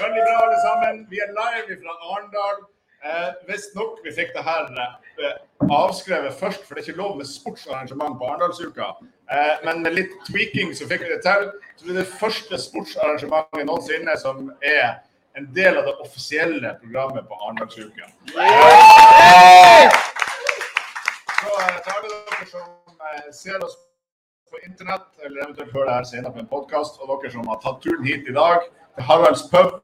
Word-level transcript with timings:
Veldig 0.00 0.22
bra, 0.26 0.36
alle 0.44 0.60
sammen. 0.66 1.06
Vi 1.10 1.18
er 1.24 1.30
live 1.40 1.74
fra 1.82 1.92
Arendal. 2.10 2.71
Eh, 3.02 3.30
Visstnok 3.48 3.98
vi 4.04 4.12
fikk 4.14 4.30
det 4.36 4.42
her 4.46 4.68
eh, 4.78 5.38
avskrevet 5.74 6.36
først, 6.38 6.62
for 6.66 6.76
det 6.78 6.84
er 6.84 6.90
ikke 6.92 7.00
lov 7.00 7.16
med 7.18 7.26
sportsarrangement 7.26 8.14
på 8.18 8.28
Arendalsuka. 8.30 8.92
Eh, 9.26 9.54
men 9.66 9.82
med 9.82 9.96
litt 9.96 10.12
tweaking 10.28 10.70
så 10.78 10.86
fikk 10.86 11.02
vi 11.02 11.10
det 11.10 11.22
til. 11.26 11.48
Så 11.76 11.88
det 11.88 11.96
er 11.96 11.98
det 12.04 12.20
første 12.20 12.60
sportsarrangementet 12.62 13.66
noensinne 13.66 14.14
som 14.22 14.52
er 14.62 15.00
en 15.34 15.50
del 15.56 15.80
av 15.80 15.90
det 15.90 15.96
offisielle 16.04 16.76
programmet 16.78 17.26
på 17.26 17.40
Arendalsuka. 17.42 18.06
Så 21.42 21.50
eh, 21.58 21.78
til 21.82 21.94
alle 21.98 22.08
dere 22.14 22.50
som 22.54 22.66
eh, 23.10 23.30
ser 23.34 23.64
oss 23.66 23.78
på 24.52 24.62
internett, 24.62 25.10
eller 25.24 25.48
eventuelt 25.48 25.74
hører 25.74 25.90
det 25.90 25.98
her 25.98 26.10
senere 26.14 26.36
på 26.36 26.44
en 26.44 26.52
podkast, 26.54 27.02
og 27.02 27.16
dere 27.16 27.34
som 27.34 27.50
har 27.50 27.58
tatt 27.66 27.82
turen 27.82 28.06
hit 28.06 28.30
i 28.30 28.38
dag 28.38 28.62
til 28.68 29.10
Haralds 29.10 29.48
pub. 29.50 29.80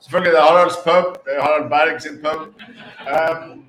Selvfølgelig 0.00 0.32
det 0.32 0.40
er 0.40 0.44
Haralds 0.50 0.76
pub, 0.76 1.24
det 1.24 1.36
er 1.36 1.42
Harald 1.42 1.68
Berg 1.70 2.02
sin 2.02 2.18
pub. 2.24 2.42
Um, 3.14 3.64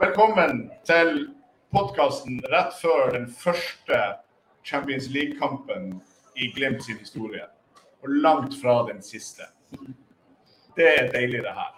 velkommen 0.00 0.70
til 0.84 1.30
podkasten 1.72 2.42
rett 2.52 2.74
før 2.82 3.14
den 3.14 3.24
første 3.44 4.00
Champions 4.64 5.08
League-kampen 5.08 6.02
i 6.36 6.50
Glimt 6.52 6.84
sin 6.84 6.98
historie. 6.98 7.46
Og 8.02 8.08
langt 8.08 8.54
fra 8.62 8.74
den 8.92 9.02
siste. 9.02 9.42
Det 10.76 10.88
er 10.98 11.10
deilig, 11.12 11.42
det 11.42 11.54
her. 11.60 11.72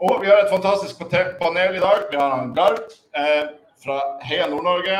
Og 0.00 0.22
vi 0.22 0.26
har 0.32 0.38
et 0.44 0.50
fantastisk 0.50 0.98
panel 1.42 1.76
i 1.76 1.84
dag. 1.84 2.08
Vi 2.10 2.16
har 2.16 2.52
Gard 2.56 2.88
eh, 3.16 3.44
fra 3.84 4.00
Heia 4.22 4.48
Nord-Norge. 4.48 4.96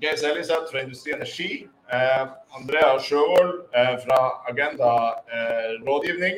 Geir 0.00 0.30
Eliseth 0.30 0.70
fra 0.70 0.78
Industri 0.78 1.10
Energi. 1.10 1.68
Eh, 1.90 2.26
Andrea 2.54 2.98
Sjøvold 3.02 3.54
eh, 3.74 3.96
fra 4.04 4.18
Agenda 4.50 4.90
eh, 5.34 5.72
rådgivning. 5.86 6.36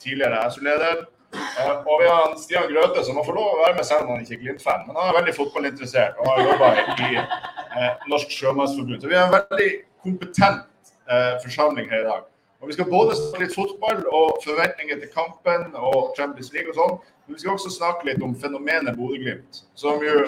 Tidligere 0.00 0.50
SU-leder. 0.50 1.02
Eh, 1.36 1.74
og 1.90 2.00
vi 2.02 2.06
har 2.08 2.36
Stian 2.40 2.70
Grøthe, 2.70 3.04
som 3.04 3.18
må 3.18 3.24
få 3.26 3.34
lov 3.36 3.50
å 3.50 3.58
være 3.64 3.76
med 3.76 3.88
selv 3.88 4.06
om 4.06 4.14
han 4.14 4.24
ikke 4.24 4.38
er 4.38 4.42
Glimt-fan. 4.44 4.86
Men 4.86 4.96
han 4.96 5.10
er 5.10 5.18
veldig 5.18 5.36
fotballinteressert 5.36 6.16
og 6.20 6.30
har 6.30 6.42
jobba 6.46 6.70
i 7.10 7.10
eh, 7.20 8.08
Norsk 8.08 8.32
Sjømannsforbund. 8.32 9.02
Så 9.02 9.12
vi 9.12 9.18
har 9.20 9.28
en 9.28 9.36
veldig 9.36 9.68
kompetent 10.06 10.92
eh, 11.12 11.34
forsamling 11.44 11.92
her 11.92 12.04
i 12.04 12.08
dag. 12.08 12.26
Og 12.60 12.68
Vi 12.70 12.72
skal 12.78 12.88
både 12.90 13.16
snakke 13.18 13.44
litt 13.44 13.54
fotball 13.54 14.04
og 14.08 14.38
forventninger 14.44 15.00
til 15.02 15.12
kampen 15.12 15.74
og 15.76 16.14
Champions 16.16 16.54
League 16.54 16.72
og 16.72 16.78
sånn. 16.80 17.00
Men 17.26 17.36
vi 17.36 17.42
skal 17.42 17.58
også 17.58 17.74
snakke 17.74 18.08
litt 18.08 18.24
om 18.24 18.32
fenomenet 18.40 18.96
Bodø-Glimt. 18.96 19.66
Som 19.76 20.04
jo 20.04 20.22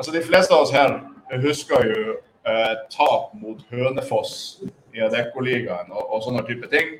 Altså, 0.00 0.14
de 0.14 0.22
fleste 0.24 0.54
av 0.54 0.62
oss 0.64 0.70
her 0.72 0.94
husker 1.42 1.82
jo 1.84 2.12
eh, 2.46 2.74
tap 2.92 3.34
mot 3.40 3.60
Hønefoss 3.70 4.62
i 4.94 5.02
Adeccoligaen 5.04 5.92
og, 5.92 6.02
og 6.06 6.24
sånne 6.26 6.44
type 6.48 6.70
ting. 6.72 6.98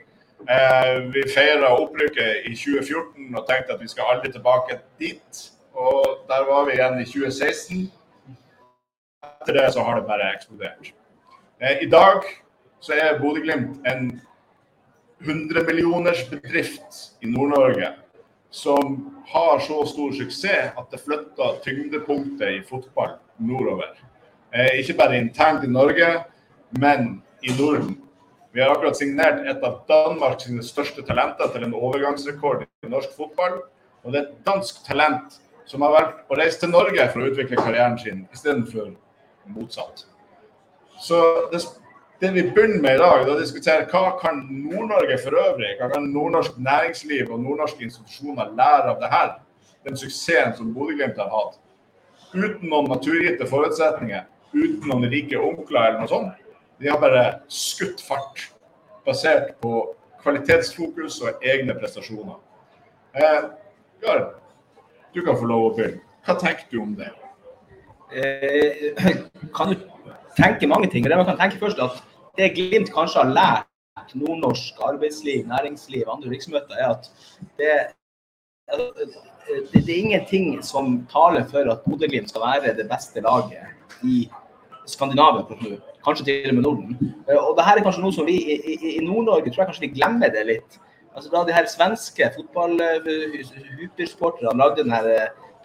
Eh, 0.49 0.93
vi 1.13 1.25
feira 1.29 1.73
opprykket 1.77 2.47
i 2.49 2.55
2014 2.57 3.35
og 3.35 3.47
tenkte 3.49 3.77
at 3.77 3.83
vi 3.83 3.91
skal 3.93 4.15
aldri 4.15 4.33
tilbake 4.33 4.81
dit. 5.01 5.45
Og 5.77 6.25
der 6.29 6.47
var 6.49 6.67
vi 6.69 6.77
igjen 6.79 7.01
i 7.01 7.07
2016. 7.09 7.87
Etter 9.41 9.57
det 9.57 9.69
så 9.75 9.85
har 9.85 10.01
det 10.01 10.09
bare 10.09 10.33
eksplodert. 10.35 10.93
Eh, 11.61 11.85
I 11.85 11.89
dag 11.91 12.25
så 12.81 12.97
er 12.97 13.19
Bodø-Glimt 13.21 13.81
en 13.89 14.13
100-millioners 15.21 16.25
bedrift 16.31 17.03
i 17.21 17.29
Nord-Norge 17.29 17.93
som 18.51 18.97
har 19.27 19.61
så 19.63 19.85
stor 19.87 20.13
suksess 20.17 20.73
at 20.79 20.87
det 20.91 21.01
flytter 21.05 21.61
tyngdepunktet 21.65 22.57
i 22.57 22.63
fotball 22.67 23.19
nordover. 23.39 23.93
Eh, 24.53 24.81
ikke 24.81 24.97
bare 24.99 25.19
internt 25.19 25.65
i 25.65 25.71
Norge, 25.71 26.09
men 26.71 27.23
i 27.43 27.53
Norden. 27.59 27.97
Vi 28.53 28.61
har 28.61 28.73
akkurat 28.73 28.99
signert 28.99 29.45
et 29.47 29.63
av 29.63 29.85
Danmarks 29.89 30.49
største 30.67 31.05
talenter 31.07 31.53
til 31.55 31.69
en 31.69 31.77
overgangsrekord 31.79 32.65
i 32.67 32.91
norsk 32.91 33.13
fotball. 33.15 33.61
Og 34.03 34.13
det 34.13 34.19
er 34.19 34.25
et 34.27 34.41
dansk 34.47 34.81
talent 34.87 35.37
som 35.71 35.85
har 35.87 35.95
valgt 35.95 36.33
å 36.33 36.39
reise 36.39 36.59
til 36.59 36.73
Norge 36.73 37.05
for 37.13 37.23
å 37.23 37.29
utvikle 37.31 37.61
karrieren 37.61 37.95
sin, 38.01 38.25
istedenfor 38.35 38.89
motsatt. 39.55 40.03
Så 40.99 41.21
det, 41.53 41.61
det 42.19 42.33
vi 42.35 42.49
begynner 42.51 42.83
med 42.83 42.99
i 42.99 43.03
dag, 43.05 43.23
er 43.23 43.31
å 43.31 43.39
diskutere 43.39 43.87
hva 43.93 44.17
kan 44.19 44.43
Nord-Norge 44.51 45.21
for 45.23 45.39
øvrig, 45.39 45.77
hva 45.79 45.93
kan 45.95 46.11
nordnorsk 46.11 46.59
næringsliv 46.59 47.31
og 47.31 47.45
nordnorske 47.45 47.87
institusjoner 47.87 48.51
lære 48.59 48.97
av 48.97 48.99
det 48.99 49.13
her, 49.15 49.33
den 49.87 49.97
suksessen 50.01 50.59
som 50.59 50.75
Bodø-Glimt 50.75 51.23
har 51.23 51.31
hatt. 51.31 51.61
Uten 52.35 52.67
noen 52.67 52.91
naturgitte 52.91 53.47
forutsetninger, 53.51 54.27
uten 54.53 54.89
noen 54.89 55.09
rike 55.13 55.39
onkler 55.39 55.89
eller 55.89 56.03
noe 56.03 56.11
sånt. 56.11 56.51
De 56.81 56.89
har 56.89 57.01
bare 57.01 57.25
skutt 57.53 58.01
fart, 58.03 58.47
basert 59.07 59.57
på 59.61 59.83
kvalitetsfokus 60.23 61.21
og 61.25 61.45
egne 61.45 61.77
prestasjoner. 61.77 62.39
Eh, 63.17 63.41
Gard, 64.01 64.31
du 65.15 65.23
kan 65.25 65.37
få 65.37 65.49
lov 65.49 65.67
å 65.67 65.75
begynne. 65.77 66.05
Hva 66.25 66.37
tenker 66.41 66.69
du 66.71 66.81
om 66.83 66.95
det? 66.97 67.11
eh, 68.13 68.95
kan 69.57 69.73
du 69.73 69.77
tenke 70.37 70.67
mange 70.67 70.91
ting. 70.91 71.05
Det 71.05 71.17
man 71.17 71.27
kan 71.27 71.39
tenke 71.39 71.61
først 71.61 71.81
at 71.83 72.03
det 72.39 72.53
Glimt 72.57 72.93
kanskje 72.95 73.25
har 73.25 73.33
lært 73.35 74.15
nordnorsk 74.15 74.79
arbeidsliv, 74.83 75.47
næringsliv, 75.47 76.05
andre 76.09 76.31
virksomheter, 76.33 76.75
er 76.79 76.95
at 76.95 77.11
det, 77.59 77.75
det, 78.71 79.73
det 79.75 79.83
er 79.85 79.99
ingenting 79.99 80.63
som 80.65 81.03
taler 81.13 81.45
for 81.51 81.71
at 81.73 81.85
Bodø-Glimt 81.87 82.31
skal 82.31 82.47
være 82.47 82.77
det 82.79 82.89
beste 82.91 83.23
laget 83.25 84.07
i 84.07 84.25
Skandinavia. 84.93 85.43
Kanskje 86.05 86.25
til 86.29 86.49
og 86.51 86.55
med 86.59 86.65
Norden. 86.67 86.91
Eh, 87.29 87.39
Og 87.39 87.53
det 87.57 87.65
her 87.67 87.77
er 87.79 87.85
kanskje 87.87 88.03
noe 88.05 88.15
som 88.17 88.27
vi 88.27 88.37
i, 88.39 88.41
i, 88.75 88.77
i 88.97 88.99
Nord-Norge 89.07 89.49
tror 89.51 89.61
jeg 89.63 89.69
kanskje 89.71 89.87
vi 89.87 89.95
glemmer 89.99 90.29
det 90.35 90.45
litt. 90.49 90.71
Altså 91.15 91.29
Da 91.33 91.39
de 91.47 91.53
her 91.57 91.67
svenske 91.67 92.25
fotball-hypersporterne 92.37 94.59
lagde 94.59 94.83
den 94.85 94.93
her 94.95 95.07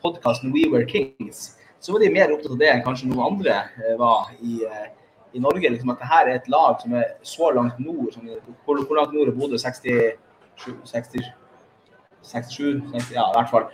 podkasten 0.01 0.53
We 0.53 0.63
Were 0.71 0.85
Kings, 0.89 1.37
så 1.79 1.91
var 1.93 1.99
de 2.01 2.09
mer 2.09 2.31
opptatt 2.33 2.51
av 2.55 2.59
det 2.61 2.69
enn 2.71 2.83
kanskje 2.85 3.07
noen 3.11 3.27
andre 3.29 3.53
eh, 3.77 3.95
var 3.99 4.19
i, 4.41 4.53
eh, 4.65 4.87
i 5.33 5.39
Norge. 5.39 5.69
liksom 5.69 5.89
At 5.93 5.99
det 6.01 6.11
her 6.11 6.25
er 6.27 6.35
et 6.39 6.49
lag 6.49 6.81
som 6.81 6.93
er 6.93 7.03
så 7.21 7.51
langt 7.53 7.79
nord. 7.79 8.13
Som, 8.13 8.29
hvor, 8.65 8.75
hvor 8.85 8.95
langt 8.97 9.13
nord 9.13 9.27
er 9.29 9.35
Bodø? 9.37 9.57
67? 9.61 10.17
60, 10.87 11.21
67? 12.31 12.81
60, 12.93 13.13
ja, 13.17 13.23
i 13.29 13.35
hvert 13.37 13.51
fall. 13.53 13.65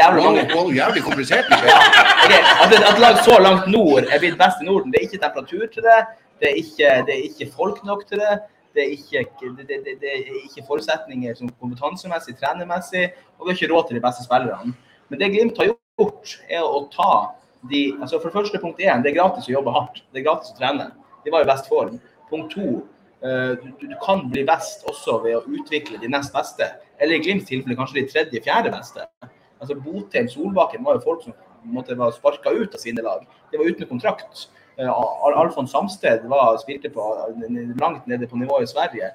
Jævlig 0.00 0.24
mange. 0.26 0.42
Wow, 0.54 0.64
wow, 0.64 0.74
jævlig 0.80 1.02
komplisert. 1.08 1.46
okay, 2.24 2.42
At 2.62 2.70
at 2.90 2.98
lag 3.04 3.14
så 3.28 3.36
langt 3.46 3.66
nord 3.76 4.02
er 4.12 4.18
blitt 4.22 4.38
best 4.42 4.62
i 4.62 4.68
Norden, 4.70 4.92
det 4.92 4.98
er 4.98 5.06
ikke 5.08 5.22
temperatur 5.26 5.64
til 5.74 5.82
det. 5.88 6.00
Det 6.40 6.46
er 6.50 6.56
ikke, 6.62 6.88
det 7.06 7.12
er 7.18 7.22
ikke 7.28 7.46
folk 7.58 7.78
nok 7.90 8.00
til 8.08 8.18
det. 8.24 8.34
Det 8.74 8.82
er 8.86 8.90
ikke, 8.98 9.18
det, 9.56 9.64
det, 9.70 9.76
det, 9.86 9.94
det 10.02 10.10
er 10.18 10.22
ikke 10.46 10.66
forutsetninger 10.68 11.34
som 11.38 11.52
kompetansemessig, 11.60 12.34
trenermessig, 12.40 13.04
og 13.38 13.46
vi 13.46 13.52
har 13.52 13.58
ikke 13.58 13.72
råd 13.74 13.84
til 13.86 13.96
de 13.98 14.04
beste 14.06 14.24
spillerne. 14.26 14.74
Men 15.08 15.20
det 15.20 15.30
Glimt 15.30 15.60
har 15.60 15.70
gjort, 15.70 16.34
er 16.50 16.66
å 16.66 16.80
ta 16.90 17.12
de 17.70 17.84
altså 18.00 18.18
For 18.18 18.28
det 18.28 18.36
første, 18.36 18.58
punkt 18.60 18.80
én, 18.82 19.02
det 19.04 19.12
er 19.12 19.20
gratis 19.20 19.46
å 19.48 19.54
jobbe 19.54 19.72
hardt. 19.72 20.02
Det 20.12 20.20
er 20.20 20.26
gratis 20.26 20.52
å 20.52 20.58
trene. 20.58 20.90
De 21.24 21.32
var 21.32 21.44
i 21.44 21.48
best 21.48 21.70
form. 21.70 22.00
Punkt 22.28 22.52
to, 22.52 22.82
du, 23.24 23.70
du 23.80 23.94
kan 24.04 24.26
bli 24.28 24.42
best 24.44 24.82
også 24.90 25.16
ved 25.24 25.38
å 25.38 25.44
utvikle 25.48 25.96
de 26.02 26.10
nest 26.12 26.34
beste. 26.34 26.66
Eller 27.00 27.16
i 27.16 27.24
Glimts 27.24 27.48
tilfelle 27.48 27.76
kanskje 27.78 28.02
de 28.02 28.08
tredje-fjerde 28.10 28.72
beste. 28.74 29.06
Altså 29.60 29.78
Botheim, 29.80 30.28
Solbakken 30.28 30.84
var 30.84 30.98
jo 30.98 31.04
folk 31.06 31.22
som 31.24 31.36
måtte 31.64 31.96
være 31.96 32.12
sparka 32.18 32.52
ut 32.52 32.74
av 32.76 32.82
sine 32.82 33.04
lag. 33.04 33.24
De 33.50 33.60
var 33.60 33.70
uten 33.70 33.88
kontrakt. 33.88 34.48
Eh, 34.76 34.90
Al 34.90 35.38
Alfons 35.40 35.72
Samsted 35.72 36.26
var, 36.28 36.56
spilte 36.60 36.90
på, 36.92 37.04
langt 37.80 38.06
nede 38.06 38.26
på 38.26 38.36
nivå 38.36 38.60
i 38.62 38.66
Sverige. 38.66 39.12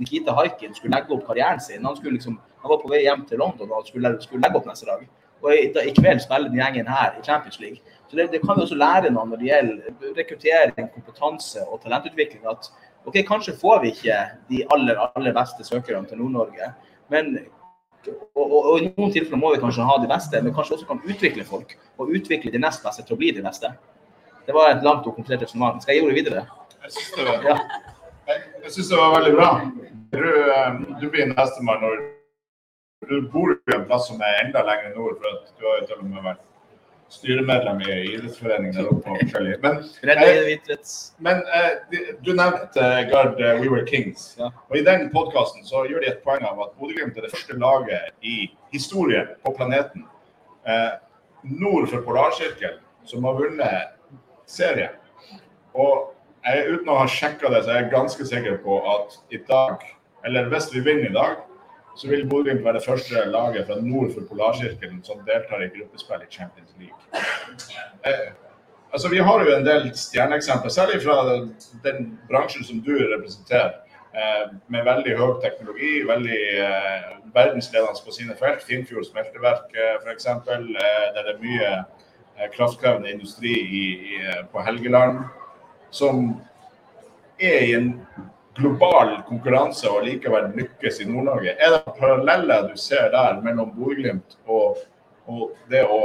Nikita 0.00 0.32
Haikin 0.32 0.74
skulle 0.74 0.96
legge 0.96 1.12
opp 1.12 1.26
karrieren 1.26 1.60
sin. 1.60 1.84
Han, 1.84 1.96
liksom, 2.04 2.38
han 2.62 2.72
var 2.72 2.80
på 2.80 2.88
vei 2.88 3.02
hjem 3.04 3.26
til 3.28 3.42
London 3.42 3.72
og 3.76 3.88
skulle, 3.88 4.14
skulle 4.24 4.42
legge 4.46 4.60
opp 4.60 4.68
neste 4.70 4.88
dag. 4.88 5.04
Og 5.40 5.52
i, 5.56 5.66
da, 5.74 5.84
i 5.84 5.92
kveld 5.96 6.20
spiller 6.24 6.52
den 6.52 6.60
gjengen 6.60 6.88
her 6.88 7.16
i 7.18 7.24
Champions 7.24 7.60
League. 7.60 7.80
Så 8.08 8.16
det, 8.16 8.30
det 8.32 8.40
kan 8.44 8.56
vi 8.56 8.64
også 8.64 8.78
lære 8.78 9.12
noe 9.12 9.26
når 9.28 9.40
det 9.40 9.50
gjelder 9.50 10.14
rekruttering, 10.16 10.88
kompetanse 10.94 11.64
og 11.66 11.82
talentutvikling. 11.84 12.46
At 12.48 12.70
ok, 13.06 13.16
kanskje 13.28 13.56
får 13.60 13.80
vi 13.84 13.92
ikke 13.94 14.18
de 14.50 14.64
aller, 14.74 14.98
aller 15.16 15.32
beste 15.36 15.64
søkerne 15.64 16.06
til 16.08 16.18
Nord-Norge, 16.20 16.72
men 17.12 17.38
og, 18.08 18.44
og, 18.46 18.60
og 18.70 18.76
i 18.80 18.86
noen 18.96 19.10
tilfeller 19.12 19.36
må 19.40 19.50
vi 19.54 19.60
kanskje 19.60 19.84
ha 19.84 19.96
de 20.00 20.08
beste, 20.08 20.40
men 20.42 20.54
kanskje 20.56 20.78
også 20.78 20.86
kan 20.88 21.02
utvikle 21.04 21.44
folk. 21.44 21.74
Og 22.00 22.08
utvikle 22.16 22.52
de 22.54 22.60
nest 22.62 22.80
beste 22.84 23.02
til 23.04 23.12
å 23.12 23.18
bli 23.20 23.28
de 23.36 23.42
beste. 23.44 23.68
Det 24.46 24.54
var 24.56 24.70
et 24.72 24.82
langt 24.86 25.04
og 25.06 25.18
konkret 25.18 25.42
resonnement. 25.44 25.82
Skal 25.84 25.94
jeg 25.98 26.02
gjøre 26.02 26.14
det 26.14 26.22
videre? 26.22 26.46
Jeg 26.80 26.94
syns 26.94 27.10
det, 27.18 27.26
var- 27.28 27.44
Ja. 27.44 27.56
jeg, 28.30 28.40
jeg 28.64 28.72
synes 28.72 28.88
det 28.88 28.96
var 29.02 29.12
veldig 29.18 29.34
bra. 29.36 29.50
Du, 30.14 30.22
eh, 30.54 30.80
du 31.02 31.04
blir 31.12 31.28
nestemann 31.34 31.84
når 31.84 32.00
du 33.10 33.28
bor 33.28 33.52
i 33.52 33.76
en 33.76 33.84
plass 33.84 34.08
som 34.08 34.20
er 34.24 34.40
enda 34.46 34.64
lenger 34.64 34.96
nord, 34.96 35.20
for 35.20 35.28
at 35.36 35.52
du 35.60 35.66
har 35.68 35.80
jo 35.82 35.86
til 35.86 36.00
og 36.00 36.08
med 36.08 36.24
vært 36.24 36.40
styremedlem 37.10 37.80
i 37.84 37.96
idrettsforeningen 38.14 38.76
der 38.78 38.88
oppe. 38.90 39.10
og 39.10 39.18
forskjellig. 39.22 39.56
Men, 39.62 39.78
eh, 40.02 40.78
men 41.26 41.42
eh, 41.58 42.14
du 42.22 42.32
nevnte 42.32 42.84
eh, 42.86 43.10
Gard 43.10 43.40
We 43.40 43.68
Were 43.68 43.86
Kings. 43.86 44.36
Ja. 44.38 44.52
Og 44.70 44.78
I 44.78 44.84
den 44.86 45.08
podkasten 45.14 45.66
gjør 45.66 46.00
de 46.00 46.12
et 46.12 46.22
poeng 46.26 46.44
av 46.46 46.60
at 46.66 46.76
Bodø-Glimt 46.78 47.18
er 47.18 47.26
det 47.26 47.34
første 47.34 47.58
laget 47.58 48.14
i 48.22 48.50
historien 48.72 49.34
på 49.44 49.54
planeten 49.58 50.06
eh, 50.66 50.94
nord 51.42 51.88
for 51.90 52.06
Polarsirkelen 52.06 52.80
som 53.04 53.24
har 53.24 53.38
vunnet 53.38 53.94
serien. 54.46 54.94
Og 55.74 56.10
jeg, 56.44 56.66
uten 56.72 56.90
å 56.90 56.98
ha 57.02 57.06
sjekka 57.10 57.50
det, 57.52 57.64
så 57.64 57.74
er 57.74 57.82
jeg 57.82 57.92
ganske 57.94 58.26
sikker 58.26 58.58
på 58.64 58.80
at 58.94 59.18
i 59.34 59.40
dag, 59.48 59.82
eller 60.26 60.50
hvis 60.52 60.70
vi 60.74 60.82
vinner 60.84 61.10
i 61.10 61.14
dag, 61.14 61.42
så 61.96 62.08
vil 62.08 62.28
Bodø-Glimt 62.28 62.64
være 62.64 62.78
det 62.78 62.86
første 62.86 63.24
laget 63.26 63.66
fra 63.66 63.80
nord 63.80 64.14
for 64.14 64.28
Polarsirkelen 64.28 65.02
som 65.04 65.20
deltar 65.26 65.62
i 65.64 65.72
gruppespill 65.74 66.22
i 66.24 66.30
Champions 66.30 66.72
League. 66.78 67.24
Eh, 68.06 68.32
altså, 68.92 69.08
vi 69.08 69.18
har 69.18 69.44
jo 69.44 69.56
en 69.56 69.66
del 69.66 69.90
stjerneeksempler, 69.96 70.70
særlig 70.70 71.02
fra 71.02 71.16
den, 71.30 71.54
den 71.84 72.18
bransjen 72.30 72.64
som 72.64 72.82
du 72.86 72.94
representerer. 73.14 73.72
Eh, 74.10 74.46
med 74.66 74.84
veldig 74.84 75.12
høy 75.18 75.36
teknologi, 75.42 75.90
veldig 76.02 76.38
eh, 76.66 77.10
verdensledende 77.34 78.02
på 78.06 78.14
sine 78.14 78.34
felt. 78.38 78.64
Finnfjord 78.66 79.06
smelteverk 79.06 79.76
eh, 79.76 79.98
f.eks., 80.02 80.26
eh, 80.26 80.64
der 81.14 81.28
det 81.28 81.34
er 81.34 81.44
mye 81.44 81.68
eh, 81.76 82.48
kraftkrevende 82.56 83.12
industri 83.12 83.52
i, 83.54 83.84
i, 84.14 84.16
eh, 84.24 84.42
på 84.52 84.64
Helgeland. 84.66 85.22
Som 85.90 86.40
er 87.38 87.62
i 87.68 87.74
en 87.78 87.92
global 88.58 89.20
konkurranse 89.28 89.88
og 89.90 90.04
likevel 90.06 90.50
lykkes 90.56 91.00
i 91.04 91.08
Nord-Norge. 91.08 91.54
Er 91.58 91.76
det 91.76 91.94
paralleller 91.98 92.68
du 92.70 92.76
ser 92.80 93.10
der 93.14 93.40
mellom 93.44 93.70
Bodø-Glimt 93.76 94.36
og, 94.46 94.82
og 95.30 95.52
det 95.70 95.84
å 95.86 96.00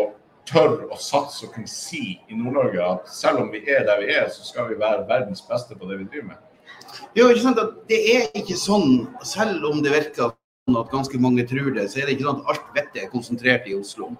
tørre 0.45 0.89
å 0.93 0.97
satse 1.01 1.47
og 1.47 1.55
kunne 1.55 1.71
si 1.71 2.19
i 2.29 2.37
Nord-Norge 2.37 2.83
at 2.85 3.09
selv 3.09 3.41
om 3.43 3.51
vi 3.53 3.63
er 3.65 3.85
der 3.87 4.03
vi 4.03 4.11
er, 4.13 4.29
så 4.29 4.45
skal 4.45 4.69
vi 4.69 4.79
være 4.81 5.07
verdens 5.09 5.41
beste 5.45 5.77
på 5.77 5.89
det 5.89 5.99
vi 6.03 6.09
driver 6.11 6.33
med? 6.33 6.43
Jo, 7.17 7.27
ikke 7.29 7.43
sant 7.43 7.59
at 7.59 7.73
Det 7.89 7.99
er 8.13 8.29
ikke 8.37 8.57
sånn, 8.59 9.07
selv 9.25 9.65
om 9.71 9.81
det 9.83 9.93
virker 9.93 10.31
sånn 10.31 10.79
at 10.79 10.93
ganske 10.93 11.19
mange 11.21 11.47
tror 11.49 11.73
det, 11.75 11.89
så 11.89 12.01
er 12.01 12.07
det 12.07 12.15
ikke 12.15 12.29
sånn 12.29 12.43
at 12.43 12.53
alt 12.53 12.71
vettet 12.77 13.01
er 13.03 13.11
konsentrert 13.11 13.67
i 13.69 13.75
Oslo. 13.77 14.13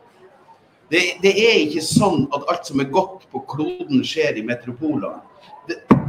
Det, 0.91 1.01
det 1.23 1.31
er 1.41 1.63
ikke 1.63 1.81
sånn 1.81 2.27
at 2.35 2.45
alt 2.51 2.67
som 2.69 2.81
er 2.81 2.91
godt 2.93 3.25
på 3.31 3.41
kloden, 3.49 4.03
skjer 4.05 4.37
i 4.37 4.45
metropolene. 4.45 5.23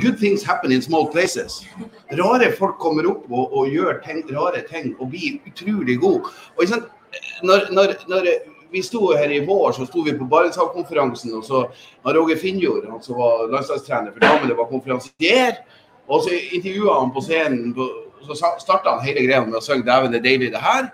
Good 0.01 0.19
things 0.21 0.45
happen 0.45 0.73
in 0.73 0.83
small 0.83 1.07
places. 1.09 1.63
Rare 2.13 2.51
folk 2.53 2.77
kommer 2.79 3.07
opp 3.09 3.31
og, 3.31 3.55
og 3.57 3.71
gjør 3.73 4.03
ting, 4.05 4.21
rare 4.37 4.61
ting 4.69 4.93
og 4.99 5.09
blir 5.15 5.39
utrolig 5.49 5.97
gode. 6.03 6.35
Og 6.57 6.69
sant, 6.69 6.91
når, 7.43 7.71
når, 7.73 7.95
når 8.11 8.29
vi 8.71 8.83
sto 8.85 9.13
her 9.17 9.33
i 9.33 9.41
vår, 9.47 9.73
så 9.73 9.87
sto 9.89 10.03
vi 10.05 10.15
på 10.19 10.29
Barentshavkonferansen, 10.29 11.33
og 11.39 11.45
så 11.45 11.63
har 12.05 12.19
Roger 12.19 12.37
Finnjord, 12.37 12.85
han 12.91 13.03
som 13.03 13.17
var 13.21 13.47
landslagstrener 13.53 14.13
for 14.13 14.25
damene, 14.25 14.59
var 14.59 14.69
konferansier. 14.69 15.63
Og 16.07 16.27
så 16.27 16.35
intervjua 16.55 17.01
han 17.01 17.15
på 17.15 17.23
scenen, 17.25 17.73
så 18.27 18.37
starta 18.61 18.97
han 18.97 19.07
hele 19.07 19.25
greia 19.27 19.45
med 19.47 19.59
å 19.59 19.65
synge 19.65 19.87
'Dæven, 19.87 20.13
det 20.13 20.21
er 20.21 20.29
deilig, 20.29 20.53
det 20.53 20.63
her'. 20.63 20.91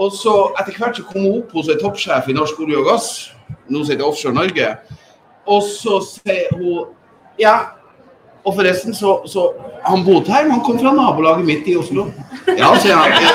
Og 0.00 0.12
så 0.14 0.32
etter 0.60 0.78
hvert 0.78 0.96
så 0.96 1.04
kom 1.04 1.26
hun 1.26 1.42
opp 1.42 1.52
hos 1.52 1.68
en 1.68 1.80
toppsjef 1.80 2.28
i 2.30 2.36
Norsk 2.36 2.60
olje 2.62 2.78
og 2.78 2.88
gass, 2.88 3.08
nå 3.68 3.84
sitter 3.84 4.06
Offshore 4.06 4.34
Norge. 4.34 4.70
Og 5.46 5.62
så 5.66 5.98
sier 6.06 6.54
hun 6.56 6.94
ja. 7.40 7.56
Og 8.40 8.54
forresten 8.56 8.94
så, 8.96 9.18
så 9.28 9.50
Han 9.84 10.04
men 10.04 10.50
han 10.50 10.60
kom 10.64 10.78
fra 10.78 10.92
nabolaget 10.92 11.44
mitt 11.44 11.68
i 11.68 11.76
Oslo. 11.76 12.06
Ja, 12.46 12.74
sier 12.80 12.96
han. 12.96 13.10
Ja, 13.10 13.32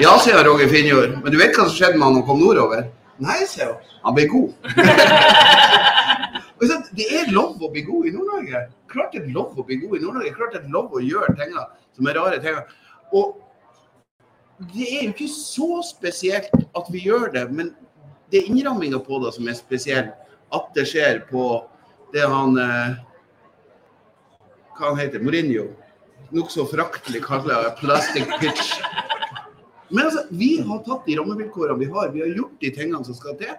ja, 0.00 0.18
sier 0.20 0.44
Roger 0.44 0.68
Finjord. 0.68 1.18
Men 1.22 1.32
du 1.32 1.38
vet 1.40 1.56
hva 1.56 1.64
som 1.64 1.76
skjedde 1.76 1.96
med 1.96 2.04
han 2.04 2.18
han 2.20 2.26
kom 2.28 2.40
nordover? 2.40 2.86
Nei, 3.24 3.38
sier 3.48 3.72
hun. 3.72 3.94
Han 4.04 4.16
ble 4.16 4.26
god. 4.32 4.52
Det 6.96 7.06
er 7.12 7.32
lov 7.32 7.60
å 7.60 7.68
bli 7.72 7.82
god 7.84 8.08
i 8.08 8.12
Nord-Norge. 8.14 8.60
Klart 8.92 9.12
det 9.12 9.22
er 9.24 9.32
lov 9.34 9.56
å 9.60 9.64
bli 9.66 9.76
god 9.82 9.98
i 9.98 10.02
Nord-Norge. 10.04 10.34
Klart 10.36 10.54
det 10.54 10.62
er 10.62 10.70
lov 10.72 10.94
å 10.96 11.02
gjøre 11.04 11.34
ting 11.36 11.56
som 11.56 12.08
er 12.08 12.16
rare 12.16 12.38
ting. 12.44 12.60
Og 13.16 13.36
det 14.72 14.86
er 14.86 15.02
jo 15.04 15.12
ikke 15.12 15.28
så 15.32 15.82
spesielt 15.84 16.54
at 16.76 16.88
vi 16.92 17.04
gjør 17.04 17.28
det, 17.34 17.44
men 17.52 17.74
det 18.32 18.40
er 18.40 18.52
innramminga 18.52 19.02
på 19.04 19.20
det 19.24 19.34
som 19.36 19.48
er 19.48 19.58
spesiell. 19.58 20.12
At 20.54 20.70
det 20.76 20.86
skjer 20.88 21.24
på 21.28 21.44
det 22.14 22.24
han 22.24 22.56
eh, 22.62 22.96
Hva 24.76 24.92
han 24.92 25.00
heter 25.00 25.22
Mourinho. 25.24 25.70
Nokså 26.34 26.66
foraktelig 26.68 27.22
kaller 27.24 27.70
plastic 27.80 28.28
pitch. 28.40 28.76
Men 29.88 30.08
altså, 30.08 30.26
vi 30.30 30.56
har 30.66 30.82
tatt 30.84 31.06
de 31.06 31.16
rammevilkårene 31.18 31.78
vi 31.80 31.90
har. 31.94 32.12
Vi 32.12 32.22
har 32.24 32.32
gjort 32.34 32.60
de 32.60 32.70
tingene 32.74 33.04
som 33.06 33.16
skal 33.16 33.36
til. 33.40 33.52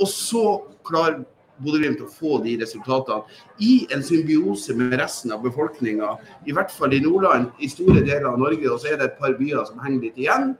Og 0.00 0.08
så 0.08 0.44
klarer 0.86 1.22
Bodø-Glimt 1.60 2.00
å 2.04 2.08
få 2.08 2.38
de 2.44 2.54
resultatene 2.60 3.40
i 3.64 3.86
en 3.92 4.04
symbiose 4.04 4.76
med 4.76 4.94
resten 5.00 5.32
av 5.34 5.42
befolkninga. 5.44 6.14
I 6.48 6.54
hvert 6.56 6.72
fall 6.72 6.94
i 6.96 7.00
Nordland, 7.04 7.50
i 7.60 7.68
store 7.72 8.04
deler 8.04 8.30
av 8.30 8.38
Norge. 8.40 8.68
Og 8.70 8.80
så 8.80 8.92
er 8.92 9.00
det 9.00 9.10
et 9.10 9.18
par 9.20 9.34
byer 9.40 9.64
som 9.68 9.80
henger 9.84 10.06
litt 10.08 10.20
igjen. 10.20 10.54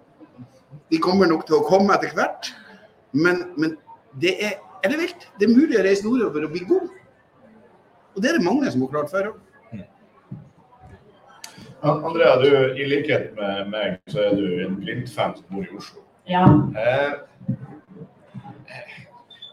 De 0.91 1.01
kommer 1.03 1.31
nok 1.31 1.47
til 1.49 1.61
å 1.61 1.67
komme 1.69 1.95
etter 1.97 2.17
hvert. 2.17 2.51
Men, 3.17 3.47
men 3.61 3.77
det 4.23 4.35
er, 4.49 4.59
er 4.85 4.93
det 4.93 5.01
vilt. 5.05 5.29
Det 5.39 5.49
er 5.49 5.55
mulig 5.55 5.79
å 5.79 5.87
reise 5.87 6.07
nordover 6.07 6.49
og 6.49 6.57
bli 6.57 6.65
god. 6.69 6.91
Og 8.17 8.25
det 8.25 8.33
er 8.33 8.41
det 8.41 8.49
mange 8.49 8.73
som 8.73 8.85
har 8.85 8.93
klart 8.97 9.13
før 9.13 9.33
òg. 9.33 9.39
An- 11.83 12.05
Andrea, 12.05 12.37
du, 12.43 12.51
i 12.77 12.85
likhet 12.89 13.31
med 13.37 13.71
meg, 13.73 13.99
så 14.13 14.27
er 14.29 14.35
du 14.37 14.47
en 14.67 14.77
Glimt-fan 14.83 15.37
som 15.39 15.47
bor 15.55 15.65
i 15.65 15.77
Oslo. 15.79 16.03
Ja. 16.29 16.43
Eh, 16.77 17.13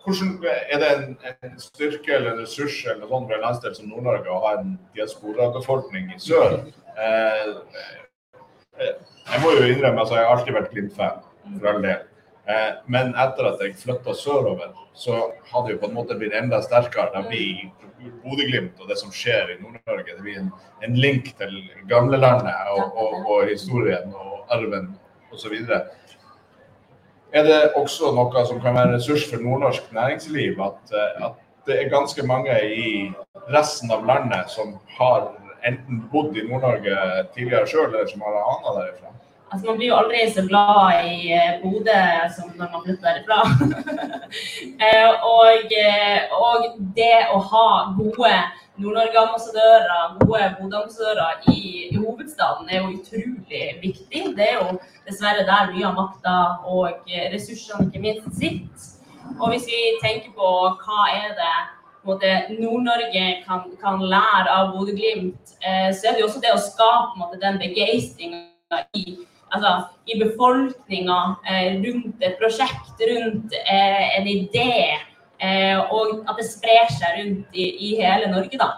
hvordan, 0.06 0.34
er 0.72 0.80
det 0.82 0.90
en, 0.96 1.18
en 1.44 1.56
styrke 1.60 2.14
eller 2.16 2.34
en 2.34 2.42
ressurs 2.44 2.78
eller 2.86 3.02
noe 3.02 3.10
sånt 3.12 3.28
for 3.30 3.36
en 3.38 3.46
landsdel 3.48 3.74
som 3.76 3.90
Nord-Norge 3.92 4.32
å 4.32 4.42
ha 4.46 4.54
en 4.60 4.76
diasporabefolkning 4.96 6.12
i 6.16 6.20
sør? 6.24 6.60
Eh, 6.98 7.50
eh, 8.80 8.94
jeg 9.32 9.42
må 9.44 9.56
jo 9.58 9.66
innrømme 9.72 10.04
at 10.04 10.14
jeg 10.14 10.24
har 10.24 10.36
alltid 10.36 10.56
vært 10.60 10.72
Glimt-fan, 10.76 11.24
for 11.58 11.72
all 11.74 11.82
del. 11.84 12.06
Eh, 12.48 12.74
men 12.88 13.12
etter 13.20 13.50
at 13.50 13.64
jeg 13.64 13.76
flytta 13.76 14.14
sørover, 14.16 14.72
så 14.96 15.18
har 15.52 15.66
det 15.66 15.76
jo 15.76 15.82
på 15.82 15.90
en 15.90 15.98
måte 15.98 16.16
blitt 16.20 16.36
enda 16.38 16.62
sterkere. 16.64 17.12
Da 17.14 17.26
blir 17.28 17.68
Bodø-Glimt 18.24 18.80
og 18.80 18.88
det 18.88 18.98
som 19.02 19.12
skjer 19.12 19.52
i 19.52 19.58
Nord-Norge, 19.60 20.14
det 20.14 20.24
blir 20.24 20.40
en, 20.40 20.52
en 20.86 20.96
link 20.96 21.34
til 21.40 21.58
gamlelandet 21.90 22.72
og, 22.76 22.96
og, 22.96 23.18
og 23.26 23.52
historien 23.52 24.14
og 24.16 24.46
arven 24.54 24.94
osv. 25.34 25.58
Er 27.36 27.44
det 27.44 27.60
også 27.76 28.14
noe 28.16 28.46
som 28.48 28.62
kan 28.64 28.78
være 28.78 28.96
ressurs 28.96 29.28
for 29.28 29.44
nordnorsk 29.44 29.92
næringsliv, 29.98 30.62
at, 30.64 30.96
eh, 30.96 31.28
at 31.28 31.44
det 31.68 31.82
er 31.82 31.92
ganske 31.92 32.24
mange 32.24 32.56
i 32.64 33.12
resten 33.52 33.92
av 33.92 34.08
landet 34.08 34.54
som 34.56 34.78
har 34.96 35.34
enten 35.68 36.06
bodd 36.14 36.38
i 36.38 36.48
Nord-Norge 36.48 37.28
tidligere 37.36 37.68
sjøl, 37.68 37.90
eller 37.92 38.08
som 38.08 38.24
har 38.24 38.40
ana 38.40 38.78
derifra? 38.80 39.12
Altså, 39.52 39.68
man 39.68 39.78
blir 39.78 39.88
jo 39.88 39.96
aldri 39.96 40.26
så 40.28 40.44
glad 40.44 41.06
i 41.08 41.30
eh, 41.32 41.60
Bodø 41.62 42.00
som 42.36 42.50
når 42.60 42.72
man 42.74 42.84
flytter 42.86 43.20
derfra. 43.20 43.42
Eh, 44.88 45.10
og, 45.24 45.72
eh, 45.72 46.34
og 46.36 46.66
det 46.96 47.30
å 47.32 47.38
ha 47.52 47.68
gode 47.96 48.32
Nord-Norge-ambassadører, 48.76 50.18
gode 50.20 50.50
Bodø-ambassadører 50.58 51.48
i, 51.54 51.62
i 51.88 51.96
hovedstaden 51.96 52.68
er 52.68 52.82
jo 52.82 52.98
utrolig 52.98 53.62
viktig. 53.82 54.26
Det 54.36 54.50
er 54.50 54.60
jo 54.60 54.76
dessverre 55.08 55.46
der 55.48 55.72
mye 55.72 55.88
av 55.88 55.96
makta 55.96 56.36
og 56.68 57.08
ressursene 57.32 57.88
ikke 57.88 58.04
minst 58.04 58.28
sitter. 58.36 58.92
Og 59.38 59.54
hvis 59.54 59.70
vi 59.72 59.80
tenker 60.04 60.36
på 60.36 60.52
hva 60.84 61.08
er 61.16 61.32
det 61.40 62.36
Nord-Norge 62.60 63.26
kan, 63.48 63.64
kan 63.80 64.04
lære 64.04 64.60
av 64.60 64.76
Bodø-Glimt, 64.76 65.56
så 65.56 66.12
er 66.12 66.12
det 66.12 66.22
jo 66.26 66.28
også 66.28 66.44
det 66.44 66.54
å 66.54 66.62
skape 66.68 67.24
måte, 67.24 67.40
den 67.42 67.64
begeistringa 67.64 68.84
i 68.94 69.18
altså, 69.54 69.74
i 70.08 70.18
befolkninga 70.22 71.20
eh, 71.50 71.78
rundt 71.84 72.24
et 72.26 72.38
prosjekt, 72.42 73.04
rundt 73.12 73.56
eh, 73.64 74.18
en 74.20 74.28
idé. 74.28 74.74
Eh, 75.38 75.78
og 75.94 76.24
at 76.26 76.40
det 76.40 76.48
sprer 76.50 76.90
seg 76.96 77.20
rundt 77.20 77.58
i, 77.58 77.68
i 77.90 77.94
hele 78.02 78.32
Norge, 78.34 78.60
da. 78.60 78.74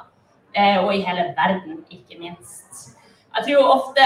Og 0.81 0.89
i 0.95 1.03
hele 1.05 1.29
verden, 1.37 1.83
ikke 1.93 2.17
minst. 2.19 2.95
Jeg 3.37 3.45
tror 3.45 3.67
ofte 3.69 4.05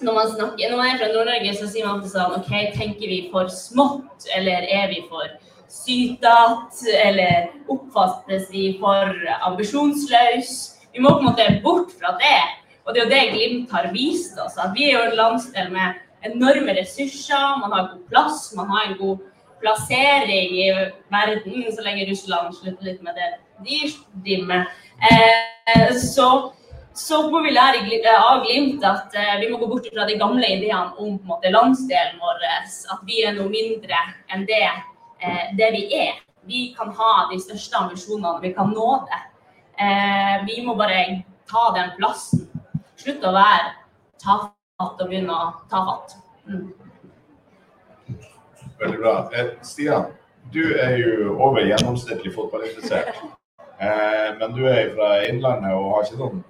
når 0.00 0.14
man, 0.14 0.28
snakker, 0.30 0.70
når 0.70 0.78
man 0.78 0.86
er 0.86 0.98
fra 1.00 1.08
Nord-Norge, 1.10 1.54
så 1.58 1.66
sier 1.68 1.84
man 1.84 1.98
alltid 1.98 2.12
sånn 2.14 2.36
OK, 2.38 2.52
tenker 2.78 3.10
vi 3.10 3.18
for 3.32 3.50
smått, 3.52 4.28
eller 4.36 4.64
er 4.72 4.86
vi 4.92 5.02
for 5.10 5.26
sytete, 5.70 6.94
eller 7.02 7.50
oppfattes 7.72 8.46
vi 8.54 8.70
for 8.80 9.10
ambisjonsløse? 9.50 10.78
Vi 10.94 11.02
må 11.02 11.12
på 11.12 11.20
en 11.20 11.28
måte 11.28 11.50
bort 11.66 11.92
fra 11.98 12.14
det. 12.22 12.38
Og 12.84 12.94
det 12.94 13.00
er 13.00 13.04
jo 13.04 13.10
det 13.10 13.24
Glimt 13.34 13.74
har 13.74 13.90
vist 13.94 14.38
oss. 14.40 14.56
At 14.58 14.72
vi 14.76 14.88
er 14.88 14.96
jo 14.96 15.08
en 15.08 15.18
landsdel 15.18 15.68
med 15.74 16.00
enorme 16.26 16.74
ressurser. 16.78 17.60
Man 17.60 17.72
har 17.72 17.90
god 17.92 18.06
plass, 18.08 18.40
man 18.56 18.70
har 18.72 18.88
en 18.88 18.98
god 18.98 19.26
plassering 19.60 20.56
i 20.56 20.68
verden, 21.12 21.68
så 21.72 21.84
lenge 21.84 22.08
Russland 22.08 22.54
slutter 22.56 22.86
litt 22.86 23.02
med 23.04 23.18
det 23.20 23.30
de 23.64 23.92
driver 24.24 24.46
med. 24.46 24.66
Eh, 25.10 25.96
så, 25.96 26.52
så 26.94 27.22
må 27.30 27.42
vi 27.44 27.52
lære 27.54 27.82
eh, 27.98 28.16
av 28.16 28.44
Glimt 28.44 28.84
at 28.84 29.14
eh, 29.16 29.36
vi 29.40 29.50
må 29.50 29.60
gå 29.60 29.68
bort 29.70 29.88
fra 29.92 30.06
de 30.08 30.18
gamle 30.20 30.46
ideene 30.46 30.96
om 30.98 31.18
måte, 31.28 31.52
landsdelen 31.52 32.20
vår. 32.22 32.46
At 32.94 33.04
vi 33.08 33.22
er 33.24 33.36
noe 33.36 33.50
mindre 33.52 34.00
enn 34.32 34.46
det, 34.48 34.64
det 35.58 35.72
vi 35.76 35.86
er. 35.96 36.20
vi 36.48 36.70
kan 36.76 36.88
ha 36.96 37.28
de 37.30 37.36
største 37.38 37.76
ambisjonene, 37.76 38.40
vi 38.40 38.54
kan 38.56 38.72
nå 38.72 38.94
det. 39.10 39.18
Vi 40.48 40.62
må 40.64 40.74
bare 40.74 41.20
ta 41.50 41.68
den 41.76 41.92
plassen. 41.98 42.48
Slutte 43.00 43.30
å 43.30 43.32
være 43.32 43.68
tafatt 44.20 44.98
og 45.00 45.08
begynne 45.08 45.32
å 45.32 45.52
ta 45.70 45.80
fatt. 45.86 46.16
Mm. 46.44 46.66
Veldig 48.80 48.98
bra. 49.00 49.14
Eh, 49.32 49.54
Stian, 49.64 50.10
du 50.52 50.60
er 50.76 50.98
jo 51.00 51.36
over 51.38 51.64
gjennomsnittlig 51.64 52.32
fotballinteressert. 52.34 53.22
Eh, 53.80 54.26
men 54.36 54.52
du 54.56 54.66
er 54.68 54.92
fra 54.92 55.14
Innlandet 55.30 55.72
og 55.76 55.94
har 55.94 56.04
ikke 56.04 56.20
noen 56.20 56.42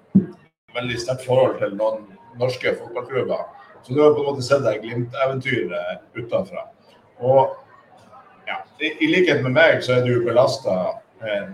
veldig 0.75 0.99
sterkt 0.99 1.23
forhold 1.27 1.57
til 1.61 1.77
noen 1.79 2.03
norske 2.39 2.73
fotballklubber. 2.81 3.45
Så 3.83 3.95
du 3.95 4.01
har 4.03 4.11
på 4.15 4.23
en 4.23 4.29
måte 4.33 4.43
sett 4.45 4.65
deg 4.65 4.83
Glimt-eventyret 4.83 6.03
utenfra. 6.19 6.65
Og 7.23 7.55
ja, 8.49 8.59
i, 8.83 9.07
likhet 9.07 9.39
med 9.45 9.55
meg 9.55 9.85
så 9.85 9.97
er 9.97 10.03
du 10.07 10.25
belasta. 10.25 10.97
Jeg 11.23 11.47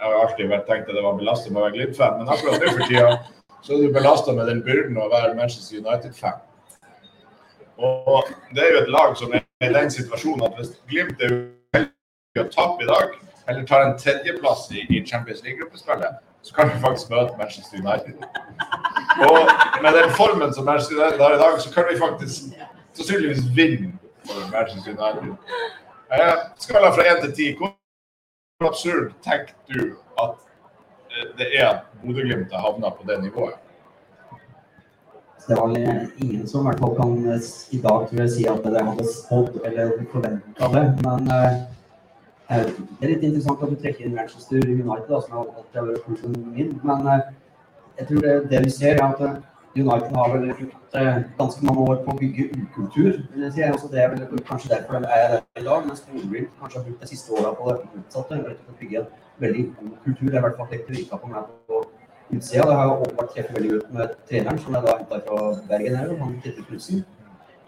har 0.00 0.16
alltid 0.22 0.48
vært 0.48 0.66
tenkt 0.70 0.88
at 0.88 0.96
det 0.96 1.04
var 1.04 1.20
belasta 1.20 1.52
med 1.52 1.60
å 1.60 1.66
være 1.66 1.76
Glimt-fan, 1.76 2.18
men 2.22 2.32
akkurat 2.32 2.64
nå 2.64 2.72
for 2.78 2.88
tida 2.88 3.12
så 3.62 3.72
er 3.72 3.82
du 3.82 3.92
belasta 3.92 4.32
med 4.32 4.48
den 4.48 4.62
byrden 4.64 4.96
å 5.00 5.08
være 5.12 5.34
Manchester 5.34 5.80
United-fan. 5.80 6.40
Og 7.80 8.28
det 8.54 8.64
er 8.64 8.72
jo 8.74 8.80
et 8.82 8.90
lag 8.92 9.16
som 9.16 9.32
er 9.34 9.44
i 9.64 9.72
den 9.72 9.90
situasjonen 9.92 10.44
at 10.46 10.56
hvis 10.58 10.72
Glimt 10.88 11.22
er 11.24 11.36
uheldig 11.36 12.42
å 12.42 12.48
tape 12.52 12.84
i 12.84 12.88
dag, 12.88 13.14
eller 13.48 13.66
tar 13.68 13.86
en 13.86 13.96
tredjeplass 14.00 14.66
i, 14.72 14.84
i 14.88 15.04
Champions 15.06 15.42
League-gruppespillet, 15.44 16.20
så 16.42 16.54
kan 16.56 16.70
vi 16.72 16.80
faktisk 16.80 17.12
møte 17.12 17.36
Manchester 17.38 17.80
United. 17.80 18.16
Og 19.28 19.40
med 19.82 19.96
den 19.96 20.12
formen 20.16 20.54
som 20.54 20.64
Manchester 20.68 20.96
United 20.96 21.24
har 21.24 21.36
i 21.36 21.42
dag, 21.42 21.60
så 21.60 21.72
kan 21.74 21.88
vi 21.90 21.98
faktisk 22.00 22.54
sannsynligvis 22.96 23.42
vinne 23.56 23.92
for 24.28 24.46
Manchester 24.52 24.96
United. 24.96 25.36
Eh, 26.12 26.36
skala 26.58 26.92
fra 26.96 27.08
1 27.16 27.24
til 27.24 27.34
10, 27.36 27.56
hvor 27.58 28.70
absurd 28.70 29.12
tenker 29.24 29.54
du 29.68 29.96
at 30.22 30.36
det 31.38 31.48
er 31.58 31.66
at 31.68 31.82
Bodø-Glimt 32.02 32.52
har 32.52 32.64
havna 32.66 32.90
på 32.94 33.06
det 33.08 33.18
nivået? 33.22 33.58
Det 35.48 35.56
var 35.56 35.76
ingen 36.18 36.48
som 36.48 36.60
i 36.60 36.64
hvert 36.68 36.78
fall 36.78 36.96
kan 36.96 37.12
eh, 37.32 37.46
i 37.70 37.78
dag 37.82 38.06
tror 38.08 38.20
jeg, 38.20 38.30
si 38.30 38.44
at 38.46 38.64
det 38.64 38.82
hadde 38.86 39.06
spådd 39.14 39.60
eller 39.64 39.92
forventa 40.12 40.68
det. 40.74 40.84
Men 41.06 41.30
eh, 41.36 41.56
eh, 42.50 42.66
det 42.68 43.06
er 43.06 43.12
litt 43.14 43.24
interessant 43.28 43.64
at 43.64 43.72
du 43.72 43.78
trekker 43.80 44.06
inn 44.06 44.14
Manchester 44.14 44.60
United, 44.62 45.08
da, 45.08 45.20
som 45.24 45.38
alltid 45.40 45.80
har 45.80 45.88
vært 45.88 46.04
klubben 46.06 46.52
min. 46.56 46.74
Men 46.84 47.08
eh, 47.14 47.30
jeg 47.98 48.10
tror 48.10 48.26
det, 48.26 48.34
det 48.52 48.60
vi 48.66 48.74
ser, 48.76 49.00
er 49.00 49.06
at 49.08 49.24
eh, 49.26 49.40
United 49.80 50.14
har 50.16 50.32
vel 50.34 50.46
brukt 50.60 51.00
eh, 51.00 51.18
ganske 51.38 51.66
mange 51.66 51.88
år 51.88 51.98
på 52.04 52.14
å 52.14 52.20
bygge 52.20 52.46
ukultur. 52.60 53.10
vil 53.32 53.48
jeg. 53.48 53.72
Altså, 53.72 53.88
det 53.92 54.04
er 54.04 54.14
vel 54.14 54.44
kanskje 54.52 54.74
derfor 54.74 54.98
de 54.98 55.10
er 55.16 55.28
der 55.34 55.62
i 55.62 55.66
dag, 55.66 55.86
mens 55.88 56.04
Bodø-Glimt 56.06 56.54
kanskje 56.60 56.78
har 56.78 56.86
brukt 56.86 57.02
de 57.02 57.10
siste 57.10 57.34
åra 57.38 57.52
på 57.58 57.72
det 57.72 57.76
motsatte. 57.96 58.40
Bygge 58.80 59.02
en 59.02 59.10
veldig 59.40 59.64
god 59.78 59.96
kultur. 60.04 60.26
Det 60.26 60.34
er 60.34 60.42
i 60.42 60.44
hvert 60.46 60.58
fall 60.58 60.70
det 60.72 60.82
virka 60.88 61.20
på 61.22 61.30
meg 61.32 61.48
på 61.68 61.82
utsida. 62.36 62.66
Det 62.68 62.76
har 62.78 62.90
jo 62.90 62.98
åpenbart 62.98 63.32
truffet 63.34 63.56
veldig 63.56 63.72
ut 63.76 63.92
med 63.96 64.14
treneren, 64.28 64.62
som 64.64 64.76
jeg 64.76 64.86
da 64.86 64.96
henta 64.98 65.20
fra 65.26 65.40
Bergen 65.70 65.98
her, 66.00 66.14
han 66.22 66.36
Ketil 66.44 66.68
Knutsen. 66.68 67.04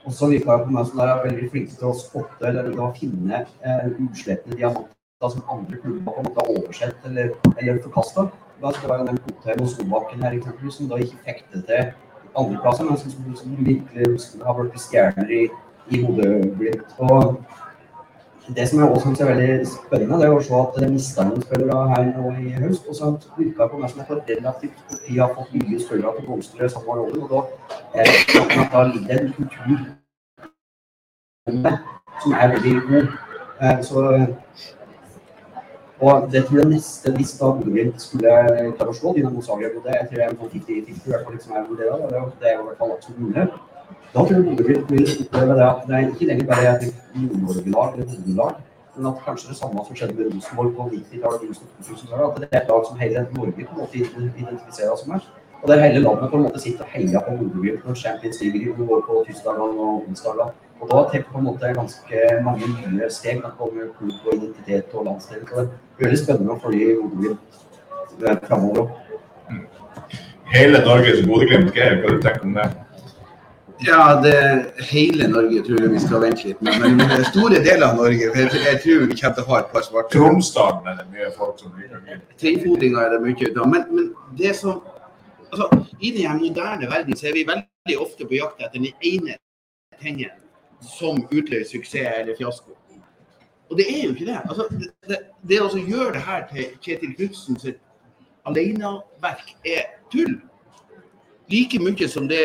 Og 0.05 0.13
så 0.13 0.29
virka 0.31 0.57
det 0.57 0.67
på 0.67 0.75
meg 0.77 0.89
som 0.89 0.99
de 0.99 1.09
er 1.09 1.27
veldig 1.27 1.51
flinke 1.51 1.79
til 1.79 1.91
å 1.91 1.99
spotte 1.99 2.49
eller 2.49 2.81
å 2.83 2.91
finne 2.97 3.45
eh, 3.63 3.91
utslettede 3.93 4.59
diamanter 4.59 5.31
som 5.31 5.45
andre 5.55 5.79
klubber 5.79 6.03
på 6.09 6.15
en 6.19 6.27
måte 6.27 6.43
har 6.43 6.57
oversett 6.57 7.05
eller, 7.07 7.35
eller 7.57 7.83
forkasta. 7.85 8.27
Det 8.63 8.89
var 8.89 8.99
jo 8.99 9.07
den 9.07 9.21
Kotheim 9.27 9.63
og 9.63 9.69
Solbakken 9.71 10.23
her 10.23 10.35
eksempelvis, 10.37 10.79
som 10.79 10.89
da 10.91 10.99
ikke 11.03 11.21
fikk 11.27 11.45
det 11.53 11.63
til 11.69 11.93
andreplasser, 12.39 12.87
men 12.89 12.99
som, 12.99 13.11
som, 13.11 13.37
som 13.37 13.57
virkelig 13.59 14.43
har 14.43 14.59
blitt 14.59 14.83
stjerner 14.83 15.33
i, 15.35 15.43
i 15.91 16.03
Bodø-Glimt. 16.03 16.95
Det 18.57 18.69
som 18.69 18.79
jeg 18.81 18.89
også 18.91 19.03
syns 19.07 19.21
er 19.21 19.29
veldig 19.31 19.67
spennende, 19.71 20.19
det 20.21 20.27
er 20.29 20.35
å 20.37 20.41
se 20.45 20.55
at 20.59 20.75
det 20.83 20.89
mista 20.93 21.25
noen 21.25 21.45
spillere 21.45 21.85
her 21.93 22.09
nå 22.11 22.33
i 22.43 22.51
høst. 22.65 22.89
Og 22.91 22.97
så 22.99 23.11
virka 23.39 23.63
det 23.65 23.71
på 23.73 23.81
meg 23.81 23.91
som 23.93 24.03
at 24.05 24.11
relativt 24.33 24.83
kort 24.89 25.07
har 25.23 25.33
fått 25.37 25.55
nye 25.57 25.81
spillere 25.81 26.13
til 26.17 26.25
å 26.25 26.27
blomstre 26.27 26.69
samme 26.75 26.97
rollen. 26.99 27.23
Og 27.23 27.29
da 27.33 27.41
er 28.03 28.11
det 28.11 28.21
sånn 28.35 28.69
da 28.75 28.83
ligger 28.91 29.23
en 29.23 29.33
kultur 29.39 29.79
som 32.23 32.37
er 32.43 32.55
veldig 32.57 32.75
god. 32.91 33.09
Eh, 33.63 33.81
Så 33.83 33.97
og 36.03 36.25
det 36.33 36.41
tror 36.49 36.59
jeg 36.59 36.67
neste, 36.73 37.13
hvis 37.15 37.37
da 37.39 37.53
Bodø-Glimt 37.55 38.01
skulle 38.03 38.31
klare 38.75 38.91
å 38.91 38.95
slå 38.97 39.13
Dynamo 39.15 39.39
Zagreb, 39.47 39.77
og 39.79 39.85
det 39.87 40.01
tror 40.09 40.19
jeg 40.19 40.25
er 40.27 40.33
en 40.33 40.39
sånn 40.41 40.51
50-50 40.51 40.89
i 40.91 41.13
fall 41.13 41.37
liksom 41.37 41.53
jeg 41.55 41.67
vurderer, 41.69 42.01
det, 42.11 42.17
er- 42.19 42.33
er 42.51 42.57
i 42.57 42.65
hvert 42.67 42.81
fall 42.81 42.95
absolutt 42.97 43.21
mulig. 43.23 43.45
Da 44.15 44.19
tror 44.25 44.35
jeg 44.37 44.45
Bodø-Glimt 44.49 44.91
vil 44.93 45.07
oppleve 45.25 45.55
det 45.59 45.67
at 45.69 45.85
det 45.89 45.95
er 45.97 46.09
ikke 46.09 46.29
lenger 46.31 46.47
bare 46.51 46.73
et 46.77 46.85
Nord-Norge-lag 47.15 47.95
eller 47.95 48.07
Bodø-lag, 48.13 48.59
men 48.97 49.07
at 49.11 49.23
kanskje 49.27 49.53
det 49.53 49.59
samme 49.61 49.85
som 49.87 49.97
skjedde 49.97 50.17
med 50.19 50.35
Rosenborg 50.35 50.75
på 50.77 50.89
90-tallet, 50.95 51.47
og 51.49 51.55
2000-tallet, 51.87 52.27
at 52.29 52.41
det 52.43 52.49
er 52.51 52.61
et 52.61 52.69
lag 52.73 52.83
som 52.89 52.99
hele 53.05 53.23
Norge 53.37 53.53
på 53.69 53.73
en 53.73 53.81
måte 53.81 53.97
identifiserer 54.43 54.99
seg 55.01 55.09
med. 55.13 55.31
Og 55.63 55.69
der 55.71 55.81
hele 55.85 56.03
landet 56.03 56.31
på 56.31 56.37
en 56.37 56.43
måte 56.43 56.61
sitter 56.61 56.85
og 56.85 56.91
heier 56.93 57.21
på 57.27 57.37
Bodø-Glimt 57.39 57.85
når 57.87 57.95
Champions 58.05 58.41
League 58.43 58.87
går 58.87 59.01
på 59.09 59.25
tirsdager 59.27 59.81
og 59.87 60.05
onsdager. 60.09 60.49
Og 60.81 60.89
da 60.91 61.03
tenker 61.13 61.31
på 61.33 61.39
en 61.39 61.45
måte 61.49 61.75
ganske 61.81 62.23
mange 62.45 62.67
nye 62.75 63.11
steg 63.17 63.39
når 63.39 63.49
det 63.49 63.59
kommer 63.59 63.93
klubb 63.99 64.27
og 64.27 64.33
identitet 64.35 64.97
og 64.97 65.05
landsdel. 65.07 65.45
Så 65.49 65.61
det 65.61 65.69
blir 65.97 66.09
veldig 66.09 66.23
spennende 66.25 66.57
å 66.57 66.63
følge 66.65 66.97
Bodø-Glimt 67.01 68.49
framover. 68.49 68.91
Hele 70.53 70.83
Norges 70.85 71.23
Bodø-Glimt, 71.29 71.71
hva 71.71 72.17
tenker 72.27 72.43
du 72.43 72.49
om 72.51 72.59
det? 72.59 72.67
Ja, 73.85 74.21
det 74.23 74.65
hele 74.91 75.27
Norge 75.29 75.63
tror 75.67 75.81
jeg 75.81 75.91
vi 75.91 76.01
skal 76.01 76.23
vente 76.23 76.47
litt 76.47 76.61
med. 76.63 76.79
Men 76.81 76.97
men 77.01 77.25
store 77.25 77.59
deler 77.65 77.89
av 77.89 77.97
Norge 77.99 78.29
jeg, 78.29 78.51
jeg 78.67 78.81
tror 78.85 79.07
vi 79.11 79.17
kommer 79.19 79.37
til 79.37 79.43
å 79.43 79.49
ha 79.49 79.61
et 79.63 79.73
par 79.73 79.87
svarte. 79.87 80.13
Tromsdalen 80.15 80.91
er 80.93 80.99
det 81.01 81.07
mye 81.15 81.31
folk 81.37 81.59
som 81.59 81.75
liker 81.79 82.03
Glimt. 82.07 82.99
Er 83.03 83.15
det 83.15 83.21
mye 83.25 83.49
ut 83.49 83.59
av. 83.59 83.71
Men, 83.73 83.87
men 83.91 84.13
det 84.39 84.55
som 84.59 84.83
altså, 85.51 85.69
I 86.01 86.13
den 86.19 86.39
moderne 86.45 86.91
verden 86.91 87.19
så 87.19 87.31
er 87.31 87.39
vi 87.39 87.47
veldig 87.49 87.99
ofte 88.05 88.29
på 88.29 88.39
jakt 88.39 88.63
etter 88.63 88.79
den 88.79 88.93
ene 89.13 89.39
tingen 90.03 90.39
som 90.83 91.25
utløser 91.31 91.77
suksess 91.77 92.23
eller 92.23 92.39
fiasko. 92.39 92.77
Og 93.71 93.79
det 93.79 93.87
er 93.89 94.03
jo 94.05 94.15
ikke 94.15 94.29
det. 94.29 94.41
Altså, 94.49 94.67
det, 94.71 94.91
det, 95.09 95.19
det 95.49 95.63
å 95.65 95.71
gjøre 95.79 96.13
det 96.19 96.27
her 96.27 96.47
til 96.51 96.75
Kjetil 96.85 97.15
Knutsen 97.17 97.59
sitt 97.63 97.81
aleneverk 98.47 99.55
er 99.65 99.97
tull. 100.13 100.37
Like 101.51 101.81
mye 101.83 102.09
som 102.09 102.29
det 102.31 102.45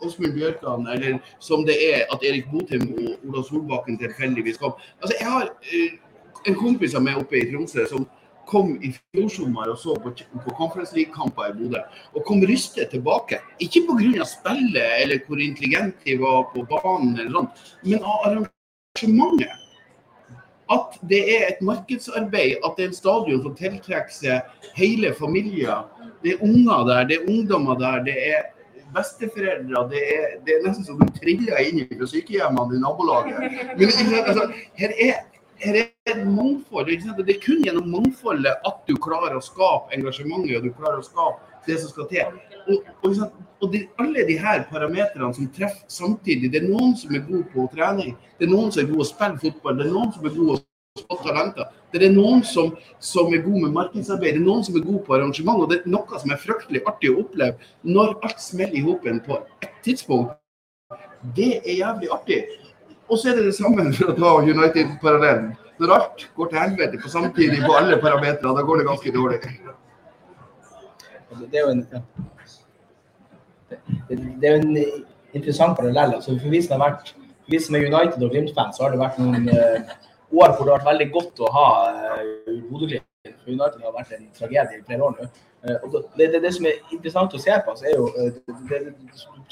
Åsmund 0.00 0.36
Bjørkan, 0.36 0.86
eller 0.92 1.18
som 1.38 1.64
det 1.68 1.76
er 1.88 2.06
at 2.12 2.24
Erik 2.26 2.48
Botheim 2.52 2.86
og 2.92 3.28
Ola 3.28 3.44
Solbakken 3.46 3.98
tilfeldigvis 4.00 4.60
kom. 4.60 4.72
Altså, 5.02 5.16
jeg 5.20 5.28
har 5.30 5.52
eh, 5.72 5.98
en 6.46 6.56
kompis 6.56 6.96
av 6.96 7.04
meg 7.04 7.20
oppe 7.20 7.40
i 7.40 7.46
Tromsø 7.50 7.86
som 7.90 8.06
kom 8.50 8.72
i 8.82 8.90
fjor 8.96 9.28
sommer 9.30 9.70
og 9.70 9.78
så 9.78 9.94
på, 10.02 10.12
på 10.12 10.54
Conference 10.58 10.96
League-kamper 10.96 11.52
i 11.52 11.56
Bodø, 11.58 11.82
og 12.16 12.24
kom 12.26 12.42
rystet 12.48 12.90
tilbake. 12.94 13.38
Ikke 13.62 13.84
pga. 13.86 14.26
spillet 14.26 15.02
eller 15.02 15.22
hvor 15.26 15.42
intelligent 15.42 16.04
de 16.04 16.18
var 16.18 16.48
på 16.54 16.66
banen, 16.70 17.18
eller 17.18 17.36
sånt, 17.36 17.66
men 17.84 18.02
av 18.02 18.28
arrangementet. 18.28 19.58
At 20.70 21.00
det 21.10 21.18
er 21.34 21.48
et 21.48 21.62
markedsarbeid, 21.66 22.60
at 22.62 22.76
det 22.76 22.84
er 22.84 22.90
en 22.92 22.94
stadion 22.94 23.40
som 23.42 23.54
tiltrekker 23.58 24.14
seg 24.14 24.74
hele 24.78 25.10
familier. 25.18 25.88
Det 26.22 26.36
er 26.36 26.44
unger 26.46 26.84
der, 26.86 27.08
det 27.10 27.16
er 27.16 27.30
ungdommer 27.30 27.78
der, 27.78 28.04
det 28.06 28.14
er 28.28 28.44
besteforeldre. 28.94 29.84
Det 29.92 30.04
er, 30.16 30.28
det 30.46 30.56
er 30.56 30.64
nesten 30.66 30.86
som 30.86 31.00
du 31.00 31.10
triller 31.18 31.60
inn 31.64 31.82
fra 31.90 32.08
sykehjemmene 32.10 32.78
i 32.78 32.82
nabolaget. 32.82 33.58
Men 33.76 34.24
altså, 34.24 34.48
her 34.80 34.96
er 35.08 35.20
her 35.60 35.76
er 35.76 35.88
et 36.06 36.26
mangfold. 36.26 36.86
Det 36.86 37.34
er 37.34 37.40
kun 37.44 37.62
gjennom 37.64 37.88
mangfoldet 37.92 38.64
at 38.66 38.78
du 38.88 38.96
klarer 38.96 39.36
å 39.36 39.44
skape 39.44 39.92
engasjementet 39.96 40.56
og 40.56 40.66
du 40.66 40.72
klarer 40.76 41.02
å 41.02 41.04
skape 41.04 41.66
det 41.66 41.76
som 41.82 41.92
skal 41.92 42.08
til. 42.08 42.38
Og, 42.66 42.88
og, 43.04 43.18
og 43.60 43.74
det, 43.74 43.82
alle 44.00 44.24
de 44.28 44.38
her 44.40 44.64
parametrene 44.70 45.34
som 45.36 45.50
treffer 45.56 45.84
samtidig. 45.92 46.52
Det 46.52 46.62
er 46.62 46.70
noen 46.70 46.96
som 46.96 47.12
er 47.14 47.26
gode 47.26 47.44
på 47.52 47.66
trening, 47.74 48.16
det 48.38 48.48
er 48.48 48.54
noen 48.54 48.72
som 48.72 48.84
er 48.84 48.90
gode 48.92 49.04
å 49.04 49.10
spille 49.10 49.42
fotball, 49.42 49.76
det 49.78 49.86
er 49.86 49.92
noen 49.92 50.14
som 50.16 50.24
er 50.24 50.36
gode 50.38 50.56
å 50.56 51.02
spotte 51.02 51.28
talenter. 51.28 51.76
Det 51.90 52.06
er 52.06 52.12
noen 52.14 52.44
som, 52.46 52.70
som 53.02 53.32
er 53.34 53.42
gode 53.42 53.64
med 53.64 53.74
markedsarbeid, 53.74 54.36
det 54.36 54.40
er 54.40 54.46
noen 54.46 54.62
som 54.66 54.76
er 54.78 54.84
gode 54.86 55.02
på 55.06 55.16
arrangement. 55.16 55.64
Og 55.64 55.72
det 55.72 55.80
er 55.80 55.90
noe 55.90 56.20
som 56.22 56.30
er 56.30 56.42
fryktelig 56.42 56.84
artig 56.86 57.10
å 57.10 57.24
oppleve 57.24 57.70
når 57.82 58.14
alt 58.26 58.42
smeller 58.42 58.78
i 58.78 58.84
hopen 58.86 59.18
på 59.24 59.40
et 59.40 59.72
tidspunkt. 59.86 60.36
Det 61.36 61.52
er 61.58 61.80
jævlig 61.80 62.12
artig. 62.14 62.40
Og 63.10 63.18
så 63.18 63.32
er 63.32 63.40
det 63.40 63.48
det 63.48 63.56
samme 63.58 63.88
for 63.96 64.12
å 64.12 64.16
ta 64.16 64.30
United-parallellen. 64.46 65.50
Når 65.80 65.92
alt 65.96 66.26
går 66.36 66.50
til 66.50 66.60
helvete 66.60 67.00
på 67.00 67.10
samtidig 67.10 67.62
på 67.64 67.72
alle 67.74 67.96
parametere, 68.00 68.52
da 68.54 68.64
går 68.68 68.80
det 68.80 68.86
ganske 68.86 69.12
dårlig. 69.14 69.40
Altså, 71.30 71.46
Det 71.50 71.58
er 71.58 71.64
jo 71.64 71.70
en, 71.74 71.82
det, 74.40 74.50
er 74.50 74.54
en 74.60 74.76
interessant 75.34 75.76
parallell. 75.78 76.14
Altså, 76.18 76.36
for 76.38 76.48
vi 76.52 76.62
som 76.62 77.74
er 77.74 77.86
United- 77.88 78.22
og 78.22 78.30
Glimt-fans, 78.30 78.76
så 78.76 78.86
har 78.86 78.94
det 78.94 79.00
vært 79.00 79.18
noen 79.18 79.48
eh, 79.50 79.96
år 80.32 80.56
hvor 80.56 80.64
det 80.64 80.72
har 80.72 80.80
vært 80.80 80.90
veldig 80.92 81.08
godt 81.14 81.44
å 81.44 81.52
ha 81.54 81.68
uh, 81.90 82.58
Bodø-Glimt. 82.70 83.06
United 83.46 83.82
har 83.84 83.92
vært 83.92 84.12
en 84.16 84.28
tragedie 84.36 84.78
i 84.78 84.84
flere 84.86 85.04
år 85.04 85.16
nå. 85.18 85.30
Eh, 85.64 85.76
og 85.84 85.92
det, 86.16 86.30
det, 86.32 86.40
det 86.40 86.52
som 86.56 86.64
er 86.68 86.78
interessant 86.94 87.34
å 87.36 87.40
se 87.40 87.56
på, 87.66 87.74
er 87.84 87.92
jo 87.92 88.06
eh, 88.16 88.30
det, 88.70 88.78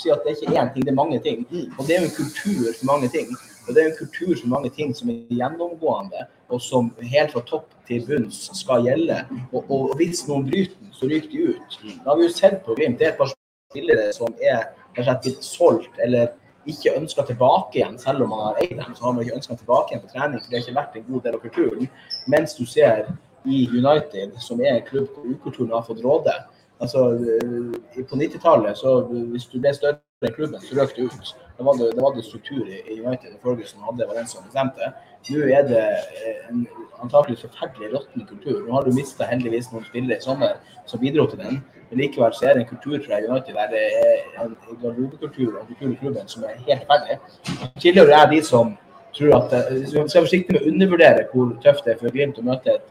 sier 0.00 0.14
at 0.14 0.24
det 0.24 0.32
er 0.32 0.38
ikke 0.38 0.54
én 0.56 0.70
ting, 0.72 0.86
det 0.86 0.92
er 0.94 0.96
mange 0.96 1.20
ting. 1.24 1.44
Og 1.76 1.82
det 1.84 1.96
er 1.96 2.02
jo 2.02 2.08
en 2.08 2.16
kultur 2.16 2.70
for 2.70 2.88
mange 2.88 3.10
ting. 3.12 3.34
Og 3.66 3.74
det 3.76 3.82
er 3.82 3.90
en 3.90 3.98
kultur 3.98 4.32
for 4.32 4.48
mange 4.54 4.72
ting 4.72 4.94
som 4.96 5.12
er 5.12 5.38
gjennomgående. 5.40 6.26
og 6.48 6.62
som 6.64 6.86
helt 7.10 7.34
fra 7.34 7.42
topp 7.44 7.66
til 7.84 8.06
bunns 8.08 8.38
skal 8.56 8.86
gjelde. 8.86 9.18
Og, 9.52 9.66
og 9.68 9.90
hvis 10.00 10.22
noen 10.30 10.46
bryter 10.46 10.78
den, 10.80 10.94
så 10.96 11.04
ryker 11.10 11.28
de 11.28 11.42
ut. 11.52 11.74
Da 11.82 12.06
har 12.08 12.16
vi 12.16 12.24
jo 12.24 12.32
sett 12.32 12.62
på 12.64 12.76
Glimt. 12.78 12.96
Det 12.96 13.04
er 13.04 13.12
et 13.12 13.18
par 13.18 13.28
spillere 13.34 14.06
som 14.16 14.32
er 14.40 14.70
kanskje 14.96 15.34
solgt 15.44 16.00
eller 16.00 16.32
ikke 16.72 16.96
ønska 16.96 17.24
tilbake 17.28 17.80
igjen, 17.80 17.98
selv 17.98 18.24
om 18.24 18.32
man 18.34 18.44
har 18.46 18.60
eid 18.62 18.76
dem. 18.76 18.94
Så 18.94 19.04
har 19.04 19.12
man 19.12 19.24
ikke 19.24 19.38
ønska 19.40 19.56
tilbake 19.56 19.94
igjen 19.94 20.04
på 20.04 20.12
trening, 20.12 20.42
for 20.42 20.50
det 20.50 20.58
har 20.58 20.66
ikke 20.66 20.80
vært 20.80 20.98
en 20.98 21.08
god 21.08 21.24
del 21.26 21.38
av 21.38 21.42
kulturen. 21.46 21.90
Mens 22.34 22.54
du 22.58 22.64
ser 22.66 23.08
i 23.48 23.64
United, 23.72 24.36
som 24.42 24.60
er 24.60 24.76
en 24.76 24.86
klubb 24.86 25.08
hvor 25.14 25.28
ukulturen 25.32 25.74
har 25.76 25.86
fått 25.86 26.04
råde. 26.04 26.34
Altså, 26.80 27.04
eh, 27.14 28.04
På 28.10 28.16
90-tallet, 28.16 28.82
hvis 29.32 29.46
du 29.50 29.58
ble 29.58 29.74
større 29.74 29.98
i 30.22 30.34
klubben, 30.34 30.60
så 30.60 30.78
røk 30.78 30.96
du 30.96 31.04
ut. 31.06 31.34
Da 31.58 31.64
var 31.64 31.78
det, 31.78 31.92
da 31.96 32.02
var 32.02 32.14
det 32.14 32.24
struktur 32.24 32.66
i 32.66 33.00
United, 33.00 33.38
Ferguson 33.42 33.82
hadde 33.82 34.06
var 34.06 34.14
den 34.14 34.26
som 34.26 34.44
bestemte. 34.44 34.92
Nå 35.28 35.44
er 35.52 35.66
det 35.68 35.82
eh, 35.82 36.36
en 36.50 36.66
antakelig 37.02 37.38
forferdelig 37.42 37.92
råtten 37.94 38.26
kultur. 38.26 38.62
Nå 38.64 38.74
har 38.76 38.86
du 38.86 38.94
mista 38.96 39.26
heldigvis 39.28 39.70
noen 39.72 39.86
spillere 39.86 40.18
i 40.18 40.24
sommer 40.24 40.56
som 40.88 41.02
bidro 41.02 41.26
til 41.30 41.42
den. 41.42 41.60
Men 41.90 42.02
likevel 42.02 42.34
så 42.36 42.48
er 42.48 42.56
det 42.56 42.64
en 42.64 42.70
kultur 42.72 42.98
fra 43.04 43.20
United 43.22 43.54
der 43.56 43.74
er 43.78 44.44
en 44.44 44.56
garderobekultur 44.82 45.58
og 45.60 45.70
kultur 45.70 45.92
i 45.92 45.98
klubben 46.00 46.28
som 46.28 46.44
er 46.48 46.60
helt 46.68 46.84
ferdig. 46.90 47.18
Tilhører 47.80 48.14
er 48.22 48.30
de 48.32 48.42
som 48.44 48.76
tror 49.16 49.36
at 49.38 49.52
eh, 49.56 49.74
Vi 49.82 49.86
skal 49.90 50.24
forsiktig 50.24 50.54
med 50.56 50.62
å 50.62 50.72
undervurdere 50.72 51.26
hvor 51.32 51.52
tøft 51.64 51.86
det 51.86 51.94
er 51.94 52.00
for 52.02 52.14
Glimt 52.14 52.40
å 52.40 52.46
møte 52.46 52.76
et, 52.76 52.90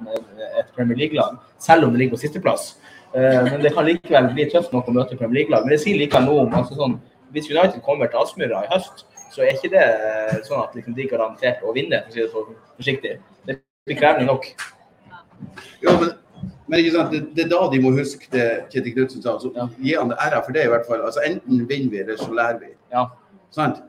et 0.62 0.72
Premier 0.76 0.98
League-lag, 1.04 1.38
selv 1.62 1.88
om 1.88 1.94
det 1.94 2.04
ligger 2.04 2.18
på 2.18 2.24
sisteplass. 2.26 2.72
Eh, 3.14 3.44
Men 3.52 3.62
det 3.64 3.74
kan 3.76 3.88
likevel 3.88 4.32
bli 4.34 4.48
tøft 4.52 4.74
nok 4.76 4.90
å 4.90 4.96
møte 4.98 5.18
Premier 5.18 5.42
League-lag. 5.42 5.66
Men 5.66 5.76
det 5.76 5.82
sier 5.84 6.00
likevel 6.00 6.28
noe 6.30 6.48
om 6.48 6.58
altså 6.62 6.80
sånn, 6.80 7.00
Hvis 7.36 7.50
United 7.52 7.82
kommer 7.84 8.08
til 8.08 8.22
Aspmyra 8.22 8.62
i 8.64 8.70
høst, 8.72 9.02
så 9.38 9.44
er 9.46 9.54
ikke 9.54 9.70
det 9.76 9.84
eh, 9.86 10.38
sånn 10.48 10.64
at 10.64 10.74
liksom, 10.74 10.96
de 10.98 11.04
er 11.04 11.12
garantert 11.12 11.60
å 11.62 11.74
vinne, 11.76 12.00
for 12.06 12.10
å 12.10 12.16
si 12.16 12.24
det 12.24 12.32
for 12.32 12.54
forsiktig. 12.80 13.12
Det 13.46 13.60
blir 13.86 14.00
krevende 14.00 14.26
nok. 14.32 14.48
Ja, 15.84 15.94
men, 16.02 16.16
men 16.66 16.80
ikke 16.82 16.96
sant? 16.96 17.14
Det, 17.14 17.20
det 17.38 17.46
er 17.46 17.52
da 17.52 17.60
de 17.70 17.82
må 17.84 17.92
huske 17.94 18.32
det 18.34 18.48
Kjetil 18.74 18.96
Knutsen 18.96 19.22
sa. 19.22 19.36
Så 19.38 19.54
Ja. 19.54 19.68
gi 19.78 19.94
han 19.94 20.10
det 20.10 20.18
æra 20.26 20.42
for 20.46 20.58
det, 20.58 20.66
i 20.66 20.72
hvert 20.74 20.90
fall. 20.90 21.04
Altså, 21.06 21.22
enten 21.28 21.68
vinner 21.70 21.94
vi, 21.94 22.02
eller 22.02 22.18
så 22.18 22.32
lærer 22.34 22.58
vi. 22.64 22.72
Ja. 22.96 23.06
Sant? 23.54 23.84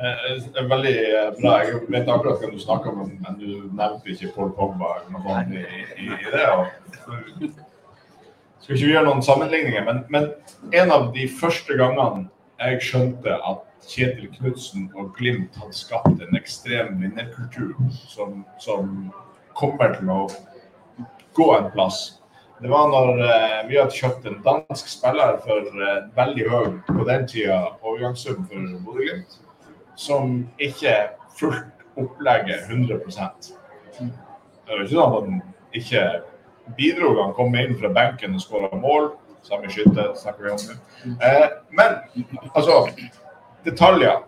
Eh, 0.00 0.28
er 0.60 0.68
Veldig 0.68 0.94
eh, 0.98 1.32
bra. 1.40 1.56
Jeg 1.64 1.80
vet 1.88 2.12
akkurat 2.12 2.44
hva 2.44 2.52
du 2.52 2.60
snakker 2.60 2.92
om, 2.92 3.16
men 3.24 3.40
du 3.40 3.48
nevnte 3.80 4.12
ikke 4.12 4.34
Paul 4.36 4.52
Pogba 4.56 4.98
noe 5.08 5.40
i, 5.48 5.64
i, 6.04 6.10
i 6.20 6.34
det. 6.36 6.46
Og, 6.52 6.68
skal 8.60 8.76
ikke 8.76 8.86
vi 8.86 8.92
gjøre 8.92 9.08
noen 9.08 9.24
sammenligninger, 9.24 9.88
men, 9.88 10.04
men 10.12 10.28
en 10.76 10.92
av 10.92 11.10
de 11.16 11.24
første 11.40 11.74
gangene 11.80 12.28
jeg 12.60 12.80
skjønte 12.84 13.34
at 13.40 13.64
Kjetil 13.88 14.30
Knutsen 14.36 14.88
og 14.94 15.14
Glimt 15.16 15.56
hadde 15.60 15.76
skapt 15.76 16.20
en 16.20 16.38
ekstrem 16.38 16.98
vinnerkultur 17.00 17.74
som, 18.08 18.44
som 18.60 19.10
kommer 19.56 19.96
til 19.96 20.10
å 20.12 20.22
gå 21.36 21.46
en 21.56 21.70
plass. 21.74 22.20
Det 22.60 22.68
var 22.68 22.90
når 22.92 23.22
eh, 23.24 23.60
vi 23.70 23.78
hadde 23.80 23.96
kjøpt 23.96 24.26
en 24.28 24.42
dansk 24.44 24.90
spiller 24.92 25.38
for 25.46 25.64
eh, 25.80 26.02
veldig 26.16 26.48
høy 26.52 26.66
på 26.90 27.06
den 27.08 27.24
tida 27.30 27.60
overgangssum 27.80 28.44
for 28.50 28.74
Bodø-Glimt 28.84 29.38
som 30.00 30.36
ikke 30.60 30.94
fulgte 31.38 31.88
opplegget 32.00 32.68
100 32.68 33.00
Det 33.00 34.68
var 34.68 34.84
ikke 34.84 34.92
sånn 34.92 35.16
at 35.16 35.16
han 35.16 35.40
ikke 35.76 36.04
bidro. 36.76 37.14
Han 37.22 37.34
kom 37.36 37.56
inn 37.58 37.76
fra 37.80 37.90
benken 37.92 38.36
og 38.36 38.44
skåra 38.44 38.70
mål. 38.80 39.10
Samme 39.44 39.70
skytte 39.72 40.10
snakker 40.20 40.46
vi 40.46 40.54
om. 40.54 41.16
Eh, 41.24 41.46
men 41.76 41.96
altså 42.54 42.82
Detaljer. 43.64 44.22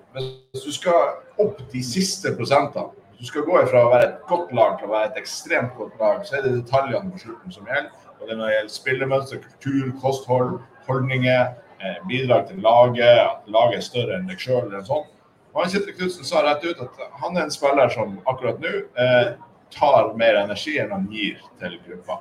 Hvis 0.52 0.64
du 0.66 0.72
skal 0.72 1.14
opp 1.40 1.60
de 1.72 1.82
siste 1.84 2.34
prosentene, 2.36 2.92
hvis 3.16 3.24
du 3.24 3.30
skal 3.30 3.46
gå 3.46 3.62
fra 3.70 3.84
å 3.86 3.92
være 3.92 4.08
et 4.08 4.18
godt 4.28 4.52
lag 4.56 4.74
til 4.78 4.90
å 4.90 4.92
være 4.92 5.12
et 5.12 5.20
ekstremt 5.22 5.72
godt 5.78 5.94
lag, 6.00 6.20
så 6.26 6.36
er 6.36 6.44
det 6.44 6.56
detaljene 6.58 7.12
på 7.12 7.22
slutten 7.22 7.54
som 7.54 7.68
gjelder. 7.70 7.92
Og 8.20 8.28
det 8.28 8.36
når 8.36 8.50
det 8.50 8.56
gjelder 8.56 8.74
spillemønster, 8.74 9.40
kultur, 9.46 9.86
kosthold, 10.02 10.52
holdninger, 10.88 11.54
eh, 11.80 11.96
bidrag 12.10 12.44
til 12.50 12.60
laget, 12.66 13.22
at 13.22 13.48
laget 13.56 13.78
er 13.78 13.86
større 13.86 14.18
enn 14.18 14.28
deg 14.28 14.42
sjøl 14.42 14.60
eller 14.66 14.82
noe 14.82 14.90
sånt. 14.90 15.08
Og 15.52 15.62
han 15.62 15.72
Kjetil 15.72 15.96
Knutsen 15.96 16.28
sa 16.28 16.42
rett 16.44 16.64
ut 16.64 16.84
at 16.84 17.00
han 17.22 17.36
er 17.36 17.46
en 17.46 17.54
spiller 17.54 17.90
som 17.92 18.18
akkurat 18.26 18.60
nå 18.60 18.74
eh, 19.00 19.32
tar 19.72 20.12
mer 20.20 20.42
energi 20.44 20.76
enn 20.80 20.92
han 20.92 21.08
gir 21.12 21.40
til 21.60 21.80
gruppa. 21.86 22.20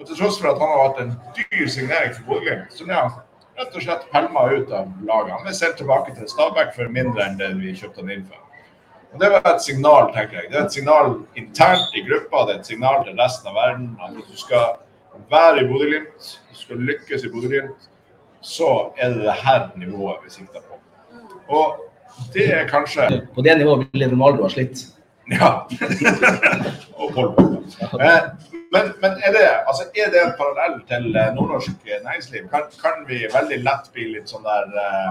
Og 0.00 0.08
til 0.08 0.18
tross 0.18 0.40
for 0.40 0.50
at 0.50 0.60
han 0.60 0.72
har 0.72 0.82
vært 0.88 1.04
en 1.04 1.14
dyr 1.36 1.68
signering 1.70 2.16
for 2.16 2.32
Bodø-Glimt, 2.32 2.80
ble 2.80 2.96
han 2.96 3.14
rett 3.58 3.76
og 3.76 3.82
slett 3.82 4.08
pælma 4.12 4.46
ut 4.52 4.72
av 4.72 4.88
laget. 5.06 5.34
Han 5.34 5.44
ble 5.46 5.54
sendt 5.54 5.76
tilbake 5.80 6.14
til 6.16 6.28
Stabæk 6.30 6.74
for 6.76 6.90
mindre 6.92 7.26
enn 7.26 7.38
det 7.38 7.52
vi 7.60 7.74
kjøpte 7.76 8.02
han 8.02 8.10
inn 8.16 8.24
for. 8.26 8.40
Og 9.14 9.20
Det 9.20 9.30
var 9.30 9.44
et 9.46 9.62
signal, 9.62 10.08
tenker 10.14 10.40
jeg. 10.40 10.50
Det 10.50 10.58
er 10.58 10.64
et 10.64 10.72
signal 10.74 11.12
internt 11.38 11.94
i 11.94 12.02
gruppa, 12.02 12.46
det 12.48 12.54
er 12.54 12.60
et 12.60 12.66
signal 12.72 13.04
til 13.06 13.20
resten 13.20 13.50
av 13.50 13.54
verden. 13.60 13.92
At 14.02 14.16
du 14.16 14.36
skal 14.36 14.80
være 15.30 15.62
i 15.62 15.68
Bodø-Glimt, 15.70 16.32
du 16.50 16.58
skal 16.58 16.82
lykkes 16.90 17.24
i 17.24 17.30
Bodø-Glimt, 17.30 17.86
så 18.42 18.70
er 18.98 19.14
det 19.14 19.22
det 19.22 19.36
her 19.44 19.68
nivået 19.76 20.24
vi 20.24 20.30
sikter 20.34 20.66
på. 20.66 20.80
Og 21.48 21.78
det 22.34 22.48
er 22.54 22.66
kanskje 22.68 23.26
På 23.34 23.42
det 23.42 23.58
nivået 23.58 23.86
ville 23.92 24.10
Ronaldo 24.10 24.42
ha 24.42 24.50
slitt. 24.50 24.82
Ja. 25.26 25.68
Eh, 28.00 28.22
men, 28.72 28.84
men 29.00 29.12
er, 29.24 29.32
det, 29.32 29.42
altså, 29.66 29.84
er 29.94 30.10
det 30.12 30.20
en 30.20 30.34
parallell 30.38 30.74
til 30.88 31.16
eh, 31.16 31.30
nordnorsk 31.34 31.86
næringsliv? 31.86 32.48
Kan, 32.52 32.66
kan 32.82 33.04
vi 33.08 33.22
veldig 33.32 33.58
lett 33.64 33.88
bli 33.94 34.04
litt 34.12 34.28
sånn 34.30 34.44
der 34.44 34.74
eh, 34.82 35.10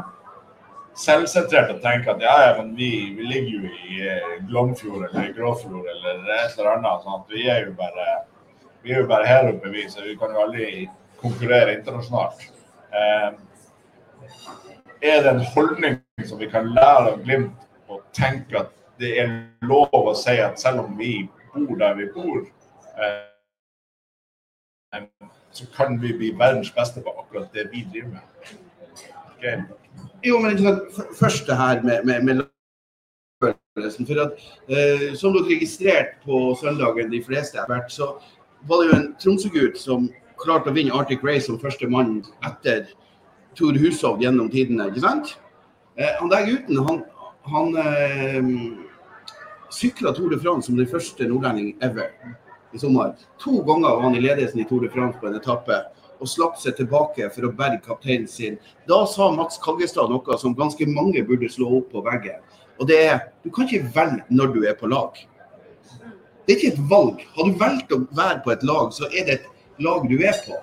selvsentrert 1.00 1.72
og 1.74 1.82
tenke 1.84 2.14
at 2.14 2.22
ja, 2.22 2.36
ja, 2.46 2.52
men 2.60 2.74
vi, 2.78 2.90
vi 3.18 3.26
ligger 3.30 3.56
jo 3.56 3.72
i 3.88 4.46
Glomfjord 4.50 5.08
eller 5.08 5.32
Gråfjord 5.38 5.90
eller 5.96 6.22
et 6.38 6.60
eller 6.60 6.72
annet. 6.76 7.06
sånn 7.06 7.18
at 7.18 7.34
vi 7.34 7.48
er 7.50 7.66
jo 7.66 7.74
bare 7.80 8.08
vi 8.84 8.92
er 8.92 9.00
jo 9.00 9.08
bare 9.08 9.28
her 9.28 9.48
oppe, 9.54 9.72
vi, 9.72 9.88
så 9.90 10.04
vi 10.04 10.18
kan 10.20 10.34
jo 10.36 10.44
aldri 10.44 10.90
konkurrere 11.22 11.78
internasjonalt. 11.78 12.48
Eh, 12.92 13.30
er 15.04 15.22
det 15.24 15.32
en 15.32 15.46
holdning 15.56 16.00
som 16.28 16.40
vi 16.40 16.50
kan 16.52 16.68
lære 16.76 17.14
av 17.14 17.22
Glimt 17.24 17.92
og 17.92 18.02
tenke 18.16 18.60
at 18.60 18.74
det 19.04 19.14
er 19.22 19.34
lov 19.68 19.92
å 19.92 20.16
si 20.18 20.38
at 20.42 20.60
selv 20.62 20.86
om 20.86 20.98
vi 20.98 21.28
bor 21.54 21.76
der 21.80 21.98
vi 22.00 22.08
bor, 22.16 22.44
eh, 22.98 23.22
så 25.54 25.68
kan 25.76 26.00
vi 26.02 26.14
bli 26.18 26.32
verdens 26.38 26.72
beste 26.74 27.02
på 27.04 27.14
akkurat 27.20 27.54
det 27.54 27.68
vi 27.74 27.84
driver 27.92 28.16
med. 28.16 28.26
Okay. 29.38 29.62
Jo, 30.24 30.40
men 30.40 30.58
først 31.20 31.48
det 31.48 31.58
her 31.60 31.82
med, 31.84 32.06
med, 32.06 32.24
med 32.24 32.44
følelsen. 33.76 34.08
For 34.08 34.22
at, 34.24 34.32
eh, 34.70 35.16
som 35.20 35.34
dere 35.36 35.50
registrerte 35.52 36.18
på 36.26 36.56
søndagen, 36.62 37.12
de 37.12 37.24
fleste 37.24 37.60
har 37.60 37.70
vært, 37.70 37.92
så 37.92 38.14
var 38.68 38.82
det 38.82 38.90
jo 38.90 38.98
en 38.98 39.08
Tromsø-gutt 39.20 39.80
som 39.80 40.10
klarte 40.40 40.72
å 40.72 40.76
vinne 40.76 40.96
Arctic 40.96 41.24
Race 41.26 41.48
som 41.48 41.60
første 41.60 41.90
mann 41.90 42.22
etter 42.48 42.88
Tor 43.58 43.78
Hushovd 43.78 44.24
gjennom 44.24 44.50
tidene, 44.54 44.88
ikke 44.90 45.04
sant? 45.04 45.36
Eh, 45.98 46.16
han 46.20 46.32
der 46.32 46.48
gutten, 46.48 46.80
han, 46.88 47.04
han 47.52 47.76
eh, 47.84 48.40
sykla 49.74 50.14
Tour 50.14 50.30
de 50.30 50.40
France 50.40 50.70
som 50.70 50.78
den 50.78 50.88
første 50.90 51.28
nordlending 51.28 51.74
ever 51.82 52.12
i 52.74 52.80
sommer. 52.80 53.14
To 53.44 53.62
ganger 53.66 53.90
var 53.90 54.08
han 54.08 54.16
i 54.16 54.22
ledelsen 54.24 54.62
i 54.62 54.68
Tour 54.70 54.86
de 54.86 54.90
France 54.94 55.20
på 55.20 55.30
en 55.30 55.38
etappe 55.38 55.80
og 56.24 56.30
slapp 56.30 56.60
seg 56.62 56.78
tilbake 56.78 57.28
for 57.36 57.48
å 57.48 57.54
berge 57.58 57.82
kapteinen 57.84 58.30
sin. 58.30 58.58
Da 58.88 59.04
sa 59.10 59.30
Mats 59.36 59.60
Kaggestad 59.64 60.12
noe 60.12 60.38
som 60.40 60.56
ganske 60.56 60.88
mange 60.88 61.26
burde 61.28 61.50
slå 61.52 61.80
opp 61.80 61.92
på 61.92 62.04
veggen. 62.06 62.40
Og 62.80 62.88
det 62.90 63.00
er 63.06 63.18
du 63.44 63.52
kan 63.54 63.68
ikke 63.68 63.90
velge 63.96 64.24
når 64.30 64.54
du 64.54 64.62
er 64.70 64.78
på 64.80 64.90
lag. 64.92 65.18
Det 66.46 66.54
er 66.54 66.60
ikke 66.60 66.74
et 66.74 66.86
valg. 66.92 67.26
Har 67.36 67.50
du 67.50 67.60
valgt 67.60 67.96
å 67.96 68.02
være 68.12 68.40
på 68.46 68.54
et 68.54 68.64
lag, 68.68 68.94
så 68.96 69.10
er 69.12 69.28
det 69.28 69.36
et 69.40 69.84
lag 69.84 70.08
du 70.10 70.16
er 70.20 70.40
på. 70.46 70.58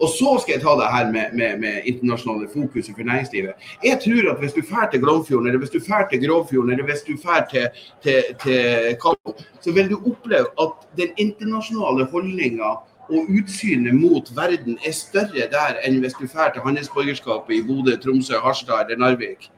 Og 0.00 0.08
så 0.10 0.38
skal 0.42 0.56
jeg 0.56 0.62
ta 0.62 0.72
det 0.78 0.88
her 0.90 1.10
med, 1.12 1.34
med, 1.38 1.58
med 1.62 1.86
internasjonale 1.86 2.48
fokuset 2.50 2.94
for 2.96 3.06
næringslivet. 3.06 3.54
Jeg 3.84 4.00
tror 4.04 4.32
at 4.32 4.40
hvis 4.42 4.56
du 4.56 4.62
drar 4.70 4.90
til 4.90 5.00
Glomfjorden, 5.00 5.46
eller 5.46 5.58
hvis 5.58 5.70
du 5.70 5.78
drar 5.88 6.08
til 6.10 6.26
Grovfjorden, 6.26 6.72
eller 6.72 6.84
hvis 6.84 7.04
du 7.06 7.14
drar 7.22 7.46
til, 7.50 7.68
til, 8.02 8.22
til 8.42 8.96
Kallo, 9.02 9.36
så 9.60 9.72
vil 9.72 9.90
du 9.90 9.96
oppleve 10.10 10.50
at 10.60 10.72
den 10.98 11.14
internasjonale 11.16 12.04
holdninga 12.10 12.70
og 13.06 13.30
utsynet 13.38 13.94
mot 13.94 14.30
verden 14.34 14.78
er 14.82 14.94
større 14.94 15.46
der 15.52 15.78
enn 15.86 16.00
hvis 16.02 16.18
du 16.18 16.26
drar 16.26 16.50
til 16.50 16.66
handelsborgerskapet 16.66 17.54
i 17.54 17.62
Bodø, 17.62 17.94
Tromsø, 18.02 18.40
Harstad 18.42 18.90
eller 18.90 18.98
Narvik. 19.04 19.50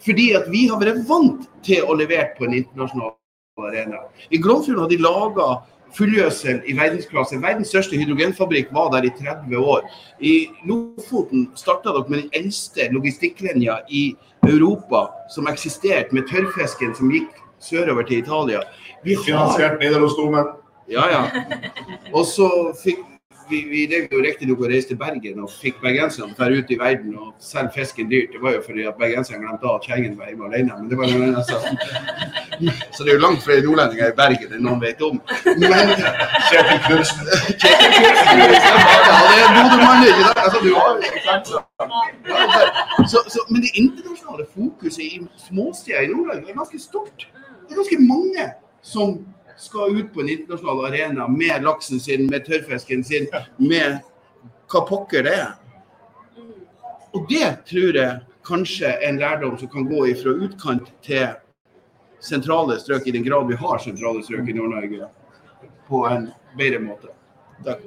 Fordi 0.00 0.32
at 0.38 0.48
vi 0.48 0.66
har 0.70 0.80
vært 0.80 1.04
vant 1.08 1.44
til 1.66 1.84
å 1.84 1.96
levere 1.98 2.32
på 2.38 2.48
en 2.48 2.56
internasjonal 2.56 3.12
arena. 3.60 4.00
I 4.30 4.40
Glomfjorden 4.40 4.84
har 4.84 4.92
de 4.92 5.00
laga 5.00 5.48
fullgjødsel 5.96 6.60
i 6.68 6.76
verdensklasse. 6.76 7.40
Verdens 7.42 7.72
største 7.72 7.96
hydrogenfabrikk 7.96 8.72
var 8.72 8.90
der 8.94 9.08
i 9.08 9.12
30 9.18 9.58
år. 9.58 9.88
I 10.20 10.34
Lofoten 10.68 11.50
starta 11.56 11.94
dere 11.94 12.08
med 12.08 12.22
den 12.22 12.30
eldste 12.42 12.88
logistikklinja 12.92 13.80
i 13.88 14.04
Europa 14.46 15.06
som 15.34 15.48
eksisterte, 15.50 16.14
med 16.14 16.28
tørrfisken 16.30 16.94
som 16.94 17.10
gikk 17.10 17.42
sørover 17.60 18.06
til 18.06 18.18
Italia. 18.18 18.62
Vi 19.04 19.14
har 19.14 19.24
Finansiert 19.24 19.80
Nidarosdomen. 19.80 20.46
ja, 20.90 21.04
ja. 21.10 21.22
Og 22.12 22.26
så 22.26 22.48
fikk 22.84 22.98
vi, 23.48 23.60
vi 23.70 23.86
drev 23.86 24.08
jo 24.12 24.22
riktignok 24.24 24.60
og 24.60 24.70
reiste 24.70 24.94
til 24.94 24.98
Bergen 24.98 25.42
og 25.44 25.50
fikk 25.62 25.78
bergenserne 25.82 26.34
til 26.34 26.44
å 26.44 26.48
dra 26.48 26.58
ut 26.58 26.70
i 26.70 26.78
verden 26.80 27.14
og 27.14 27.28
selge 27.42 27.76
fisken 27.76 28.10
dyrt. 28.10 28.32
Det 28.34 28.42
var 28.42 28.56
jo 28.56 28.62
fordi 28.66 28.86
at 28.90 28.98
bergenserne 28.98 29.42
glemte 29.44 29.70
at 29.70 29.86
kjerringen 29.86 30.16
var 30.18 30.32
hjemme 30.32 30.48
alene, 30.50 30.78
men 30.80 30.90
det 30.90 30.98
var 30.98 31.12
en 31.12 31.26
annen 31.28 31.46
sak. 31.46 31.62
Så 32.92 33.04
det 33.04 33.10
er 33.10 33.16
jo 33.16 33.22
langt 33.22 33.42
flere 33.44 33.62
nordlendinger 33.64 34.12
i 34.12 34.16
Bergen 34.16 34.54
enn 34.56 34.64
noen 34.64 34.80
vet 34.80 35.02
om. 35.04 35.20
Men 35.60 35.92
Kjetil 36.48 36.80
Knutsen. 36.86 37.30
Ja, 37.62 39.16
det 39.28 39.38
er 39.42 39.54
Bodø-mann, 39.56 40.04
ikke 40.08 40.24
sant? 40.24 40.42
Altså, 40.44 40.58
du 40.64 40.70
har 40.74 41.00
ikke 41.04 41.24
sant? 41.26 41.46
Så, 41.52 41.58
så, 43.12 43.24
så, 43.34 43.46
men 43.50 43.64
det 43.64 43.72
internasjonale 43.74 44.46
fokuset 44.54 45.04
i 45.04 45.22
småsteder 45.48 46.06
i 46.06 46.12
Nord-Norge 46.12 46.50
er 46.50 46.60
ganske 46.60 46.80
stort. 46.82 47.28
Det 47.66 47.74
er 47.74 47.82
ganske 47.82 48.00
mange 48.02 48.50
som 48.82 49.18
skal 49.56 49.96
ut 49.96 50.12
på 50.14 50.20
en 50.22 50.28
internasjonal 50.28 50.86
arena 50.90 51.28
med 51.28 51.64
laksen 51.64 52.00
sin, 52.00 52.26
med 52.30 52.44
tørrfisken 52.46 53.04
sin, 53.04 53.28
med 53.58 54.00
hva 54.70 54.82
pokker 54.88 55.26
det 55.26 55.36
er. 55.40 55.54
Og 57.16 57.24
det 57.30 57.48
tror 57.68 57.96
jeg 57.96 58.20
kanskje 58.46 58.92
er 58.92 59.08
en 59.08 59.18
lærdom 59.18 59.58
som 59.58 59.70
kan 59.72 59.86
gå 59.88 60.04
fra 60.20 60.34
utkant 60.46 60.90
til 61.02 61.28
sentrale 62.26 62.78
strøk, 62.82 63.06
i 63.06 63.14
den 63.14 63.24
grad 63.26 63.46
vi 63.50 63.58
har 63.60 63.78
sentrale 63.82 64.24
strøk 64.26 64.50
i 64.50 64.56
Nord-Norge, 64.56 65.08
på 65.86 66.02
en 66.10 66.28
bedre 66.58 66.82
måte. 66.82 67.14
Takk. 67.64 67.86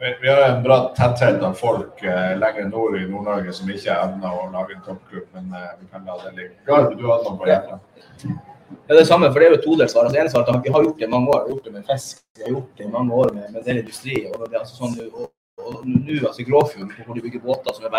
Vi 0.00 0.28
har 0.28 0.42
en 0.48 0.62
bra 0.62 0.76
tetthet 0.96 1.42
av 1.44 1.52
folk 1.60 2.02
eh, 2.02 2.36
lenger 2.40 2.70
nord 2.70 2.96
i 2.96 3.02
Nord-Norge 3.04 3.52
som 3.52 3.68
ikke 3.68 3.92
evner 3.92 4.32
å 4.32 4.46
lage 4.52 4.72
en 4.72 4.86
toppklubb, 4.86 5.26
men 5.36 5.50
eh, 5.56 5.74
vi 5.80 5.90
kan 5.92 6.06
la 6.08 6.16
det 6.22 6.32
ligge. 6.38 6.54
Gard, 6.68 6.94
du 6.96 7.04
hadde 7.04 7.26
noe 7.26 7.40
på 7.42 7.50
hjertet? 7.50 8.06
Ja, 8.24 8.94
det 8.94 9.02
er 9.02 9.08
samme, 9.10 9.28
for 9.28 9.42
det 9.42 9.48
er 9.50 9.52
jo 9.52 9.58
et 9.58 9.66
todelt 9.66 9.92
svar. 9.92 10.08
Altså, 10.08 10.40
at 10.40 10.64
vi 10.64 10.72
har 10.72 10.86
gjort 10.86 11.02
det 11.02 11.06
i 11.06 11.12
mange 11.12 11.34
år. 11.34 11.42
Vi 11.44 11.50
har 11.50 11.52
gjort 11.52 11.68
det 11.68 11.74
med 11.74 11.84
fisk, 11.90 12.22
vi 12.38 12.46
har 12.46 12.54
gjort 12.54 12.80
det 12.80 12.86
i 12.86 12.94
mange 12.94 13.20
år 13.22 13.34
med, 13.36 13.52
med 13.52 13.68
del 13.68 13.82
industri. 13.82 14.16
og 14.30 14.46
det 14.46 14.56
er 14.56 14.62
altså 14.62 14.80
sånn, 14.80 14.96
og, 15.10 15.28
og 15.60 15.84
nå, 15.84 16.16
altså 16.30 16.48
Gråfjord, 16.48 16.96
hvor 17.04 17.18
de 17.18 17.24
bygger 17.26 17.44
båter 17.44 17.76
som 17.76 17.90
er 17.90 17.94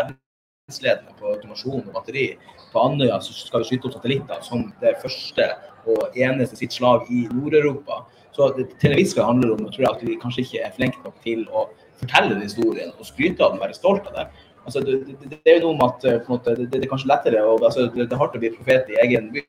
verdensledende 0.71 1.15
på 1.19 1.33
automasjon 1.35 1.87
og 1.87 1.93
batteri, 1.95 2.37
på 2.71 2.79
Andøya 2.79 3.19
så 3.21 3.33
skal 3.33 3.63
vi 3.63 3.69
skyte 3.69 3.89
opp 3.89 3.97
satellitter 3.97 4.41
som 4.45 4.71
det 4.81 4.95
første 5.01 5.47
og 5.89 6.15
eneste 6.15 6.55
sitt 6.59 6.73
slag 6.73 7.07
i 7.09 7.27
Nord-Europa. 7.31 8.05
Så 8.31 8.51
til 8.55 8.91
en 8.91 8.97
viss 8.97 9.13
grad 9.13 9.27
handler 9.27 9.49
det 9.49 9.57
om 9.57 9.71
tror 9.71 9.85
jeg, 9.85 9.95
at 9.95 10.05
vi 10.07 10.19
kanskje 10.21 10.45
ikke 10.45 10.61
er 10.63 10.75
flinke 10.75 11.01
nok 11.03 11.17
til 11.25 11.43
å 11.49 11.65
fortelle 11.99 12.35
den 12.35 12.45
historien 12.45 12.93
og 12.97 13.05
skryte 13.05 13.43
av 13.43 13.53
den, 13.53 13.61
være 13.61 13.75
stolt 13.75 14.07
av 14.07 14.15
det. 14.15 14.27
Altså, 14.61 14.83
det, 14.85 14.99
det, 15.09 15.31
det 15.33 15.49
er 15.49 15.57
jo 15.57 15.71
noe 15.71 15.79
med 15.79 15.87
at 15.87 16.05
eh, 16.05 16.29
måte, 16.29 16.53
det, 16.55 16.67
det 16.69 16.83
er 16.85 16.91
kanskje 16.91 17.09
lettere 17.09 17.41
og, 17.41 17.63
altså, 17.65 17.87
det, 17.89 18.05
er 18.05 18.21
hardt 18.21 18.37
å 18.37 18.41
bli 18.41 18.53
profet 18.53 18.91
i 18.93 18.99
egen 19.01 19.31
by. 19.33 19.43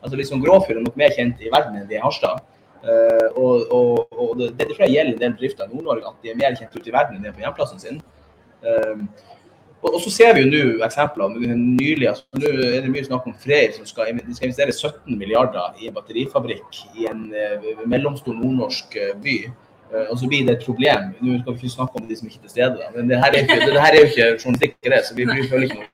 Altså, 0.00 0.16
liksom 0.16 0.40
Gråfjord 0.42 0.80
er 0.80 0.86
nok 0.86 0.96
mer 0.98 1.12
kjent 1.14 1.44
i 1.44 1.52
verden 1.52 1.76
enn 1.78 1.88
de 1.90 1.98
i 1.98 2.02
Harstad. 2.02 2.40
Uh, 2.84 3.28
og, 3.40 3.70
og, 3.72 4.16
og 4.20 4.40
det, 4.40 4.66
tror 4.66 4.82
jeg 4.84 4.96
gjelder 4.96 5.14
en 5.14 5.20
del 5.22 5.36
bedrifter 5.36 5.68
i 5.68 5.72
Nord-Norge, 5.72 6.10
at 6.10 6.24
de 6.24 6.32
er 6.32 6.40
mer 6.40 6.56
kjent 6.56 6.74
ute 6.74 6.90
i 6.90 6.96
verden 6.96 7.16
enn 7.16 7.24
de 7.24 7.30
er 7.30 7.36
på 7.36 7.44
hjemplassen 7.44 7.80
sin. 7.80 8.00
Eh, 8.64 9.04
og, 9.84 10.00
så 10.00 10.10
ser 10.10 10.34
vi 10.34 10.44
jo 10.44 10.50
nå 10.50 10.84
eksempler. 10.86 11.34
Nylig 11.54 12.08
altså, 12.08 12.24
nå 12.40 12.52
er 12.68 12.84
det 12.84 12.92
mye 12.92 13.04
snakk 13.06 13.26
om 13.28 13.36
Freyr 13.40 13.74
som 13.76 13.86
skal, 13.88 14.14
skal 14.30 14.48
investere 14.48 14.72
17 14.72 15.18
milliarder 15.20 15.76
i 15.80 15.90
en 15.90 15.96
batterifabrikk 15.96 16.80
i 16.98 17.08
en 17.10 17.26
uh, 17.30 17.84
mellomstor 17.84 18.36
nordnorsk 18.38 18.96
eh, 19.00 19.14
by. 19.24 19.38
Uh, 19.92 20.06
og 20.08 20.16
så 20.20 20.28
blir 20.30 20.46
det 20.46 20.56
et 20.56 20.66
problem. 20.66 21.10
Nå 21.20 21.40
skal 21.42 21.56
vi 21.56 21.60
ikke 21.60 21.74
snakke 21.76 22.00
om 22.00 22.06
de 22.08 22.18
som 22.18 22.30
ikke 22.30 22.40
er 22.40 22.46
til 22.46 22.54
stede, 22.54 22.92
men 22.96 23.10
det 23.10 23.20
her 23.20 23.34
er 23.34 23.42
jo 23.42 23.48
ikke, 23.48 23.74
er 23.82 23.98
jo 23.98 24.06
ikke 24.08 24.30
journalistikk, 24.44 24.78
så 25.08 25.18
vi 25.18 25.28
føler 25.50 25.68
ikke 25.68 25.82
noe. 25.82 25.90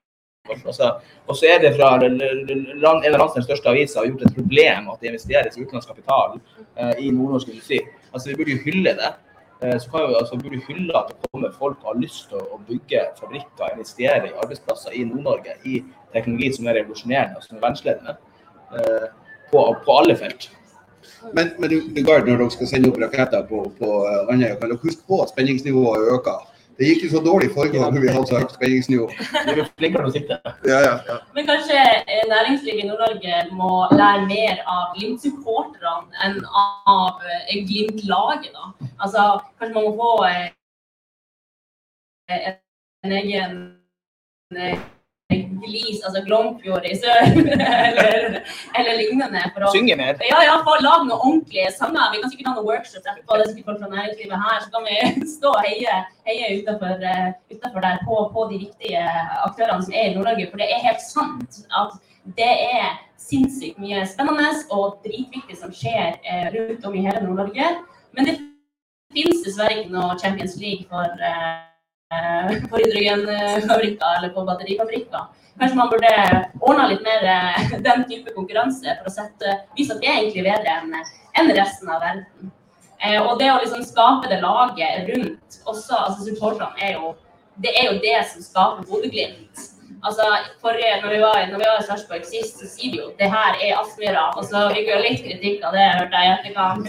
Altså, 0.50 0.86
og 1.30 1.36
så 1.38 1.46
er 1.46 1.60
det 1.62 1.76
fra 1.76 1.92
land- 2.00 3.04
en 3.06 3.14
av 3.14 3.20
landsdelens 3.20 3.46
største 3.46 3.70
aviser 3.70 4.00
har 4.00 4.08
gjort 4.08 4.22
et 4.26 4.38
problem 4.38 4.88
at 4.90 5.02
det 5.02 5.10
investeres 5.12 5.58
utenlandsk 5.58 5.92
kapital 5.92 6.38
uh, 6.38 6.94
i 6.98 7.10
nordnorsk 7.10 7.52
industri. 7.52 7.82
Altså, 8.12 8.30
Vi 8.30 8.38
burde 8.38 8.54
jo 8.56 8.62
hylle 8.64 8.94
det. 8.98 9.12
Eh, 9.62 9.78
så 9.80 9.90
kan 9.90 10.00
jo, 10.00 10.16
altså, 10.16 10.36
burde 10.36 10.60
hylle 10.68 10.98
at 10.98 11.08
det 11.08 11.30
kommer 11.32 11.50
folk 11.58 11.82
og 11.84 11.92
har 11.92 12.00
lyst 12.00 12.28
til 12.30 12.40
å, 12.40 12.60
bygge 12.68 13.02
fabrikker, 13.18 13.74
investere 13.74 14.30
i 14.30 14.36
arbeidsplasser 14.42 14.96
i 14.96 15.04
Nord-Norge 15.04 15.56
i 15.68 15.82
teknologi 16.14 16.52
som 16.56 16.70
er 16.70 16.78
revolusjonerende 16.80 17.36
og 17.36 17.44
som 17.44 17.58
er 17.58 17.64
verdensledende 17.66 18.16
eh, 18.78 19.10
på, 19.52 19.64
på 19.84 19.98
alle 20.00 20.16
felt. 20.16 20.48
Men, 21.36 21.52
men 21.58 21.68
du, 21.68 21.76
du 21.92 22.00
når 22.00 22.24
dere 22.24 22.48
skal 22.54 22.70
sende 22.70 22.88
opp 22.88 23.00
raketter 23.02 23.44
på, 23.50 23.66
på 23.76 23.90
Andøya, 24.32 24.56
kan 24.56 24.72
dere 24.72 24.80
huske 24.80 25.04
på 25.08 25.20
at 25.20 25.34
spenningsnivået 25.34 26.08
øker? 26.16 26.46
Det 26.78 26.88
gikk 26.88 27.02
jo 27.04 27.10
så 27.12 27.20
dårlig 27.24 27.50
forrige 27.54 27.80
gang 27.80 27.96
vi 28.00 28.08
hadde 28.08 28.28
så 28.28 28.38
høyt 28.40 28.54
spenningsnivå. 28.54 29.06
Vi 29.48 29.64
flinkere 29.80 30.08
å 30.08 30.12
sitte. 30.14 30.38
Ja, 30.68 30.78
ja, 30.84 30.94
ja. 31.08 31.16
Men 31.36 31.48
kanskje 31.48 31.76
eh, 31.80 32.22
næringslivet 32.30 32.84
i 32.84 32.88
Nord-Norge 32.88 33.42
må 33.56 33.72
lære 33.92 34.22
mer 34.28 34.62
av 34.64 34.94
Glimt-supporterne 34.96 36.08
enn 36.24 36.38
av 36.46 37.20
eh, 37.26 37.58
Glimt-laget, 37.68 38.52
da. 38.56 38.72
Altså, 39.02 39.26
kanskje 39.60 39.74
man 39.76 39.84
må 39.90 39.92
få 40.00 40.12
eh, 40.30 40.48
en 43.04 43.12
egen 43.18 43.60
glis, 45.30 46.00
altså 46.06 46.22
Glomfjord 46.26 46.86
i 46.88 46.94
sør, 46.98 47.20
eller, 47.88 48.38
eller 48.78 48.98
lignende. 48.98 49.42
For 49.54 49.66
å, 49.66 49.72
Synge 49.74 49.96
mer. 50.00 50.18
ja, 50.26 50.40
ja, 50.46 50.56
få 50.66 50.76
lage 50.82 51.06
noen 51.08 51.16
ordentlige 51.18 51.70
sanger. 51.76 52.10
Vi 52.14 52.22
kan 52.22 52.32
sikkert 52.32 52.50
ha 52.50 52.54
noen 52.56 52.68
workshops 52.68 53.04
etterpå. 53.04 53.36
Det 53.36 53.46
er 53.46 53.52
sikkert 53.52 53.70
folk 53.70 53.82
fra 53.84 53.92
næringslivet 53.94 54.44
her. 54.46 54.58
Så 54.64 54.74
kan 54.74 54.88
vi 54.88 54.98
stå 55.36 55.54
og 55.54 55.62
heie, 55.66 56.00
heie 56.28 56.50
utenfor, 56.58 57.06
eh, 57.12 57.30
utenfor 57.54 57.86
der 57.86 58.02
på, 58.08 58.20
på 58.34 58.48
de 58.52 58.62
viktige 58.66 59.06
aktørene 59.46 59.86
som 59.86 59.96
er 59.96 60.10
i 60.10 60.16
Nord-Norge. 60.16 60.50
For 60.52 60.62
det 60.62 60.70
er 60.74 60.84
helt 60.88 61.06
sant 61.06 61.62
at 61.82 61.96
det 62.36 62.52
er 62.74 62.98
sinnssykt 63.20 63.80
mye 63.80 64.04
spennende 64.08 64.50
og 64.74 65.00
dritviktig 65.06 65.56
som 65.60 65.72
skjer 65.74 66.18
eh, 66.20 66.46
rundt 66.56 66.86
om 66.86 66.96
i 66.96 67.06
hele 67.06 67.24
Nord-Norge. 67.24 67.72
Men 68.16 68.28
det 68.28 68.38
finnes 69.14 69.42
dessverre 69.46 69.82
ikke 69.82 69.94
noe 69.94 70.18
Champions 70.20 70.56
League 70.60 70.88
for 70.90 71.26
eh, 71.26 71.69
på 72.70 72.76
hydrogenfabrikker 72.76 74.18
eller 74.18 74.28
på 74.28 74.44
batterifabrikker. 74.44 75.20
Kanskje 75.60 75.76
man 75.76 75.90
burde 75.90 76.12
ordna 76.60 76.86
litt 76.90 77.02
mer 77.06 77.26
eh, 77.34 77.74
den 77.86 78.04
type 78.10 78.34
konkurranse 78.34 78.96
for 78.98 79.10
å 79.10 79.14
sette, 79.14 79.56
vise 79.78 79.94
at 79.94 80.02
vi 80.02 80.08
er 80.10 80.22
egentlig 80.22 80.46
bedre 80.48 80.78
enn 81.38 81.52
resten 81.54 81.90
av 81.90 82.02
verden. 82.02 82.50
Eh, 82.98 83.18
og 83.20 83.38
det 83.40 83.50
å 83.52 83.58
liksom 83.60 83.84
skape 83.86 84.30
det 84.30 84.40
laget 84.42 85.10
rundt 85.10 85.60
også, 85.64 85.98
altså 86.06 86.26
supporterne 86.26 86.80
er 86.80 86.96
jo 86.98 87.14
det 87.60 87.74
er 87.76 87.90
jo 87.90 88.00
det 88.00 88.16
som 88.30 88.42
skaper 88.42 88.86
Bodø-Glimt. 88.88 89.66
Altså, 90.00 90.24
forrige, 90.62 90.94
når 91.02 91.10
vi 91.12 91.18
var, 91.20 91.42
når 91.50 91.60
vi 91.60 91.66
var 91.68 91.82
i 91.82 91.84
Sarpsborg 91.84 92.24
sist, 92.24 92.56
så 92.56 92.68
sier 92.70 92.94
vi 92.94 93.02
jo 93.02 93.10
det 93.18 93.28
her 93.28 93.58
er 93.60 93.74
Aspmyra. 93.82 94.30
Og 94.40 94.46
så 94.48 94.62
fikk 94.72 94.88
vi 94.88 94.94
jo 94.94 95.02
litt 95.04 95.20
kritikk 95.26 95.66
av 95.68 95.76
det, 95.76 95.84
hørte 95.98 96.22
jeg 96.22 96.30
i 96.30 96.34
etterkant. 96.38 96.88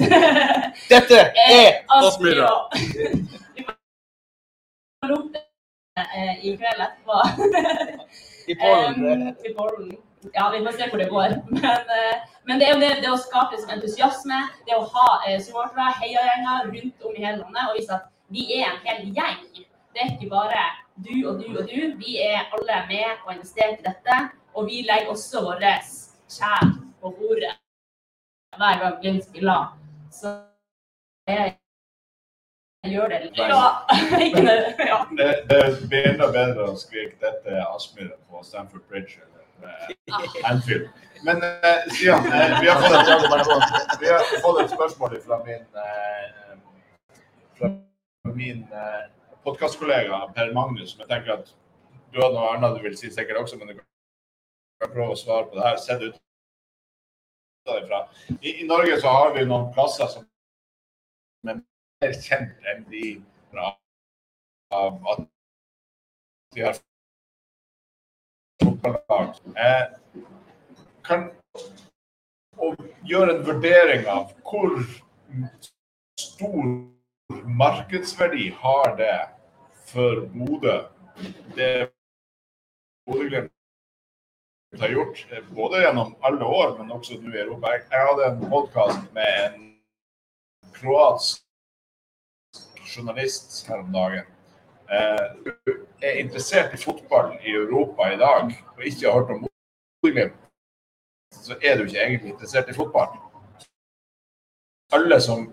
Dette 0.94 1.20
er 1.44 1.52
Eh, 1.52 1.82
Aspmyra. 1.98 2.54
Opp 5.10 5.36
eh, 5.36 6.46
i 6.46 6.58
kveld 6.58 6.82
etterpå. 6.86 7.22
i 8.52 8.56
Polen. 8.56 9.06
Um, 9.06 9.28
I 9.46 9.54
Polen. 9.54 9.98
Ja, 10.34 10.50
vi 10.50 10.60
får 10.66 10.72
se 10.72 10.90
hvor 10.90 10.98
det 11.02 11.10
går. 11.10 11.30
Men, 11.62 11.90
eh, 11.98 12.20
men 12.46 12.60
det 12.60 12.68
er 12.68 12.74
jo 12.74 12.82
det, 12.82 12.90
det 13.02 13.10
å 13.10 13.18
skape 13.18 13.58
entusiasme, 13.74 14.38
det 14.68 14.78
å 14.78 14.86
ha 14.94 15.08
eh, 15.26 15.40
supportere, 15.42 15.88
heiagjenger 16.02 16.70
rundt 16.70 17.06
om 17.06 17.16
i 17.18 17.24
hele 17.24 17.42
landet 17.42 17.70
og 17.70 17.80
vise 17.80 17.98
at 17.98 18.08
vi 18.34 18.46
er 18.60 18.68
en 18.70 18.80
hel 18.86 19.10
gjeng. 19.18 19.42
Det 19.94 20.04
er 20.04 20.14
ikke 20.14 20.30
bare 20.30 20.68
du 21.02 21.16
og 21.30 21.42
du 21.42 21.50
og 21.50 21.66
du. 21.66 21.80
Vi 22.02 22.20
er 22.22 22.46
alle 22.54 22.84
med 22.90 23.26
og 23.26 23.34
investerer 23.34 23.80
i 23.80 23.86
dette. 23.86 24.20
Og 24.54 24.70
vi 24.70 24.84
legger 24.86 25.14
også 25.14 25.42
vår 25.48 25.66
kjær 25.66 26.74
på 27.02 27.14
bordet 27.18 27.56
hver 28.58 28.80
gang 28.84 29.02
Glimt 29.02 29.26
spiller. 29.26 29.74
Så 30.14 30.36
jeg 31.28 31.58
gjør 32.94 33.14
det 33.14 33.20
litt. 33.26 33.38
Ja, 33.38 33.66
ikke 34.26 34.44
det. 34.48 34.58
ja. 34.88 35.00
Det, 35.18 35.30
det 35.52 35.62
blir 35.92 36.10
enda 36.14 36.32
bedre 36.34 36.72
å 36.72 36.80
skrike 36.80 37.18
'dette 37.22 37.56
er 37.58 37.64
Aspmyra' 37.70 38.20
på 38.30 38.44
Stamford 38.48 38.84
Bridge 38.90 39.22
eller 39.22 39.72
eh, 39.72 40.52
Anfield. 40.52 40.90
Men 41.24 41.44
eh, 41.44 41.94
Stian, 41.94 42.26
eh, 42.26 42.62
vi, 42.62 42.68
har 42.70 42.82
fått 42.82 42.94
et, 42.94 44.00
vi 44.02 44.08
har 44.10 44.42
fått 44.42 44.62
et 44.62 44.72
spørsmål 44.72 45.18
fra 45.26 45.38
min, 45.46 45.66
eh, 45.84 46.58
fra 47.60 47.70
min 48.34 48.66
podkastkollega 49.44 50.28
Per 50.36 50.54
Magnus, 50.54 50.92
som 50.92 51.04
jeg 51.04 51.12
tenker 51.12 51.36
at 51.36 51.54
du 52.12 52.20
har 52.22 52.34
noe 52.34 52.50
annet 52.56 52.78
du 52.78 52.82
vil 52.88 52.98
si 52.98 53.12
sikkert 53.14 53.44
også, 53.44 53.60
men 53.60 53.70
du 53.70 53.78
kan 53.78 54.94
prøve 54.94 55.14
å 55.14 55.20
svare 55.20 55.48
på 55.50 55.60
det 55.60 55.68
her. 55.68 55.78
Sett 55.78 56.02
ut. 56.02 56.18
I, 58.42 58.62
I 58.64 58.66
Norge 58.66 58.98
så 59.00 59.14
har 59.14 59.36
vi 59.36 59.46
noen 59.46 59.70
plasser 59.76 60.10
som 60.10 60.26
er 60.26 61.62
mer 62.02 62.14
kjent 62.18 62.70
enn 62.72 62.86
de 62.90 63.10
av 64.74 65.10
at 65.12 65.26
de 66.56 66.64
har 66.66 66.78
fotballag. 68.64 69.36
Eh, 69.66 69.84
kan 71.06 71.28
gjøre 73.06 73.36
en 73.36 73.44
vurdering 73.46 74.08
av 74.10 74.32
hvor 74.48 74.80
stor 76.20 76.72
markedsverdi 77.62 78.50
har 78.64 78.96
det 78.98 79.18
for 79.92 80.26
Bodø, 80.34 80.78
det 81.58 81.92
Bodø-Glimt 83.06 83.54
har 84.82 84.96
gjort, 84.96 85.26
eh, 85.30 85.46
både 85.54 85.84
gjennom 85.86 86.16
alle 86.26 86.50
år, 86.50 86.76
men 86.80 86.98
også 86.98 87.22
nå 87.22 87.36
i 87.36 87.44
Europa. 87.46 87.76
Jeg 87.78 88.10
hadde 88.10 88.28
en 88.32 88.44
podkast 88.50 89.08
med 89.14 89.32
en 89.46 89.72
kroatsk 90.80 91.46
journalist 92.92 93.68
her 93.68 93.80
om 93.80 93.92
dagen. 93.94 94.28
Eh, 94.92 95.52
er 96.02 96.20
interessert 96.20 96.74
i 96.74 96.78
fotball 96.82 97.38
i 97.44 97.54
Europa 97.56 98.10
i 98.12 98.18
dag 98.20 98.52
og 98.76 98.86
ikke 98.86 99.08
har 99.08 99.20
hørt 99.20 99.30
om 99.32 99.46
Bodø-Glimt, 99.46 100.34
så 101.32 101.56
er 101.62 101.78
du 101.78 101.86
ikke 101.86 102.02
egentlig 102.04 102.34
interessert 102.34 102.70
i 102.70 102.76
fotball. 102.76 103.14
Alle 104.92 105.22
som 105.24 105.48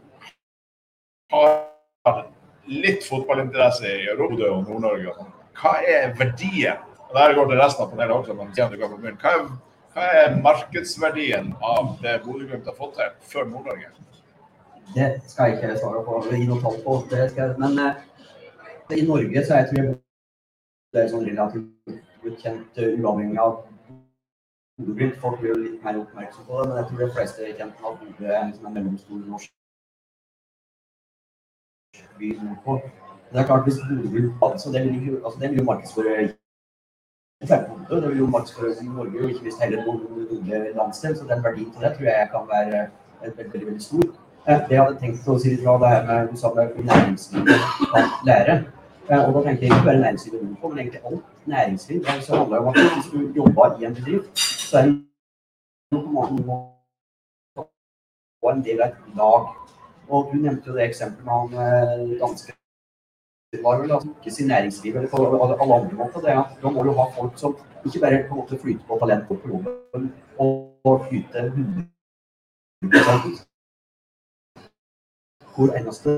har 1.30 2.24
litt 2.66 3.06
fotballinteresse 3.06 3.86
i 3.86 4.08
Europa 4.10 4.50
og 4.50 4.66
Nord-Norge, 4.66 5.14
sånn, 5.14 5.32
hva 5.60 5.76
er 5.86 6.12
verdien? 6.18 6.82
Og 7.08 7.14
der 7.16 7.34
går 7.36 7.48
det 7.48 7.60
resten 7.60 7.84
av 7.84 7.92
panelet 7.92 8.16
også, 8.16 8.34
men 8.36 8.50
du 8.74 8.82
hva. 8.82 8.90
Hva 9.22 9.30
er, 9.36 9.46
hva 9.94 10.08
er 10.22 10.36
markedsverdien 10.42 11.54
av 11.62 11.94
det 12.02 12.18
Bodø-Glimt 12.26 12.66
har 12.68 12.76
fått 12.76 12.98
til 12.98 13.14
for 13.30 13.48
Nord-Norge? 13.48 13.94
Det 14.94 15.22
skal 15.26 15.50
jeg 15.50 15.56
ikke 15.56 15.78
svare 15.78 16.04
på, 16.04 16.22
gi 16.30 16.46
noe 16.48 16.60
tall 16.62 16.78
på. 16.84 16.92
Jeg- 17.10 17.58
men 17.58 17.78
eh, 17.78 17.94
i 18.98 19.06
Norge 19.06 19.44
så 19.46 19.54
er 19.54 19.58
jeg 19.58 19.68
tror 19.70 19.98
det 20.92 21.02
er 21.02 21.08
sånn 21.12 21.26
relativt 21.28 22.38
kjent 22.42 22.78
eh, 22.78 22.96
uavhengig 23.00 23.38
av 23.38 23.52
Bodø-Glimt. 24.78 25.20
Folk 25.20 25.40
blir 25.40 25.52
jo 25.54 25.60
litt 25.62 25.84
mer 25.84 26.00
oppmerksom 26.00 26.46
på 26.46 26.62
det, 26.62 26.68
men 26.68 26.76
jeg 26.78 26.86
tror 26.88 26.98
de 27.04 27.12
fleste 27.18 27.44
er 27.44 27.56
kjent 27.58 27.74
med 27.80 27.90
at 27.90 28.00
Bodø 28.00 28.26
er 28.32 28.40
en 28.42 28.54
sånn 28.56 28.74
mellomstor 28.74 29.22
norsk 29.34 29.50
by 32.18 32.28
nordpå. 32.42 32.80
Det 33.32 33.40
er 33.40 33.48
klart 33.50 33.64
hvis 33.68 33.80
Bodø-Glimt 33.84 34.38
hadde 34.42 34.58
så 34.62 34.72
det 34.72 34.84
vil 34.88 35.06
jo, 35.10 35.24
altså, 35.24 35.40
det 35.40 35.50
vil 35.50 35.58
jo 35.62 35.70
markedsføre 35.72 36.28
det 37.40 38.08
vil 38.10 38.18
jo 38.18 38.26
markedsføre 38.26 38.84
Norge, 38.84 39.22
og 39.22 39.30
ikke 39.30 39.42
minst 39.46 39.60
hele 39.62 39.84
nordlige 39.84 40.72
landsdel. 40.74 41.16
Så 41.16 41.24
den 41.28 41.44
verdien 41.44 41.70
til 41.72 41.82
det 41.84 41.92
tror 41.96 42.04
jeg 42.08 42.28
kan 42.32 42.48
være 42.54 42.80
eh, 43.22 43.36
veldig, 43.38 43.66
veldig 43.66 43.82
stor. 43.82 44.27
Eh, 44.46 44.60
Det 44.68 44.74
jeg 44.76 44.82
hadde 44.82 45.00
tenkt 45.00 45.28
å 45.28 45.38
si 45.38 45.50
litt 45.50 45.62
fra 45.64 45.78
det 45.82 45.88
her 45.92 46.04
med 46.06 46.30
du 46.32 46.36
sa 46.36 46.52
det 46.54 46.64
er 46.64 46.88
næringslivet 46.90 47.60
kan 47.92 48.10
lære. 48.28 48.54
Eh, 49.10 49.20
Og 49.24 49.34
da 49.34 49.42
tenkte 49.42 49.64
jeg 49.64 49.72
ikke 49.72 49.84
bare 49.84 50.00
næringslivet 50.04 50.42
nordpå, 50.42 50.68
men 50.68 50.78
egentlig 50.78 51.00
alt 51.04 51.24
næringsliv. 51.46 52.00
Det 52.04 52.24
så 52.24 52.36
handler 52.36 52.56
jo 52.56 52.62
om 52.62 52.68
at 52.68 52.76
hvis 52.94 53.10
du 53.12 53.18
jobber 53.40 53.80
i 53.80 53.84
en 53.84 53.94
bedrift, 53.94 54.38
så 54.38 54.78
er 54.78 54.84
det 54.86 54.96
på 55.90 55.96
en 55.96 56.12
måte 56.46 56.68
og 58.42 58.52
en 58.52 58.64
del 58.64 58.80
av 58.82 58.88
et 58.88 59.16
lag. 59.16 59.42
Og 60.08 60.30
du 60.32 60.36
nevnte 60.38 60.70
jo 60.70 60.76
det 60.76 60.84
eksempelet 60.88 61.24
med 61.24 61.32
han 61.32 61.50
eh, 61.64 62.18
danske 62.20 62.52
var 63.62 63.78
vel 63.80 63.90
ikke 63.90 64.30
sin 64.30 64.46
næringsliv 64.46 64.96
eller 64.96 65.08
på 65.08 65.16
alle 65.62 65.74
andre 65.74 65.96
måter. 65.96 66.20
Det 66.20 66.30
er 66.30 66.38
at 66.38 66.56
da 66.62 66.70
må 66.70 66.82
du 66.82 66.92
ha 66.92 67.04
folk 67.16 67.38
som 67.38 67.56
ikke 67.84 68.00
bare 68.00 68.24
på 68.28 68.34
en 68.34 68.40
måte 68.40 68.58
flyter 68.62 68.84
på 68.88 68.98
talent 69.00 69.28
på 69.28 69.38
jobben 69.48 70.12
og, 70.38 71.06
flyter 71.08 71.44
yter 71.44 71.44
100 72.82 73.47
hvor 75.58 75.74
eneste 75.74 76.10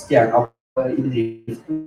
stjerna 0.00 0.46
i 0.88 1.02
bedriften 1.04 1.80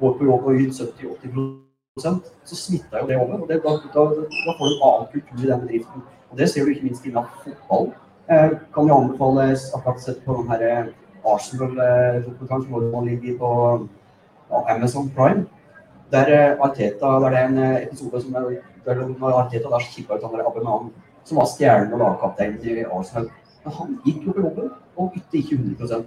går 0.00 0.16
på 0.18 0.26
jobb 0.26 0.48
og 0.50 0.58
yter 0.58 0.88
70-80% 0.90 2.32
så 2.44 2.56
smitter 2.58 3.00
jo 3.00 3.06
det 3.06 3.16
over. 3.16 3.40
og 3.40 3.48
det, 3.48 3.60
da, 3.62 3.74
da, 3.94 4.02
da 4.46 4.54
får 4.58 4.66
du 4.66 4.74
en 4.74 4.82
annen 4.88 5.06
kultur 5.12 5.44
i 5.44 5.50
den 5.50 5.60
bedriften. 5.60 6.02
Og 6.30 6.38
Det 6.38 6.48
ser 6.50 6.64
du 6.64 6.72
ikke 6.72 6.88
minst 6.88 7.06
innen 7.06 7.28
fotball. 7.44 7.86
Eh, 8.28 8.50
kan 8.74 8.88
jo 8.90 8.96
anbefale 8.98 9.44
akkurat 9.78 10.02
sett 10.02 10.24
på 10.24 10.34
den 10.40 10.50
her 10.50 10.64
eh, 10.66 10.90
Arsenal-dokumentaren 11.24 12.64
som 12.66 12.90
nå 12.90 13.04
ligger 13.06 13.38
på 13.38 13.50
ja, 14.50 14.64
Amazon 14.74 15.10
Prime. 15.14 15.46
Der 16.10 16.32
eh, 16.34 16.58
Arteta, 16.60 17.12
der 17.22 17.30
det 17.30 17.38
er 17.38 17.48
en 17.48 17.58
eh, 17.58 17.82
episode 17.86 18.22
som 18.22 18.34
er, 18.34 18.50
der 18.84 19.04
Arteta 19.30 19.70
der 19.70 19.86
kikka 19.94 20.18
ut 20.18 20.26
han 20.26 20.34
der 20.34 20.44
Aubameyang, 20.44 20.90
som 21.24 21.38
var 21.38 21.46
stjernen 21.54 21.94
og 21.94 22.02
lagkaptein 22.02 22.58
i 22.62 22.82
Arsenal. 22.84 23.30
Men 23.64 23.78
han 23.78 23.96
gikk 24.04 24.26
jo 24.26 24.34
på 24.34 24.44
jobben 24.48 24.74
ikke 25.42 25.58
100 25.58 26.04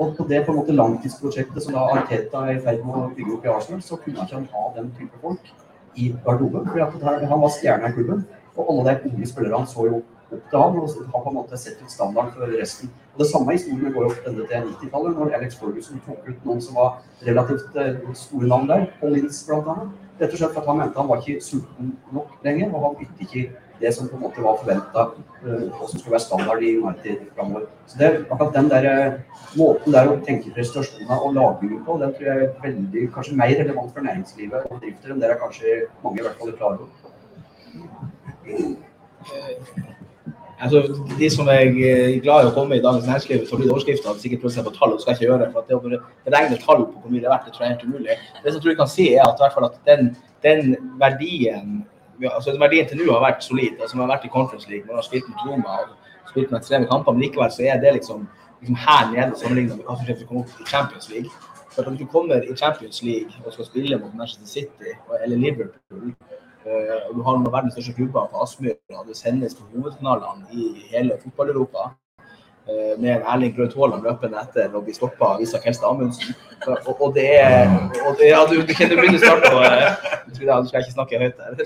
Og 0.00 0.14
på 0.16 0.24
det 0.28 0.44
på 0.46 0.52
en 0.52 0.58
måte 0.60 0.76
langtidsprosjektet 0.76 1.62
som 1.62 1.74
da 1.76 1.82
Arteta 1.92 2.46
er 2.48 2.56
i 2.56 2.60
ferd 2.64 2.84
med 2.86 2.94
å 2.96 3.10
bygge 3.16 3.34
opp 3.34 3.44
i 3.44 3.50
Arsenal, 3.52 3.82
så 3.84 3.98
kunne 4.00 4.24
ikke 4.24 4.38
han 4.38 4.48
ha 4.52 4.62
den 4.76 4.92
type 4.98 5.18
folk 5.20 5.50
i 5.96 6.14
garderoben. 6.24 6.66
fordi 6.66 7.20
det- 7.20 7.28
Han 7.28 7.40
var 7.40 7.48
stjerna 7.48 7.88
i 7.88 7.92
klubben, 7.92 8.24
og 8.56 8.66
alle 8.70 8.94
de 8.94 9.10
unge 9.10 9.26
spillerne 9.26 9.66
så 9.66 9.86
jo 9.86 9.96
opp 9.96 10.50
til 10.50 10.58
han 10.58 10.78
og 10.78 10.88
har 10.88 11.22
på 11.22 11.28
en 11.28 11.34
måte 11.34 11.58
sett 11.58 11.82
ut 11.82 11.90
standard 11.90 12.32
for 12.32 12.46
resten. 12.46 12.90
Og 13.14 13.18
Det 13.18 13.26
samme 13.26 13.52
historien 13.52 13.92
går 13.92 14.02
jo 14.02 14.14
enda 14.26 14.46
til 14.46 14.62
90-tallet, 14.68 15.16
når 15.16 15.34
Alex 15.34 15.56
Ferguson 15.56 16.00
tok 16.06 16.28
ut 16.28 16.44
noen 16.44 16.60
som 16.60 16.74
var 16.74 17.02
relativt 17.26 17.76
eh, 17.76 18.14
store 18.14 18.46
navn 18.46 18.68
der, 18.68 18.86
Paul 19.00 19.12
Lins 19.12 19.48
annet. 19.50 19.90
Rett 20.20 20.32
og 20.32 20.38
slett 20.38 20.54
for 20.54 20.60
at 20.60 20.66
han 20.66 20.78
mente 20.78 21.00
han 21.00 21.08
var 21.08 21.16
ikke 21.16 21.42
sulten 21.42 21.96
nok 22.12 22.28
lenger, 22.44 22.74
og 22.74 22.82
han 22.82 23.06
ytte 23.06 23.26
ikke 23.26 23.50
det 23.80 23.92
som 23.96 24.08
på 24.08 24.16
en 24.16 24.22
måte 24.26 24.42
var 24.44 24.58
forventa, 24.60 25.06
og 25.10 25.84
som 25.88 25.98
skulle 25.98 26.14
være 26.14 26.24
standard 26.24 26.62
i 26.62 26.76
United 26.76 27.22
framover. 27.34 27.66
Så 27.86 27.98
det 27.98 28.10
akkurat 28.30 28.54
den 28.54 28.70
der 28.70 28.88
eh, 28.90 29.12
måten 29.56 29.94
der 29.94 30.10
å 30.10 30.18
tenke 30.26 30.52
prestasjoner 30.56 31.24
og 31.26 31.36
lagbygging 31.38 31.84
på, 31.86 31.96
den 32.02 32.12
tror 32.16 32.28
jeg 32.30 32.48
er 32.48 32.50
veldig, 32.64 33.06
kanskje 33.14 33.38
mer 33.40 33.54
relevant 33.62 33.94
for 33.94 34.06
næringslivet 34.06 34.66
og 34.66 34.74
bedrifter 34.76 35.14
enn 35.14 35.22
det 35.22 35.30
er 35.30 35.40
kanskje 35.40 35.78
mange 36.04 36.20
i 36.20 36.26
hvert 36.26 36.38
fall 36.40 36.52
er 36.52 36.58
klar 36.60 36.76
over. 36.76 36.88
Altså, 40.60 40.82
de 41.16 41.28
som 41.32 41.48
er 41.48 41.70
eh, 41.72 42.18
glad 42.20 42.44
i 42.44 42.50
å 42.50 42.52
komme 42.52 42.76
i 42.76 42.82
Dagens 42.84 43.06
Næringsliv 43.08 43.46
for 43.48 43.56
å 43.56 43.60
bli 43.62 43.70
overskrifter, 43.70 44.10
hadde 44.10 44.20
sikkert 44.20 44.42
prøvd 44.42 44.58
seg 44.58 44.66
på 44.66 44.74
tall, 44.74 44.92
og 44.92 45.00
skal 45.00 45.16
ikke 45.16 45.24
gjøre. 45.30 45.46
det, 45.46 45.52
for 45.54 45.62
at 45.62 45.70
Det 45.70 45.76
å 45.78 46.34
regne 46.34 46.58
tall 46.60 46.82
på 46.84 47.00
hvor 47.00 47.14
mye 47.14 47.22
det 47.22 47.30
er 47.30 47.32
verdt, 47.32 47.46
det 47.48 47.54
tror 47.54 47.64
jeg 47.64 47.70
er 47.70 47.78
helt 47.78 47.86
umulig. 47.88 48.16
Det 48.34 48.44
som 48.44 48.58
jeg 48.58 48.64
tror 48.66 48.72
jeg 48.74 48.80
kan 48.82 48.92
si, 48.92 49.06
er 49.14 49.24
at, 49.24 49.40
i 49.40 49.44
hvert 49.46 49.56
fall 49.56 49.68
at 49.70 49.78
den, 49.88 50.10
den 50.44 50.76
verdien 51.00 51.80
altså 52.28 52.56
verdien 52.58 52.88
til 52.88 53.00
nå 53.00 53.12
har 53.12 53.22
vært 53.24 53.44
solid. 53.44 53.80
altså 53.80 53.96
Man 53.96 54.08
har 54.08 54.16
vært 54.16 54.26
i 54.28 54.32
Conference 54.34 54.70
League, 54.70 54.86
man 54.86 55.00
har 55.00 55.06
spilt 55.06 55.28
mot 55.28 55.46
Roma 55.46 55.78
og 55.84 55.94
spilt 56.30 56.50
med 56.50 56.60
ekstreme 56.60 56.88
kamper, 56.90 57.12
men 57.12 57.24
likevel 57.24 57.52
så 57.54 57.62
er 57.62 57.80
det 57.82 57.94
liksom, 57.98 58.26
liksom 58.60 58.80
her 58.86 59.06
nede 59.14 59.38
sammenlignet 59.38 59.78
med 59.78 59.86
hva 59.86 59.96
som 59.96 60.06
skjer 60.06 60.20
du 60.20 60.26
kommer 60.28 60.44
opp 60.44 60.60
i 60.60 60.68
Champions 60.72 61.08
League. 61.12 61.30
For 61.70 61.86
Når 61.86 61.96
du 61.98 62.06
kommer 62.06 62.42
i 62.42 62.56
Champions 62.56 63.02
League 63.02 63.44
og 63.44 63.52
skal 63.52 63.66
spille 63.70 63.98
mot 63.98 64.14
Manchester 64.14 64.46
City 64.46 64.94
eller 65.22 65.36
Liverpool, 65.36 66.12
eh, 66.66 66.98
og 67.08 67.14
du 67.16 67.22
har 67.22 67.38
noen 67.38 67.46
av 67.46 67.54
verdens 67.56 67.76
største 67.78 67.94
klubber 67.98 68.26
på 68.32 68.42
Aspmyra, 68.42 68.98
og 68.98 69.06
det 69.08 69.16
sendes 69.16 69.54
på 69.54 69.68
hovedkanalene 69.74 70.50
i 70.52 70.86
hele 70.90 71.18
fotball-Europa, 71.22 71.92
med 73.00 73.10
en 73.16 73.26
Erling 73.32 73.52
Braut 73.56 73.74
Haaland 73.76 74.06
løpende 74.06 74.40
etter 74.40 74.74
og 74.74 74.84
blir 74.86 74.96
stoppa 74.96 75.34
av 75.34 75.42
Isak 75.44 75.66
Helstad 75.68 75.90
Amundsen. 75.90 76.34
Og, 76.68 76.90
og 76.92 77.14
det 77.16 77.26
er 77.40 77.70
og 78.04 78.18
det, 78.18 78.30
ja, 78.30 78.40
du, 78.48 78.58
du 78.66 78.72
kjenner 78.74 78.96
du 78.96 79.02
begynner 79.02 79.22
snart 79.22 79.46
å 79.48 79.62
eh, 79.64 79.86
jeg 80.26 80.34
tror 80.36 80.50
jeg, 80.50 80.68
skal 80.70 80.84
ikke 80.84 80.96
snakke 80.96 81.20
høyt 81.22 81.40
her. 81.40 81.56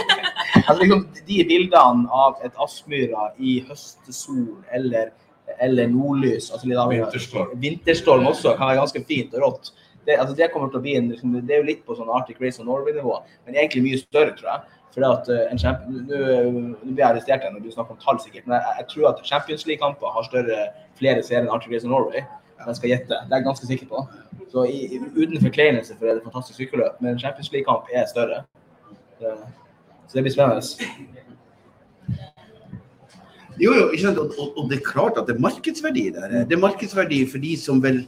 altså, 0.68 0.78
liksom, 0.82 1.04
de 1.28 1.40
bildene 1.50 2.22
av 2.24 2.40
et 2.46 2.64
Aspmyra 2.64 3.28
i 3.38 3.58
høstesol 3.68 4.48
eller, 4.76 5.12
eller 5.58 5.92
nordlys 5.92 6.50
altså 6.54 6.72
av, 6.72 6.94
Vinterstorm. 6.94 7.54
Vinterstorm 7.62 8.26
også 8.32 8.56
kan 8.56 8.72
være 8.72 8.82
ganske 8.82 9.04
fint 9.08 9.36
og 9.36 9.46
rått. 9.46 9.72
Det, 10.06 10.16
altså, 10.16 10.34
det 10.38 10.48
kommer 10.54 10.72
til 10.72 10.80
å 10.80 10.84
bli 10.84 10.96
en, 10.96 11.10
liksom, 11.12 11.36
det 11.44 11.56
er 11.56 11.62
jo 11.62 11.68
litt 11.68 11.84
på 11.86 11.94
sånn 11.98 12.10
Arctic 12.10 12.40
Race 12.42 12.62
og 12.62 12.70
Norway-nivå, 12.70 13.18
men 13.46 13.58
egentlig 13.58 13.84
mye 13.84 14.00
større, 14.00 14.32
tror 14.38 14.54
jeg. 14.54 14.76
For 14.94 15.06
eh, 15.06 15.46
en 15.50 15.60
Nå 15.90 16.90
blir 16.90 17.02
jeg 17.02 17.06
arrestert 17.06 17.46
når 17.46 17.62
du 17.64 17.70
snakker 17.70 17.94
om 17.94 18.02
tall, 18.02 18.18
sikkert, 18.22 18.46
men 18.46 18.58
jeg, 18.58 18.76
jeg 18.80 18.88
tror 18.92 19.10
at 19.12 19.24
Champions 19.26 19.66
League-kamper 19.68 20.14
har 20.16 20.26
større 20.26 20.60
flere 20.98 21.22
seere 21.22 21.44
enn 21.44 21.52
Arctic 21.54 21.72
Race 21.74 21.86
of 21.86 21.92
Norway. 21.92 22.24
Jeg 22.60 22.76
skal 22.76 22.92
gjette. 22.92 23.20
Det 23.24 23.32
er 23.32 23.40
jeg 23.40 23.46
ganske 23.46 23.68
sikker 23.70 23.88
på. 23.88 24.02
Så 24.50 24.66
i, 24.68 24.98
uten 25.16 25.38
forkleinelse 25.40 25.94
for 25.96 26.10
et 26.10 26.24
fantastisk 26.26 26.58
sykkelløp, 26.58 26.98
men 27.00 27.18
Champions 27.18 27.52
League-kamp 27.54 27.88
er 27.94 28.08
større. 28.10 28.42
Så 29.20 30.18
det 30.18 30.26
blir 30.26 30.34
spennende. 30.34 30.64
Jo, 33.60 33.74
jo, 33.76 33.86
ikke 33.92 34.06
sant? 34.06 34.18
Og, 34.18 34.34
og, 34.40 34.58
og 34.58 34.68
det 34.70 34.80
er 34.80 34.86
klart 34.86 35.18
at 35.20 35.28
det 35.28 35.36
er 35.36 35.44
markedsverdi 35.44 36.06
der. 36.16 36.36
Det 36.48 36.56
er 36.56 36.62
markedsverdi 36.62 37.22
for 37.28 37.42
de 37.42 37.54
som 37.60 37.82
vil 37.84 38.02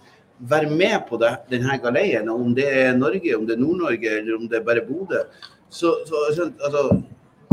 være 0.50 0.70
med 0.70 1.04
på 1.08 1.18
det, 1.20 1.32
denne 1.52 1.76
galeien. 1.82 2.28
Om 2.32 2.54
det 2.56 2.66
er 2.66 2.96
Norge, 2.96 3.36
om 3.36 3.44
det 3.46 3.56
er 3.56 3.60
Nord-Norge 3.60 4.14
eller 4.18 4.38
om 4.38 4.48
det 4.48 4.58
er 4.58 4.64
bare 4.66 4.84
Bodø. 4.86 5.20
Så, 5.72 5.88
så 6.06 6.14
altså, 6.60 7.02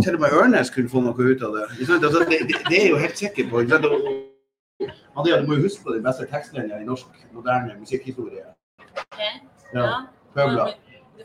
til 0.03 0.15
og 0.15 0.21
med 0.21 0.33
Ørnes 0.41 0.69
kunne 0.75 0.91
få 0.91 1.01
noe 1.03 1.29
ut 1.31 1.43
av 1.47 1.55
det. 1.55 1.67
Altså, 1.79 1.99
det, 2.03 2.39
det, 2.49 2.57
det 2.67 2.81
er 2.83 2.89
jo 2.89 2.97
helt 2.99 3.17
sikker 3.17 3.47
på. 3.51 3.63
Ikke? 3.63 3.79
Og, 3.87 4.89
Andrea, 5.15 5.39
du 5.41 5.47
må 5.47 5.55
jo 5.55 5.63
huske 5.67 5.83
på 5.85 5.95
den 5.95 6.03
beste 6.03 6.27
tekstlinja 6.27 6.81
i 6.81 6.85
norsk 6.87 7.07
moderne 7.35 7.77
musikkhistorie. 7.79 8.43
Okay. 8.91 9.33
Ja. 9.73 9.79
Ja. 9.79 9.97
Pøbla. 10.35 10.67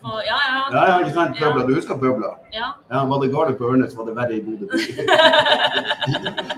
Ja, 0.04 0.10
ja. 0.26 0.62
Ja, 0.72 0.82
ja, 0.90 0.98
ikke 1.02 1.14
sant? 1.14 1.38
Pøbla. 1.38 1.62
Du 1.66 1.74
husker 1.74 1.98
Pøbla? 1.98 2.30
Ja. 2.54 2.68
Ja, 2.92 3.04
Var 3.10 3.22
det 3.22 3.30
galt 3.34 3.58
på 3.58 3.70
Ørnes, 3.72 3.96
var 3.98 4.06
det 4.08 4.14
verre 4.18 4.36
i 4.36 4.42
Bodø. 4.44 4.66
by. 4.70 4.78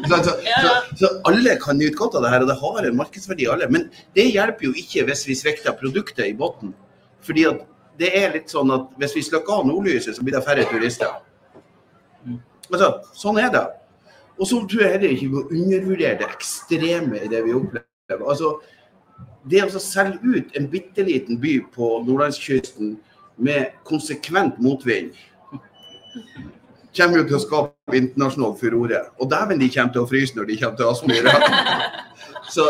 så, 0.08 0.16
så, 0.26 0.32
så, 0.64 0.74
så 1.00 1.10
alle 1.30 1.56
kan 1.64 1.80
nyte 1.80 1.96
godt 2.00 2.18
av 2.18 2.26
det 2.26 2.32
her, 2.34 2.44
og 2.44 2.50
det 2.52 2.58
har 2.60 2.90
en 2.90 3.00
markedsverdi 3.00 3.48
alle. 3.52 3.70
Men 3.72 3.88
det 4.18 4.28
hjelper 4.34 4.68
jo 4.68 4.74
ikke 4.82 5.06
hvis 5.08 5.24
vi 5.28 5.38
svikter 5.38 5.76
produktet 5.80 6.28
i 6.28 6.36
bunnen. 6.36 6.74
Fordi 7.24 7.48
at 7.52 7.64
det 7.98 8.10
er 8.18 8.34
litt 8.34 8.52
sånn 8.52 8.70
at 8.74 8.88
hvis 9.00 9.16
vi 9.16 9.24
slukker 9.26 9.60
av 9.60 9.66
nordlyset, 9.68 10.16
så 10.16 10.24
blir 10.24 10.36
det 10.36 10.44
færre 10.46 10.66
turister. 10.70 11.18
Altså, 12.70 12.90
sånn 13.16 13.40
er 13.40 13.52
det. 13.54 13.66
Og 14.36 14.48
så 14.50 14.58
tror 14.68 14.82
jeg 14.84 14.96
heller 14.96 15.14
ikke 15.14 15.28
vi 15.28 15.34
må 15.34 15.44
undervurdere 15.46 16.18
det 16.20 16.28
ekstreme 16.28 17.22
i 17.24 17.30
det 17.32 17.42
vi 17.46 17.54
opplever. 17.56 18.24
Altså, 18.26 18.56
det 19.48 19.62
å 19.64 19.80
selge 19.80 20.20
ut 20.26 20.58
en 20.58 20.66
bitte 20.70 21.06
liten 21.06 21.40
by 21.40 21.60
på 21.74 21.92
nordlandskysten 22.04 22.96
med 23.36 23.76
konsekvent 23.86 24.58
motvind 24.64 25.14
kommer 26.96 27.20
jo 27.20 27.26
til 27.28 27.36
å 27.36 27.42
skape 27.42 27.96
internasjonal 27.98 28.54
furore. 28.56 29.02
Og 29.20 29.28
dæven, 29.30 29.60
de 29.60 29.68
kommer 29.72 29.92
til 29.92 30.04
å 30.04 30.08
fryse 30.08 30.36
når 30.36 30.48
de 30.48 30.56
kommer 30.62 30.78
til 30.80 30.90
Aspmyra. 30.90 31.34
Så 32.54 32.64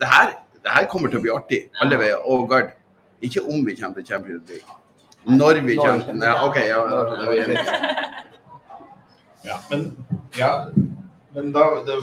det 0.00 0.10
her, 0.10 0.34
det 0.60 0.74
her 0.74 0.88
kommer 0.92 1.12
til 1.12 1.20
å 1.20 1.24
bli 1.24 1.32
artig 1.32 1.60
alle 1.80 1.96
veier. 2.00 2.20
Og 2.28 2.44
Gard, 2.50 2.74
ikke 3.20 3.42
om 3.42 3.66
vi 3.66 3.76
kommer 3.76 3.94
til 4.00 4.06
Champions 4.06 4.48
League. 4.48 4.76
Når 5.24 5.60
vi 5.66 5.76
kommer. 5.76 6.26
Ja, 6.26 6.48
OK, 6.48 6.56
ja, 6.56 6.78
ja, 9.44 9.56
men 9.70 9.96
Ja, 10.38 10.64
men 11.34 11.52
da, 11.52 11.60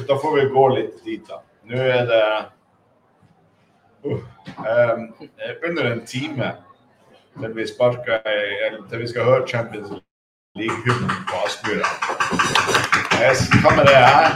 da, 0.08 0.16
får 0.22 0.36
vi 0.36 0.50
gå 0.54 0.68
litt 0.76 1.04
dit, 1.06 1.24
da. 1.28 1.40
Nå 1.68 1.78
er 1.84 2.06
det 2.08 2.24
uh, 4.06 4.20
um, 4.58 5.04
under 5.70 5.92
en 5.92 6.06
time 6.06 6.52
til 7.40 7.56
vi 7.56 7.68
sparker 7.68 8.22
til 8.90 9.00
vi 9.00 9.08
skal 9.08 9.24
høre 9.24 9.48
Champions 9.48 9.90
League-hymnen 10.58 11.24
på 11.30 11.42
Aspmyra. 11.46 11.90
Hva 13.62 13.76
med 13.76 13.90
det 13.90 13.96
her? 13.96 14.32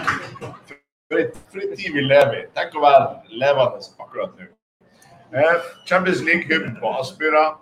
For 1.11 1.61
en 1.61 1.77
tid 1.77 1.93
vi 1.93 2.01
lever 2.05 2.35
i. 2.41 2.43
Tenk 2.55 2.75
å 2.77 2.83
være 2.85 3.37
levende 3.41 3.81
akkurat 3.99 4.35
nå. 4.37 4.51
Eh, 5.33 5.61
Champions 5.85 6.21
League-hymnen 6.21 6.79
på 6.79 6.99
Aspmyra. 6.99 7.57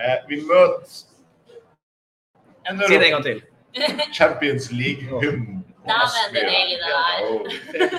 Eh, 0.00 0.16
vi 0.28 0.36
møter 0.40 1.06
en 2.68 2.80
Si 2.88 2.94
det 2.94 3.06
en 3.06 3.12
gang 3.12 3.24
til. 3.24 3.42
Champions 4.18 4.72
League-hymnen 4.72 5.64
på 5.84 5.90
Aspmyra. 5.90 6.50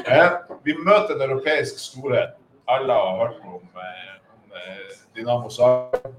Eh, 0.07 0.31
vi 0.63 0.73
møter 0.73 1.15
en 1.15 1.21
europeisk 1.29 1.79
storhet. 1.79 2.29
Alle 2.67 2.93
har 2.93 3.17
hørt 3.17 3.39
om, 3.43 3.53
om 3.53 3.61
Dinamo 5.15 5.49
Dynamo 5.49 5.49
Zagreb. 5.49 6.13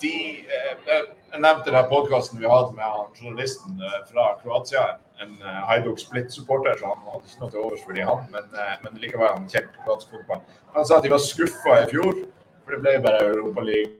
De, 0.00 0.16
eh, 0.38 1.00
jeg 1.32 1.42
nevnte 1.44 1.72
den 1.72 1.86
podkasten 1.90 2.40
vi 2.40 2.48
hadde 2.50 2.74
med 2.74 2.84
han, 2.84 3.10
journalisten 3.14 3.78
eh, 3.82 4.00
fra 4.10 4.26
Kroatia. 4.42 4.84
En 5.22 5.36
eh, 5.42 5.60
Hajduk 5.68 6.00
Split-supporter, 6.00 6.78
så 6.80 6.90
han 6.90 7.06
hadde 7.06 7.28
ikke 7.28 7.42
noe 7.42 7.52
til 7.52 7.62
overs 7.62 7.84
for 7.84 7.96
de 7.96 8.06
han, 8.06 8.24
men, 8.34 8.48
eh, 8.56 8.74
men 8.84 8.98
likevel 9.02 9.30
han 9.30 9.46
kjent 9.50 9.70
kroatisk 9.84 10.16
fotball. 10.16 10.42
Han 10.74 10.88
sa 10.88 10.98
at 10.98 11.06
de 11.06 11.12
var 11.12 11.22
skuffa 11.22 11.76
i 11.84 11.86
fjor, 11.92 12.24
for 12.64 12.74
det 12.74 12.80
ble 12.82 12.96
bare 13.06 13.30
Europaliga. 13.30 13.90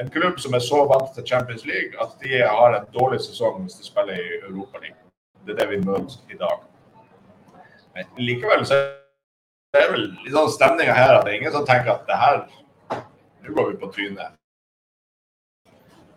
En 0.00 0.08
klubb 0.10 0.40
som 0.40 0.54
er 0.56 0.64
så 0.64 0.80
vant 0.88 1.12
til 1.14 1.26
Champions 1.26 1.66
League 1.68 1.98
at 2.02 2.16
de 2.22 2.40
har 2.40 2.74
en 2.76 2.88
dårlig 2.94 3.20
sesong 3.22 3.60
hvis 3.62 3.78
de 3.78 3.86
spiller 3.86 4.16
i 4.18 4.40
Europaligaen. 4.48 4.96
Det 5.44 5.54
er 5.54 5.60
det 5.60 5.68
vi 5.70 5.84
møter 5.84 6.32
i 6.32 6.38
dag. 6.40 6.64
Men 7.94 8.10
likevel 8.18 8.64
så 8.66 8.80
er 8.80 9.76
det 9.76 9.86
vel 9.92 10.08
litt 10.24 10.34
sånn 10.34 10.50
stemninga 10.52 10.96
her 10.96 11.14
at 11.18 11.24
det 11.26 11.34
er 11.34 11.40
ingen 11.40 11.54
som 11.54 11.68
tenker 11.68 11.94
at 11.94 12.08
det 12.08 12.18
her 12.18 12.42
Nå 13.40 13.54
går 13.56 13.70
vi 13.70 13.76
på 13.80 13.88
trynet. 13.94 14.34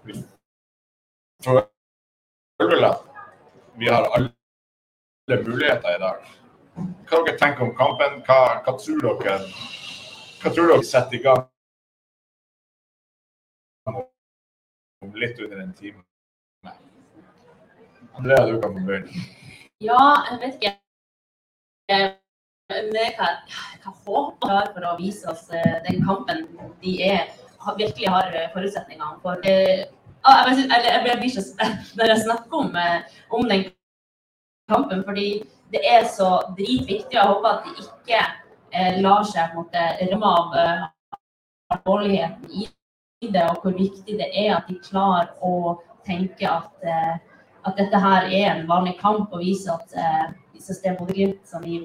Vi 0.06 0.14
føler 1.44 2.88
at 2.90 3.02
vi 3.80 3.88
har 3.88 4.10
alle 4.16 5.44
muligheter 5.44 5.96
i 5.96 6.02
dag. 6.02 6.26
Hva 7.08 7.22
dere 7.24 7.38
tenker 7.40 7.68
om 7.68 7.76
kampen? 7.78 8.20
Hva, 8.28 8.40
hva 8.66 8.74
tror 8.82 9.00
dere 9.24 9.38
hva 10.44 10.52
tror 10.52 10.68
dere 10.74 10.84
setter 10.84 11.16
i 11.16 11.22
gang 11.24 11.46
om 15.04 15.14
litt 15.16 15.40
under 15.40 15.62
en 15.64 15.74
time? 15.78 16.04
Andrea, 18.14 18.46
du 18.50 18.60
kan 18.62 18.76
begynne. 18.76 19.24
Ja, 19.84 20.02
jeg 20.32 20.40
vet 20.42 20.58
ikke. 20.58 20.74
Men 22.74 22.92
jeg 22.98 23.16
kan, 23.16 23.40
kan 23.86 23.96
håpe 24.04 24.60
for 24.76 24.90
å 24.90 24.98
vise 25.00 25.32
oss 25.32 25.48
eh, 25.56 25.80
den 25.88 26.04
kampen 26.08 26.44
de 26.84 26.94
er, 27.08 27.32
virkelig 27.78 28.10
har 28.10 28.36
eh, 28.36 28.50
forutsetningene 28.54 29.20
for. 29.22 29.40
det. 29.44 29.88
ah, 30.24 30.48
jeg, 30.48 31.02
blir 31.04 31.24
ikke 31.30 31.44
spent 31.44 31.92
når 31.98 32.14
jeg 32.14 32.24
snakker 32.26 32.60
om, 32.60 32.76
eh, 32.76 33.00
om 33.32 33.50
den 33.50 33.66
kampen, 34.72 35.04
fordi 35.08 35.44
det 35.74 35.82
er 35.96 36.06
så 36.08 36.30
dritviktig. 36.58 37.18
Jeg 37.18 37.30
håper 37.32 37.50
at 37.50 37.66
de 37.66 37.72
ikke 37.86 38.22
eh, 38.74 39.02
lar 39.02 39.26
seg 39.28 39.56
måte 39.58 39.88
ramme 40.12 40.32
av 40.40 40.56
eh, 40.62 40.86
alvorligheten 41.76 42.52
i 42.54 42.68
det, 43.34 43.44
og 43.50 43.64
hvor 43.64 43.76
viktig 43.78 44.20
det 44.20 44.30
er 44.46 44.56
at 44.58 44.70
de 44.70 44.78
klarer 44.84 45.32
å 45.42 45.80
tenke 46.08 46.48
at, 46.50 46.72
eh, 46.84 47.16
at 47.64 47.80
dette 47.80 48.00
her 48.06 48.28
er 48.28 48.48
en 48.52 48.68
vanlig 48.70 48.98
kamp, 49.00 49.32
og 49.32 49.44
vise 49.44 49.72
at 49.72 49.96
eh, 49.98 50.26
disse 50.54 50.96
Bodø-Glimt, 51.00 51.42
som 51.48 51.64
vi 51.64 51.80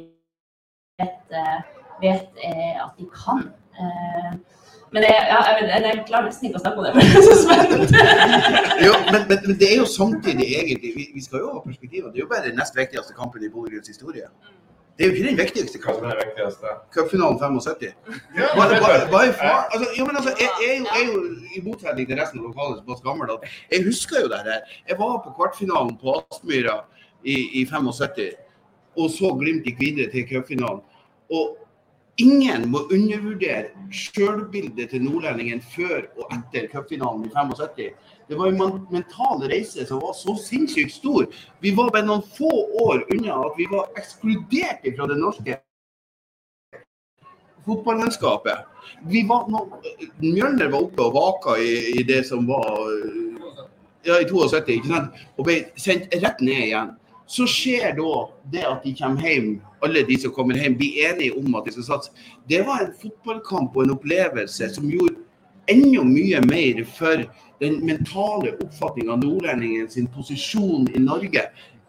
vet, 0.99 1.23
eh, 1.31 1.59
vet 2.03 2.43
eh, 2.45 2.75
at 2.85 2.99
de 2.99 3.09
kan. 3.15 3.49
Men 4.93 5.05
jeg, 5.05 5.17
ja, 5.31 5.39
jeg, 5.49 5.83
jeg 5.85 6.05
klarer 6.09 6.29
nesten 6.29 6.49
ikke 6.49 6.61
å 6.61 6.63
snakke 6.63 6.81
om 6.81 6.87
det, 6.87 6.93
for 6.95 7.01
det 7.05 7.19
er 7.19 7.27
så 7.27 7.35
spennende. 7.43 8.05
Jo, 8.87 8.95
men, 9.13 9.27
men, 9.31 9.43
men 9.47 9.59
det 9.61 9.69
er 9.73 9.77
jo 9.83 9.89
samtidig 9.91 10.47
egentlig 10.61 10.93
Vi, 10.97 11.05
vi 11.17 11.25
skal 11.25 11.45
jo 11.45 11.51
ha 11.57 11.61
perspektiver. 11.65 12.09
Det 12.13 12.23
er 12.23 12.25
jo 12.25 12.31
bare 12.31 12.47
den 12.49 12.57
nest 12.61 12.79
viktigste 12.79 13.17
kampen 13.19 13.45
i 13.45 13.53
Bodø 13.53 13.75
Grunns 13.75 13.93
historie. 13.93 14.31
Det 14.99 15.05
er 15.05 15.11
jo 15.11 15.15
ikke 15.15 15.29
den 15.29 15.39
viktigste 15.39 15.79
kampen. 15.79 16.11
Cupfinalen 16.95 17.39
75. 17.39 17.85
Ja, 18.39 18.47
Bare, 18.59 18.81
bare, 18.87 19.05
bare 19.13 19.33
faen. 19.41 19.65
Altså, 19.73 19.87
jo, 19.99 20.07
men 20.09 20.17
altså, 20.19 20.33
jeg, 20.41 20.51
jeg, 20.63 20.81
jeg 20.97 21.03
er 21.03 21.07
jo 21.13 21.21
i 21.57 21.61
motsetning 21.69 22.09
til 22.09 22.19
resten 22.19 22.41
av 22.41 22.49
lokalet 22.49 22.81
såpass 22.81 23.05
gammel 23.05 23.31
at 23.37 23.47
jeg 23.73 23.85
husker 23.87 24.25
jo 24.25 24.33
det 24.33 24.41
her. 24.49 24.61
Jeg 24.89 24.97
var 24.99 25.15
på 25.27 25.37
kvartfinalen 25.37 25.95
på 26.01 26.17
Aspmyra 26.19 26.81
i, 27.23 27.37
i 27.61 27.63
75, 27.71 28.35
og 28.99 29.07
så 29.15 29.31
Glimt 29.39 29.69
gikk 29.69 29.79
videre 29.85 30.11
til 30.11 30.27
cupfinalen. 30.33 30.83
Og 31.31 31.45
ingen 32.19 32.67
må 32.73 32.85
undervurdere 32.93 33.71
sjølbildet 33.95 34.91
til 34.93 35.05
nordlendingen 35.07 35.61
før 35.75 36.09
og 36.19 36.35
etter 36.35 36.67
cupfinalen 36.73 37.29
i 37.29 37.33
75. 37.35 37.93
Det 38.29 38.39
var 38.39 38.51
en 38.51 38.83
mental 38.93 39.45
reise 39.49 39.87
som 39.89 40.03
var 40.03 40.17
så 40.19 40.35
sinnssykt 40.43 40.93
stor. 40.99 41.29
Vi 41.65 41.73
var 41.77 41.93
bare 41.95 42.09
noen 42.09 42.27
få 42.37 42.51
år 42.83 43.07
unna 43.15 43.39
at 43.47 43.57
vi 43.57 43.69
var 43.71 43.89
ekskludert 43.97 44.85
fra 44.97 45.09
det 45.09 45.19
norske 45.23 45.57
fotballandskapet. 47.69 48.67
Mjølner 50.21 50.71
var 50.73 50.81
oppe 50.83 51.07
og 51.07 51.17
vaka 51.17 51.59
i, 51.63 51.73
i 52.01 52.05
det 52.09 52.25
som 52.29 52.47
var 52.49 52.79
ja, 54.07 54.19
i 54.21 54.29
72, 54.29 54.79
ikke 54.79 54.93
sant? 54.93 55.21
og 55.37 55.49
ble 55.49 55.59
sendt 55.81 56.15
rett 56.23 56.41
ned 56.45 56.65
igjen. 56.69 56.97
Så 57.29 57.45
skjer 57.51 57.93
da 57.99 58.13
det 58.53 58.65
at 58.65 58.85
de 58.85 58.95
kommer 58.97 59.27
hjem, 59.29 59.49
alle 59.85 60.03
de 60.09 60.17
som 60.21 60.33
kommer 60.33 60.57
hjem, 60.57 60.79
blir 60.81 61.11
enige 61.11 61.37
om 61.37 61.59
at 61.59 61.67
de 61.69 61.75
skal 61.77 61.87
satse. 61.91 62.29
Det 62.49 62.63
var 62.67 62.87
en 62.87 62.95
fotballkamp 63.03 63.77
og 63.77 63.85
en 63.85 63.97
opplevelse 63.99 64.71
som 64.75 64.89
gjorde 64.89 65.19
enda 65.69 66.05
mye 66.09 66.41
mer 66.49 66.81
for 66.97 67.27
den 67.61 67.81
mentale 67.87 68.55
oppfatninga 68.65 69.13
av 69.13 69.21
nordlendingen 69.25 69.91
sin 69.91 70.09
posisjon 70.15 70.89
i 70.95 71.03
Norge, 71.03 71.45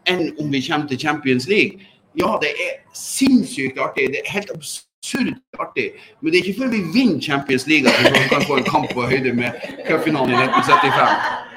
enn 0.10 0.30
om 0.42 0.52
vi 0.52 0.62
kommer 0.66 0.88
til 0.90 1.00
Champions 1.00 1.48
League. 1.48 1.80
Ja, 2.20 2.36
det 2.42 2.52
er 2.60 2.80
sinnssykt 2.98 3.80
artig. 3.80 4.10
Det 4.12 4.24
er 4.24 4.32
helt 4.34 4.52
absurd 4.52 5.36
artig. 5.60 5.92
Men 6.20 6.32
det 6.32 6.40
er 6.40 6.48
ikke 6.48 6.62
før 6.64 6.74
vi 6.74 6.82
vinner 6.96 7.22
Champions 7.22 7.68
League 7.70 7.92
at 7.92 8.12
vi 8.12 8.26
kan 8.32 8.48
få 8.50 8.58
en 8.60 8.68
kamp 8.68 8.90
på 8.94 9.08
høyde 9.08 9.34
med 9.34 9.56
cupfinalen 9.88 10.36
i 10.36 10.48
1975. 10.50 11.48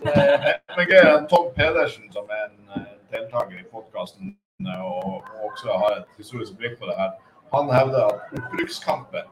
Men 0.00 0.88
gøy, 0.88 1.02
er 1.04 1.26
Tom 1.30 1.52
Pedersen, 1.56 2.08
som 2.14 2.24
er 2.32 2.46
en 2.48 2.80
eh, 2.80 2.88
deltaker 3.12 3.58
i 3.58 3.66
podkasten 3.72 4.36
og, 4.68 5.24
og 5.24 5.50
også 5.50 5.76
har 5.82 5.98
et 6.00 6.16
historisk 6.20 6.56
blikk 6.60 6.78
på 6.80 6.88
det 6.90 6.96
her, 6.98 7.12
han 7.54 7.70
hevder 7.74 8.06
at 8.06 8.34
opprykkskampen 8.38 9.28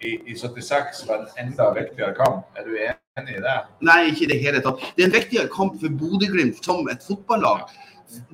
i, 0.00 0.18
i 0.30 0.34
76 0.36 1.04
var 1.08 1.22
en 1.22 1.46
enda 1.46 1.70
viktigere 1.72 2.14
kamp. 2.14 2.44
Er 2.56 2.66
du 2.66 2.76
enig 2.76 3.38
i 3.38 3.42
det? 3.44 3.56
Nei, 3.80 4.00
ikke 4.10 4.26
i 4.26 4.30
det 4.32 4.40
hele 4.42 4.60
tatt. 4.64 4.82
Det 4.96 5.04
er 5.04 5.08
en 5.08 5.16
viktigere 5.16 5.52
kamp 5.52 5.78
for 5.80 5.98
Bodø-Glimt 6.00 6.60
som 6.64 6.88
et 6.92 7.04
fotballag. 7.06 7.64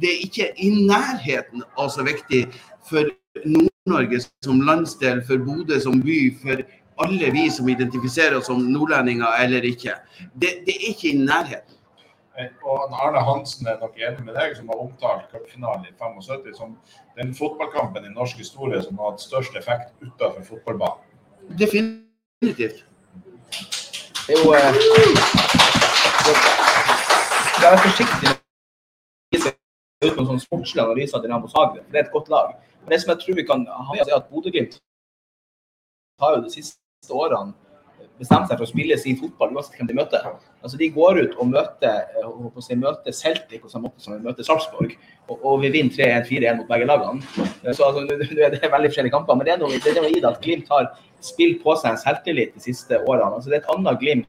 Det 0.03 0.11
er 0.11 0.25
ikke 0.27 0.49
i 0.59 0.71
nærheten 0.89 1.63
av 1.79 1.93
så 1.95 2.05
viktig 2.07 2.45
for 2.89 3.13
Nord-Norge 3.47 4.25
som 4.45 4.65
landsdel, 4.67 5.23
for 5.27 5.45
Bodø 5.47 5.79
som 5.81 6.03
by, 6.03 6.19
for 6.43 6.65
alle 7.03 7.31
vi 7.35 7.47
som 7.51 7.71
identifiserer 7.71 8.37
oss 8.39 8.51
som 8.51 8.67
nordlendinger 8.75 9.39
eller 9.45 9.65
ikke. 9.67 9.95
Det, 10.35 10.59
det 10.67 10.75
er 10.75 10.91
ikke 10.91 11.13
i 11.13 11.23
nærheten. 11.23 11.79
Eh, 12.39 12.49
Og 12.65 12.93
Arne 13.05 13.21
Hansen 13.21 13.67
er 13.67 13.79
nok 13.81 13.97
enig 14.01 14.25
med 14.25 14.35
deg, 14.35 14.55
som 14.57 14.69
har 14.73 14.79
omtalt 14.81 15.27
cupfinalen 15.33 15.85
i 15.85 15.93
75 16.01 16.57
som 16.57 16.79
den 17.19 17.35
fotballkampen 17.37 18.07
i 18.09 18.13
norsk 18.15 18.39
historie 18.41 18.81
som 18.83 18.97
har 18.99 19.11
hatt 19.13 19.21
størst 19.21 19.57
effekt 19.61 19.93
utenfor 20.01 20.43
fotballbanen. 20.49 21.03
Definitivt. 21.61 22.85
Det 24.27 24.33
er 24.33 24.41
jo 24.45 24.53
eh, 24.57 24.73
det- 26.25 26.43
Jeg 27.63 27.73
er 27.73 27.77
forsiktig 27.85 28.29
ut 30.05 30.15
på 30.17 30.21
en 30.21 30.27
sånn 30.27 30.41
sportslig 30.41 30.83
analyse 30.83 31.15
av 31.15 31.23
Dinamo 31.23 31.47
Zagreb, 31.49 31.85
for 31.85 31.93
det 31.93 32.01
er 32.01 32.05
et 32.07 32.13
godt 32.13 32.29
lag. 32.29 32.55
Men 32.81 32.89
det 32.91 33.01
som 33.03 33.11
jeg 33.13 33.19
tror 33.21 33.35
vi 33.37 33.45
kan 33.45 33.67
ha 33.67 33.93
med 33.93 34.01
oss, 34.03 34.09
er 34.09 34.17
at 34.17 34.31
Bodø-Glimt 34.31 34.81
har 36.21 36.37
jo 36.37 36.43
de 36.43 36.51
siste 36.51 36.79
årene 37.11 37.53
bestemt 38.23 38.49
seg 38.49 38.57
for 38.61 38.65
å 38.67 38.71
spille 38.71 38.97
sin 39.03 39.19
fotball 39.21 39.53
uansett 39.57 39.77
hvem 39.79 39.89
de 39.91 39.97
møter. 39.99 40.25
Altså 40.63 40.79
De 40.81 40.89
går 40.95 41.19
ut 41.25 41.37
og 41.43 41.49
møter, 41.51 42.07
eh, 42.17 42.27
å 42.27 42.63
si, 42.65 42.77
møter 42.79 43.13
Celtic 43.19 43.63
på 43.63 43.71
samme 43.73 43.91
måte 43.91 44.01
som 44.05 44.15
de 44.17 44.23
møter 44.25 44.47
Sarpsborg, 44.47 44.95
og, 45.29 45.37
og 45.43 45.61
vi 45.63 45.71
vinner 45.75 45.95
3-1-4-1 45.97 46.61
mot 46.61 46.69
begge 46.71 46.87
lagene. 46.89 47.23
Eh, 47.63 47.73
Så 47.75 47.85
altså, 47.89 48.05
nå 48.07 48.15
er 48.15 48.55
det 48.55 48.63
veldig 48.63 48.91
forskjellige 48.93 49.15
kamper, 49.17 49.37
men 49.39 49.49
det 49.49 49.55
er 49.57 49.63
noe, 49.63 49.75
det 49.83 49.93
er 49.97 50.01
noe 50.01 50.11
i 50.13 50.21
det 50.23 50.31
at 50.31 50.41
Glimt 50.45 50.71
har 50.73 50.93
spilt 51.23 51.61
på 51.63 51.75
seg 51.79 51.93
en 51.93 52.01
selvtillit 52.03 52.55
de 52.57 52.63
siste 52.65 52.99
årene. 53.03 53.35
Altså 53.37 53.51
Det 53.51 53.59
er 53.61 53.65
et 53.67 53.73
annet 53.77 54.01
Glimt 54.01 54.29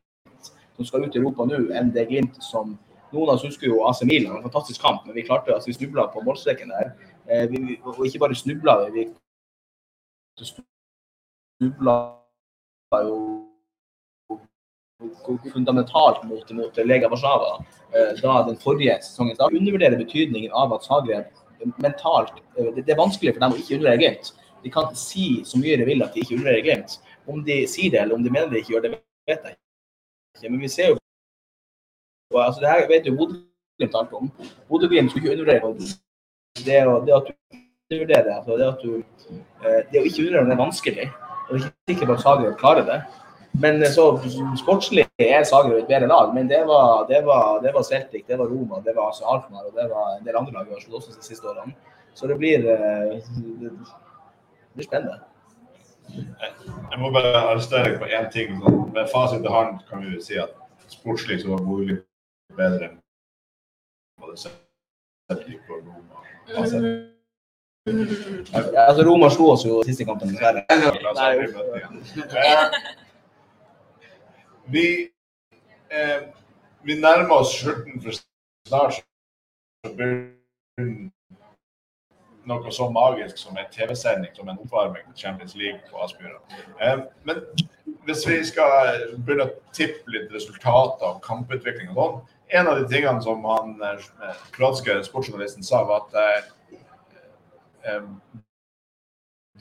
som 0.78 0.86
skal 0.90 1.06
ut 1.06 1.16
i 1.16 1.22
Europa 1.22 1.46
nå, 1.46 1.60
enn 1.78 1.94
det 1.94 2.08
Glimt 2.10 2.40
som 2.42 2.74
noen 3.14 3.30
av 3.30 3.36
oss 3.38 3.44
husker 3.46 3.68
jo 3.70 3.84
AC 3.86 4.02
Milan, 4.10 4.40
en 4.40 4.46
fantastisk 4.48 4.82
kamp, 4.82 5.04
men 5.06 5.14
vi 5.14 5.22
klarte 5.28 5.54
altså 5.54 5.70
vi 5.70 5.76
snubla 5.78 6.08
på 6.10 6.24
målstreken 6.26 6.72
der. 6.74 6.96
Eh, 7.30 7.44
vi, 7.52 7.60
vi- 7.68 7.80
og 7.86 8.00
ikke 8.08 8.20
bare 8.24 8.34
snubla 8.36 8.80
vi, 8.96 9.04
vi 10.42 10.46
snubla 11.62 11.94
jo 13.06 13.18
fundamentalt 15.54 16.24
mot, 16.30 16.52
mot 16.52 16.78
Lega 16.78 17.10
Warszawa 17.12 17.52
eh, 17.94 18.14
da 18.22 18.44
den 18.48 18.58
forrige 18.58 18.98
sesongen. 19.02 19.36
Da 19.40 19.48
undervurderer 19.52 19.98
betydningen 20.00 20.52
av 20.52 20.74
at 20.78 20.84
Zagreb 20.88 21.26
mentalt 21.82 22.34
eh, 22.58 22.70
det, 22.76 22.86
det 22.86 22.94
er 22.96 23.00
vanskelig 23.02 23.34
for 23.36 23.44
dem 23.46 23.56
å 23.56 23.60
ikke 23.60 23.78
undervurdere 23.78 24.02
Glimt. 24.02 24.34
De 24.64 24.72
kan 24.72 24.94
si 24.96 25.42
så 25.48 25.60
mye 25.60 25.78
de 25.82 25.86
vil 25.90 26.04
at 26.06 26.14
de 26.16 26.22
ikke 26.24 26.38
undervurderer 26.38 26.66
Glimt. 26.68 27.00
Om 27.28 27.44
de 27.48 27.62
sier 27.72 27.92
det, 27.94 28.02
eller 28.04 28.16
om 28.18 28.24
de 28.26 28.32
mener 28.32 28.50
de 28.52 28.60
ikke 28.62 28.74
gjør 28.76 28.86
det, 28.88 28.92
vet 29.30 29.48
jeg 29.48 29.56
ikke. 29.56 30.50
Men 30.52 30.60
vi 30.64 30.70
ser 30.72 30.90
jo 30.94 30.98
altså, 32.40 32.62
Det 32.64 32.70
her 32.72 32.88
vet 32.90 33.06
jo 33.08 33.16
Bodø-Glimt 33.20 33.96
alt 34.00 34.14
om. 34.20 34.32
Bodø-Glimt 34.70 35.12
skulle 35.12 35.28
ikke 35.28 35.36
undervurdere 35.38 35.74
det, 36.66 36.80
å- 36.88 37.02
det 37.06 37.14
at 37.16 37.28
du 37.30 37.60
undervurderer, 37.94 38.32
altså 38.40 38.58
det 38.58 38.68
at 38.68 38.82
du 38.84 38.92
eh, 38.98 39.82
Det 39.92 40.02
å 40.02 40.06
ikke 40.08 40.24
undervurdere 40.26 40.50
det 40.50 40.56
er 40.58 40.64
vanskelig. 40.64 41.08
Og 41.44 41.52
det 41.54 41.60
er 41.60 41.68
ikke 41.68 41.94
sikker 41.94 42.10
på 42.10 42.16
at 42.18 42.24
Zagreb 42.24 42.58
klarer 42.60 42.86
det. 42.88 43.00
Men 43.62 43.84
eh, 43.84 43.92
så 43.94 44.06
sportslig 44.58 45.06
er 45.22 45.44
Zagreb 45.46 45.84
et 45.84 45.90
bedre 45.90 46.08
lag. 46.10 46.32
Men 46.36 46.48
det 46.50 46.64
var, 46.68 47.06
det 47.10 47.22
var, 47.26 47.60
det 47.62 47.74
var 47.74 47.84
Celtic, 47.84 48.26
det 48.28 48.40
var 48.40 48.50
Roma, 48.50 48.82
det 48.86 48.96
var 48.96 49.12
altså 49.12 49.28
Alkmaar 49.30 49.68
og 49.70 49.76
det 49.78 49.86
var 49.92 50.16
en 50.18 50.26
del 50.26 50.40
andre 50.40 50.56
lag 50.58 50.70
vi 50.70 50.74
har 50.74 50.82
slått 50.82 51.04
også 51.04 51.20
de 51.20 51.28
siste 51.28 51.50
årene. 51.50 51.76
Så 52.14 52.28
det 52.30 52.38
blir, 52.38 52.66
eh, 52.70 53.22
det 53.62 53.72
blir 54.74 54.88
spennende. 54.88 55.20
Jeg 56.14 57.00
må 57.00 57.10
bare 57.14 57.32
arrestere 57.38 57.94
deg 57.94 58.02
på 58.02 58.10
én 58.10 58.28
ting. 58.34 58.58
Med 58.94 59.08
fasit 59.14 59.46
i 59.46 59.54
hånd 59.54 59.80
kan 59.90 60.04
vi 60.04 60.20
si 60.22 60.38
at 60.42 60.54
sportslig 60.92 61.42
så 61.42 61.54
var 61.54 61.64
Bodø-Glimt 61.66 62.06
bedre 62.58 62.90
enn 62.90 63.00
både 64.22 64.38
Celtic 64.44 65.70
og 65.70 65.80
Roma. 65.80 66.28
Altså, 66.58 66.84
Ja, 67.84 68.86
altså 68.88 69.04
Roma 69.04 69.28
slo 69.30 69.50
oss 69.52 69.66
jo 69.66 69.82
i 69.82 69.86
siste 69.90 70.06
kampen, 70.08 70.30
dessverre. 70.32 70.64
Vi, 74.66 75.10
eh, 75.92 76.22
vi 76.84 77.00
nærmer 77.00 77.36
oss 77.36 77.60
slutten 77.60 78.02
for 78.02 78.12
snart. 78.68 79.04
Så 79.84 79.94
begynner 79.96 81.10
noe 82.48 82.72
så 82.72 82.90
magisk 82.92 83.38
som 83.38 83.58
en 83.58 83.72
TV-sending, 83.72 84.36
som 84.36 84.50
en 84.50 84.60
oppvarming 84.60 85.04
til 85.10 85.26
Champions 85.26 85.56
League 85.56 85.80
på 85.92 86.00
Aspmyra. 86.04 86.40
Eh, 86.82 87.04
men 87.24 87.44
hvis 88.06 88.28
vi 88.28 88.40
skal 88.48 89.04
begynne 89.18 89.50
å 89.50 89.74
tippe 89.76 90.12
litt 90.12 90.32
resultater 90.34 91.08
og 91.08 91.22
kamputvikling 91.24 91.92
og 91.94 92.00
sånn, 92.00 92.22
en 92.54 92.68
av 92.70 92.80
de 92.80 92.88
tingene 92.88 93.22
som 93.24 93.46
han 93.48 93.78
eh, 93.82 95.04
sportsjournalisten 95.08 95.66
sa, 95.66 95.84
var 95.90 96.04
at 96.04 96.18
eh, 96.22 96.78
eh, 97.90 98.04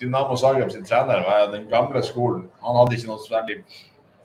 Dynamo 0.00 0.36
Zagreb 0.36 0.72
sin 0.72 0.84
trener 0.84 1.22
var 1.24 1.50
den 1.52 1.68
gamle 1.70 2.02
skolen. 2.04 2.48
Han 2.64 2.76
hadde 2.80 2.98
ikke 2.98 3.10
noe 3.10 3.24
særlig 3.24 3.62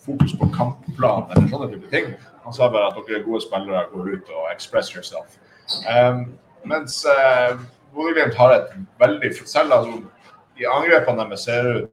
fokus 0.07 0.33
på 0.39 0.49
kampplan 0.55 1.27
eller 1.35 1.49
sånne 1.51 1.69
type 1.73 1.91
ting. 1.91 2.13
Han 2.45 2.55
sa 2.55 2.69
bare 2.71 2.91
at 2.91 2.99
dere 3.07 3.19
er 3.19 3.25
gode 3.27 3.43
spillere, 3.43 3.87
går 3.91 4.13
ut 4.15 4.31
og 4.31 4.51
express 4.53 4.93
yourself. 4.95 5.35
Um, 5.83 6.37
mens 6.67 7.01
uh, 7.05 7.59
Bodø-Glimt 7.93 8.37
har 8.39 8.53
et 8.55 8.69
veldig 8.99 9.33
Selv 9.43 9.73
altså, 9.73 9.99
de 10.57 10.67
angrepene 10.71 11.25
deres 11.25 11.43
ser 11.43 11.67
ut 11.75 11.91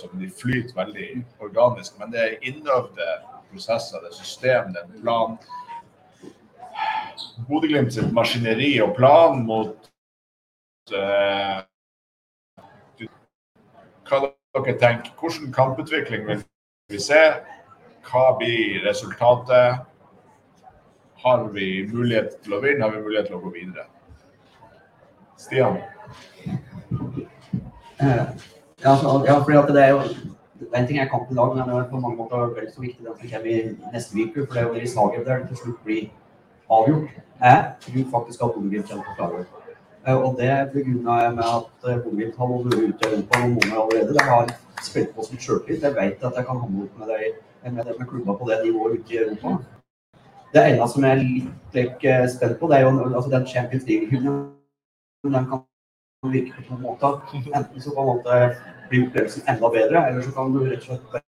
som 0.00 0.20
de 0.20 0.30
flyter 0.40 0.76
veldig 0.76 1.08
organisk, 1.40 1.98
men 1.98 2.12
det 2.12 2.22
er 2.22 2.36
innøvde 2.42 3.06
prosesser, 3.50 3.98
det 4.02 4.12
er 4.12 4.18
system, 4.18 4.72
det 4.72 4.82
er 4.82 4.86
en 4.86 5.02
plan. 5.02 5.38
Bodø-Glimt 7.48 7.94
sitt 7.94 8.12
maskineri 8.14 8.76
og 8.84 8.94
plan 8.96 9.42
mot 9.48 9.90
uh, 10.94 11.64
hva 14.06 14.22
dere 14.22 14.78
tenker. 14.80 15.12
Hvordan 15.18 15.52
kamputvikling 15.52 16.26
vil 16.28 16.44
vi 16.92 17.00
se? 17.02 17.22
Hva 18.06 18.36
blir 18.38 18.82
resultatet? 18.86 19.80
Har 21.24 21.44
vi 21.54 21.68
mulighet 21.90 22.36
til 22.44 22.54
å 22.54 22.60
vinne? 22.62 22.84
Har 22.84 22.92
vi 22.94 23.02
mulighet 23.02 23.30
til 23.30 23.38
å 23.38 23.42
gå 23.42 23.52
videre? 23.56 23.86
Stian? 25.36 25.80
Eh, 28.00 28.26
Ja, 28.84 28.92
så, 29.00 29.22
ja, 29.26 29.38
fordi 29.40 29.56
at 29.56 29.70
det 29.72 29.82
er 29.82 29.90
jo 29.94 30.00
En 30.74 30.86
ting 30.86 30.98
er 30.98 31.08
kampen 31.08 31.32
i 31.32 31.36
dag, 31.38 31.54
men 31.56 31.68
det 31.68 31.74
er 31.76 31.88
på 31.90 31.98
mange 32.00 32.16
måter 32.16 32.52
vel 32.56 32.66
så 32.72 32.80
viktig 32.80 33.04
den 33.04 33.16
som 33.16 33.28
kommer 33.28 33.46
i 33.46 33.76
neste 33.92 34.16
uke. 34.16 34.44
For 34.46 34.54
det 34.54 34.60
er 34.62 34.66
jo 34.66 34.74
i 34.80 34.86
Zagreb 34.88 35.24
der 35.26 35.38
det 35.42 35.48
til 35.48 35.56
slutt 35.60 35.82
blir 35.84 36.06
avgjort. 36.72 37.10
Jeg 37.40 37.64
tror 37.84 38.06
faktisk 38.14 38.42
at 38.44 38.54
Bodø-Glimt 38.54 38.88
kommer 38.88 39.04
til 39.04 39.12
å 39.12 39.16
klare 39.18 39.42
det. 39.42 39.74
Eh, 40.06 40.16
Og 40.16 40.38
det 40.38 40.54
begrunna 40.72 41.16
jeg 41.22 41.34
med 41.36 41.44
at 41.58 41.88
eh, 41.90 41.98
Bodø-Glimt 42.04 42.38
har 42.40 42.52
vært 42.52 42.78
ute 42.78 43.08
i 43.08 43.10
Europa 43.12 43.40
noen 43.42 43.54
måneder 43.58 43.80
allerede. 43.82 44.16
De 44.16 44.24
har 44.30 44.54
spilt 44.88 45.12
på 45.16 45.26
som 45.28 45.38
sjøltillit. 45.44 45.82
Jeg 45.84 45.94
vet 46.00 46.24
at 46.30 46.40
jeg 46.40 46.48
kan 46.48 46.62
hamle 46.64 46.86
opp 46.88 46.98
med, 47.02 47.12
med, 47.72 47.84
med 47.98 48.06
klubber 48.06 48.36
på 48.38 48.48
det 48.50 48.58
nivået 48.64 48.98
ute 48.98 49.14
i 49.14 49.18
Europa. 49.18 49.56
Det 50.54 50.62
ene 50.64 50.88
som 50.88 51.04
jeg 51.04 51.12
er 51.12 51.22
litt 51.22 51.74
like, 51.76 52.16
spent 52.32 52.58
på, 52.60 52.68
det 52.70 52.78
er 52.78 52.86
jo 52.86 52.92
altså, 53.14 53.30
den 53.30 53.46
Champions 53.46 53.84
League-hyllen. 53.88 54.36
Den 55.24 55.48
kan 55.50 55.64
virke 56.32 56.54
på 56.56 56.62
to 56.68 56.78
måter. 56.80 57.20
Enten 57.34 57.80
så 57.80 57.94
kan 57.96 58.20
det 58.26 58.40
bli 58.88 59.02
opplevelsen 59.06 59.48
enda 59.48 59.70
bedre, 59.78 60.08
eller 60.08 60.22
så 60.22 60.32
kan 60.36 60.52
du 60.54 60.62
rett 60.64 60.86
og 60.86 61.00
slett 61.10 61.24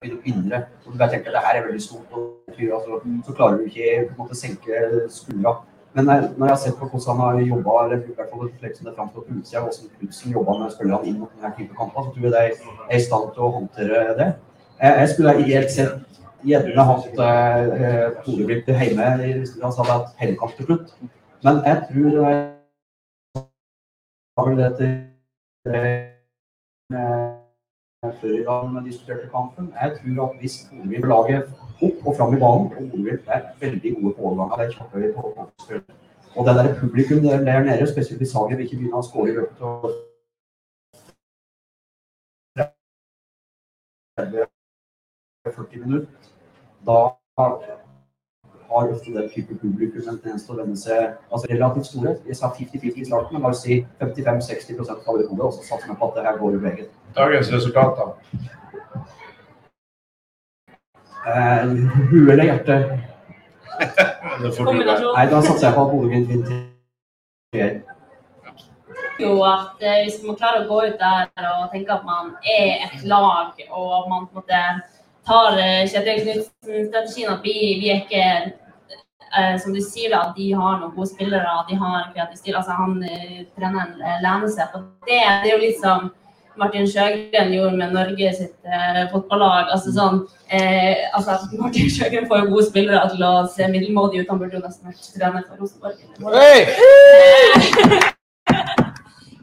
begynne 0.00 0.20
å 0.20 0.34
undre. 0.34 0.62
Og 0.86 0.92
du 0.92 0.98
bare 0.98 1.12
tenker 1.14 1.34
det 1.34 1.42
her 1.46 1.58
er 1.58 1.66
veldig 1.66 1.82
stort, 1.82 2.14
og 2.14 2.30
betyr, 2.48 2.72
altså, 2.78 3.00
så 3.26 3.36
klarer 3.36 3.58
du 3.58 3.66
ikke 3.68 3.90
på 4.06 4.14
en 4.14 4.22
måte 4.22 4.38
senke 4.38 4.84
skuldra. 5.12 5.58
Men 5.92 6.06
når 6.06 6.44
jeg 6.46 6.52
har 6.54 6.60
sett 6.62 6.76
på 6.78 6.86
hvordan 6.86 7.18
han 7.18 7.40
har 7.40 7.48
jobba, 7.48 7.72
eller 7.84 8.04
i 8.04 8.14
hvert 8.14 8.30
fall 8.30 8.50
slik 8.58 8.76
som 8.76 8.86
det 8.86 8.94
framstår 8.96 9.24
på 9.26 9.38
utsida, 9.40 9.62
hvordan 9.64 9.96
Knutsen 9.98 10.36
jobba 10.36 10.54
med 10.60 10.74
spillerne 10.76 11.10
inn 11.10 11.18
mot 11.18 11.32
denne 11.34 11.50
type 11.56 11.74
kamper, 11.78 12.06
så 12.06 12.14
tror 12.14 12.26
jeg 12.28 12.34
de 12.36 12.68
er 12.86 12.94
i 12.94 13.02
stand 13.02 13.32
til 13.34 13.46
å 13.46 13.50
håndtere 13.56 14.04
det. 14.20 14.28
Jeg, 14.82 14.92
jeg 15.00 15.08
skulle 15.08 15.32
ideelt 15.40 15.72
sett 15.72 16.20
gjerne 16.48 16.84
hatt 16.88 17.18
eh, 17.20 18.06
Bodø-Glimt 18.24 18.68
hjemme 18.72 19.08
hvis 19.20 19.50
vi 19.56 19.64
hadde 19.64 19.88
hatt 19.90 20.14
hjemmekamp 20.20 20.52
til 20.56 20.64
slutt. 20.68 20.86
Men 21.44 21.54
jeg 21.66 21.76
tror 21.88 22.08
det 22.14 22.22
var 24.36 24.44
vel 24.46 24.56
det 24.60 24.70
til 24.78 24.92
eh, 25.68 25.98
før 28.20 28.32
i 28.38 28.44
dag 28.46 28.62
vi 28.74 28.80
diskuterte 28.88 29.28
kampen. 29.34 29.64
Jeg 29.82 29.90
tror 29.98 30.22
at 30.26 30.38
hvis 30.40 30.56
Bodø 30.70 30.96
laget 31.12 31.42
opp 31.86 31.98
og 32.06 32.16
fram 32.16 32.32
i 32.36 32.40
banen, 32.44 32.66
og 32.78 32.84
Bodø 32.94 33.12
er 33.36 33.42
veldig 33.60 33.90
gode 33.98 34.12
på 34.14 34.22
overganger, 34.30 34.56
er 34.56 35.82
Og 36.36 36.46
det 36.46 36.54
der 36.56 36.80
publikum 36.80 37.18
der, 37.22 37.44
der 37.44 37.60
nede, 37.64 37.86
spesielt 37.92 38.20
hvis 38.20 38.34
vil 38.48 38.64
ikke 38.64 38.76
begynner 38.76 39.02
å 39.02 39.08
skåre 39.08 39.28
i 39.28 39.36
løpet 39.36 39.60
av 39.60 39.70
30-40 45.50 45.84
minutter, 45.84 46.30
da 46.86 46.98
har 48.70 48.92
ofte 48.92 49.12
den 49.12 49.28
type 49.34 49.54
publikum 49.58 50.08
en 50.08 50.18
tendens 50.18 50.46
til 50.46 50.54
å 50.54 50.60
vende 50.60 50.78
seg 50.78 51.16
altså 51.30 51.50
relativt 51.50 51.90
store. 51.90 52.14
Jeg 52.26 52.38
sa 52.38 52.52
50-50 52.54 53.02
i 53.02 53.08
starten, 53.08 53.34
men 53.34 53.42
la 53.42 53.50
oss 53.50 53.64
si 53.66 53.80
55-60 54.00 54.80
av 54.94 55.18
det 55.18 55.26
og 55.26 55.52
så 55.56 55.64
satser 55.66 55.90
vi 55.90 55.98
på 55.98 56.10
at 56.10 56.18
det 56.18 56.26
her 56.28 56.38
går 56.38 56.56
i 56.58 56.64
veien. 56.68 56.90
Dagens 57.18 57.52
resultat 57.52 58.02
Eh, 61.26 61.66
Hue 62.10 62.32
eller 62.32 62.44
hjerte? 62.44 62.76
Nei, 65.16 65.26
da 65.28 65.40
satser 65.44 65.66
jeg 65.66 65.74
på 65.74 65.82
at 65.82 65.90
Bodø-Glimt 65.92 66.30
vinner. 66.30 67.82
jo 69.20 69.34
at 69.44 69.82
eh, 69.84 69.98
hvis 70.06 70.22
man 70.24 70.38
klarer 70.40 70.64
å 70.64 70.68
gå 70.70 70.78
ut 70.88 70.96
der 71.02 71.50
og 71.50 71.66
tenke 71.74 71.92
at 71.92 72.06
man 72.08 72.32
er 72.40 72.86
et 72.86 73.04
lag, 73.04 73.52
og 73.68 74.08
man 74.08 74.30
på 74.30 74.40
en 74.40 74.40
måte 74.40 74.62
tar 75.26 75.58
eh, 75.58 75.84
Kjetil 75.90 76.22
Knutsen-strategien 76.24 77.32
at 77.32 77.44
vi, 77.44 77.56
vi 77.80 77.90
er 77.92 78.00
ikke 78.04 78.24
eh, 79.36 79.56
som 79.62 79.74
du 79.74 79.80
sier, 79.84 80.14
at 80.16 80.32
de 80.36 80.52
har 80.52 80.80
noen 80.80 80.94
gode 80.94 81.10
spillere, 81.12 81.58
de 81.68 81.78
har 81.80 81.98
en 82.00 82.14
kreativ 82.14 82.40
stil. 82.40 82.56
Altså, 82.60 82.76
han 82.78 82.96
eh, 83.04 83.44
treneren 83.56 83.98
lener 84.24 84.50
seg 84.52 84.72
på 84.72 84.82
det. 85.08 85.20
Det 85.44 85.52
er 85.52 85.52
jo 85.54 85.62
litt 85.64 85.80
som 85.82 86.10
Martin 86.60 86.86
Sjøgren 86.90 87.52
gjorde 87.54 87.76
med 87.78 87.92
Norge 87.94 88.32
sitt 88.36 88.56
eh, 88.68 89.02
fotballag. 89.12 89.70
Altså 89.74 89.92
sånn 89.94 90.18
eh, 90.52 91.06
altså, 91.16 91.38
Martin 91.60 91.90
Sjøgren 91.92 92.28
får 92.30 92.42
jo 92.42 92.50
gode 92.54 92.66
spillere 92.68 93.02
til 93.14 93.22
å 93.26 93.32
se 93.54 93.68
middelmådig 93.70 94.22
ut. 94.22 94.30
Han 94.32 94.40
burde 94.42 94.58
jo 94.58 94.64
nesten 94.64 94.90
vært 94.90 95.12
trener 95.14 95.42
for 95.46 95.56
Rosenborg. 95.62 95.96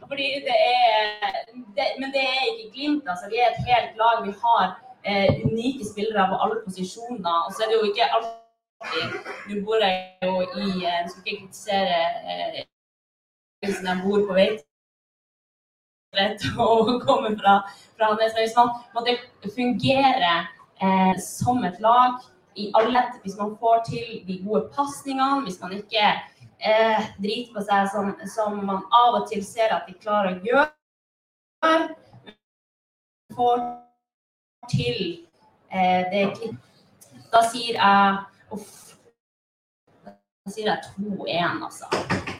Fordi 0.07 0.27
det 0.45 0.57
er 0.57 1.31
det, 1.77 1.87
Men 1.99 2.09
det 2.13 2.23
er 2.25 2.43
ikke 2.51 2.69
Glimt, 2.75 3.05
altså. 3.09 3.25
Vi 3.31 3.41
er 3.41 3.49
et 3.49 3.65
helt 3.69 3.97
lag. 3.99 4.21
Vi 4.25 4.33
har 4.43 4.75
eh, 5.09 5.29
unike 5.45 5.85
spillere 5.91 6.27
på 6.31 6.39
alle 6.43 6.61
posisjoner. 6.65 7.37
Og 7.45 7.53
så 7.53 7.63
er 7.63 7.71
det 7.71 7.79
jo 7.79 7.91
ikke 7.91 8.11
alltid 8.15 8.35
Nå 9.49 9.55
bor 9.65 9.81
jeg 9.81 9.93
jo 10.21 10.33
i 10.61 10.85
eh, 10.85 11.05
skal 11.09 11.23
ikke 11.23 11.39
kritisere 11.41 12.01
eh, 12.29 12.65
jeg 13.65 14.01
bor 14.03 14.27
på 14.27 14.33
vei 14.37 14.49
til 16.13 16.53
kommer 16.57 16.99
komme 17.01 17.31
fra, 17.39 17.55
fra 17.97 18.11
Nes. 18.13 18.33
Men 18.35 18.43
hvis 18.43 18.57
man 18.57 18.69
måtte 18.95 19.17
fungere 19.55 20.33
eh, 20.81 21.15
som 21.21 21.63
et 21.63 21.79
lag 21.79 22.21
i 22.55 22.71
alle 22.73 23.03
Hvis 23.23 23.37
man 23.37 23.57
får 23.59 23.83
til 23.89 24.27
de 24.27 24.43
gode 24.45 24.69
pasningene, 24.75 25.43
hvis 25.43 25.61
man 25.61 25.73
ikke 25.73 26.05
eh, 26.59 27.01
driter 27.23 27.53
på 27.53 27.61
seg 27.61 27.89
som, 27.93 28.13
som 28.35 28.57
man 28.65 28.81
av 28.91 29.21
og 29.21 29.27
til 29.29 29.43
ser 29.45 29.73
at 29.75 29.85
de 29.89 29.93
klarer 29.93 30.37
å 30.37 30.41
gjøre. 30.45 30.69
Får 33.37 33.86
til 34.71 34.99
eh, 35.71 36.03
det. 36.11 36.25
Da 37.33 37.43
sier 37.51 37.77
jeg 37.77 38.17
Uff. 38.55 38.95
Da 40.07 40.53
sier 40.53 40.69
jeg 40.71 40.79
2-1, 40.95 41.63
altså. 41.67 41.85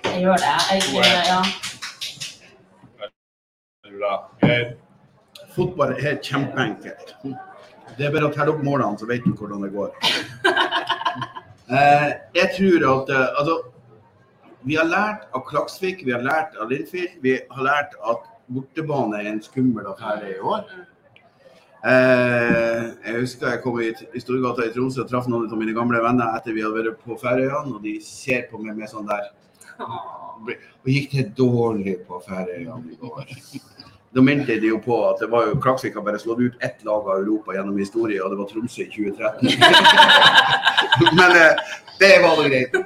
Jeg 0.07 0.21
gjør 0.23 0.38
det. 0.43 0.55
Jeg, 0.71 0.82
2-1. 0.93 1.01
ja. 1.32 1.41
Bra. 3.97 4.13
Fotball 5.55 5.95
er 5.97 6.19
kjempeenkelt. 6.23 7.15
Det 7.97 8.05
er 8.05 8.13
bare 8.13 8.28
å 8.30 8.34
telle 8.36 8.53
opp 8.53 8.63
målene, 8.65 8.99
så 8.99 9.07
vet 9.09 9.25
du 9.25 9.34
hvordan 9.34 9.65
det 9.65 9.73
går. 9.75 9.91
Eh, 11.67 12.11
jeg 12.32 12.47
tror 12.55 12.84
at 12.88 13.09
eh, 13.11 13.39
altså, 13.41 13.55
Vi 14.63 14.78
har 14.80 14.86
lært 14.88 15.25
av 15.36 15.41
Klaksvik, 15.49 16.05
vi 16.07 16.13
har 16.15 16.21
lært 16.23 16.55
av 16.55 16.69
Lindfield, 16.71 17.17
vi 17.19 17.34
har 17.43 17.65
lært 17.65 17.97
at 18.07 18.23
bortebane 18.47 19.19
er 19.19 19.28
en 19.34 19.41
skummel 19.43 19.89
affære 19.91 20.30
i 20.32 20.38
år. 20.39 20.63
Eh, 21.86 22.86
jeg 23.05 23.19
husker 23.21 23.51
jeg 23.53 23.61
kom 23.61 23.75
i, 23.82 23.91
i 23.93 24.21
Storgata 24.21 24.65
i 24.65 24.71
Tromsø 24.73 25.03
og 25.03 25.09
traff 25.11 25.28
noen 25.30 25.45
av 25.45 25.59
mine 25.59 25.75
gamle 25.78 26.01
venner 26.01 26.34
etter 26.34 26.55
vi 26.55 26.63
hadde 26.65 26.82
vært 26.82 27.03
på 27.05 27.17
Færøyene, 27.21 27.75
og 27.75 27.84
de 27.84 27.99
ser 28.01 28.47
på 28.49 28.57
meg 28.63 28.80
med 28.80 28.89
sånn 28.89 29.05
der 29.05 29.28
Og 29.86 30.89
gikk 30.89 31.13
det 31.13 31.28
dårlig 31.38 31.99
på 32.07 32.17
Færøyene 32.25 32.95
i 32.95 32.97
går? 32.97 33.30
Da 34.17 34.23
mente 34.25 34.55
de 34.57 34.71
jo 34.71 34.80
på 34.82 34.95
at 35.05 35.21
det 35.21 35.30
var 35.30 35.45
jo 35.45 35.59
Klaksvik 35.61 35.99
har 35.99 36.05
bare 36.05 36.17
slått 36.21 36.41
ut 36.41 36.63
ett 36.65 36.82
lag 36.88 37.05
av 37.05 37.19
Europa 37.19 37.53
gjennom 37.53 37.78
historie, 37.78 38.23
og 38.23 38.34
det 38.34 38.39
var 38.39 38.49
Tromsø 38.49 38.88
i 38.88 38.89
2013. 38.95 39.51
Men 41.19 41.36
eh, 41.38 41.75
det 41.99 42.15
var 42.23 42.39
da 42.39 42.47
greit. 42.47 42.80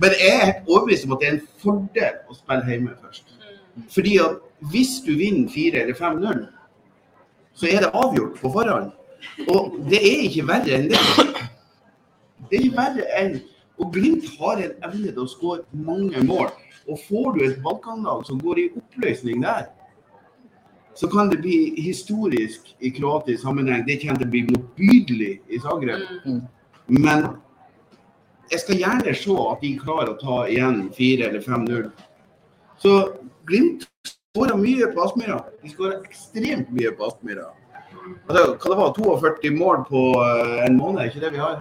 Men 0.00 0.16
jeg 0.16 0.38
er 0.46 0.54
overbevist 0.64 1.04
om 1.04 1.12
at 1.16 1.20
det 1.20 1.28
er 1.28 1.36
en 1.36 1.44
fordel 1.60 2.16
å 2.24 2.38
spille 2.38 2.72
hjemme 2.72 2.96
først. 3.02 3.36
Fordi 3.92 4.16
at 4.24 4.40
hvis 4.72 4.96
du 5.04 5.12
vinner 5.18 5.52
4 5.52 5.82
eller 5.82 5.98
5-0, 5.98 6.40
så 7.60 7.68
er 7.68 7.84
det 7.84 7.92
avgjort 7.92 8.38
på 8.40 8.52
forhånd. 8.54 8.90
Og 9.52 9.76
det 9.90 10.00
er 10.00 10.22
ikke 10.26 10.46
verre 10.48 10.78
enn 10.78 10.88
det. 10.88 11.00
Det 12.48 12.56
er 12.56 12.62
ikke 12.64 12.78
verre 12.78 13.08
enn 13.20 13.40
Og 13.80 13.94
Glimt 13.94 14.26
har 14.36 14.60
en 14.60 14.72
evne 14.84 15.08
til 15.08 15.22
å 15.22 15.28
skåre 15.28 15.62
mange 15.86 16.20
mål. 16.28 16.50
Og 16.84 16.98
får 17.06 17.28
du 17.36 17.38
et 17.46 17.60
Balkanlag 17.64 18.26
som 18.28 18.40
går 18.42 18.58
i 18.60 18.66
oppløsning 18.76 19.40
der, 19.40 19.70
så 20.94 21.08
kan 21.08 21.30
det 21.32 21.38
bli 21.40 21.80
historisk 21.80 22.74
i 22.84 22.90
kroatisk 22.92 23.40
sammenheng. 23.40 23.86
Det 23.86 24.02
kommer 24.02 24.20
til 24.20 24.28
å 24.28 24.34
bli 24.34 24.42
motbydelig 24.50 25.30
i 25.48 25.60
Zagreb. 25.64 26.02
Men 26.92 27.30
jeg 28.52 28.60
skal 28.66 28.82
gjerne 28.82 29.16
se 29.16 29.38
at 29.46 29.64
de 29.64 29.72
klarer 29.80 30.12
å 30.12 30.20
ta 30.20 30.42
igjen 30.50 30.82
4 30.98 31.30
eller 31.30 31.46
5-0. 31.46 31.88
Så 32.84 32.96
Glimt 33.48 33.88
skåra 34.36 34.56
mye 34.56 34.86
på 34.86 35.02
Aspmyra. 35.02 35.44
De 35.62 35.68
skåra 35.68 35.96
ekstremt 36.06 36.68
mye 36.70 36.90
på 36.94 37.06
Aspmyra. 37.06 37.48
Altså, 38.28 38.44
hva 38.54 38.70
det 38.70 38.76
var 38.78 38.92
42 38.94 39.50
mål 39.56 39.80
på 39.88 40.02
eh, 40.22 40.60
en 40.66 40.76
måned, 40.78 41.00
er 41.02 41.10
ikke 41.10 41.22
det 41.24 41.32
vi 41.34 41.40
har? 41.42 41.56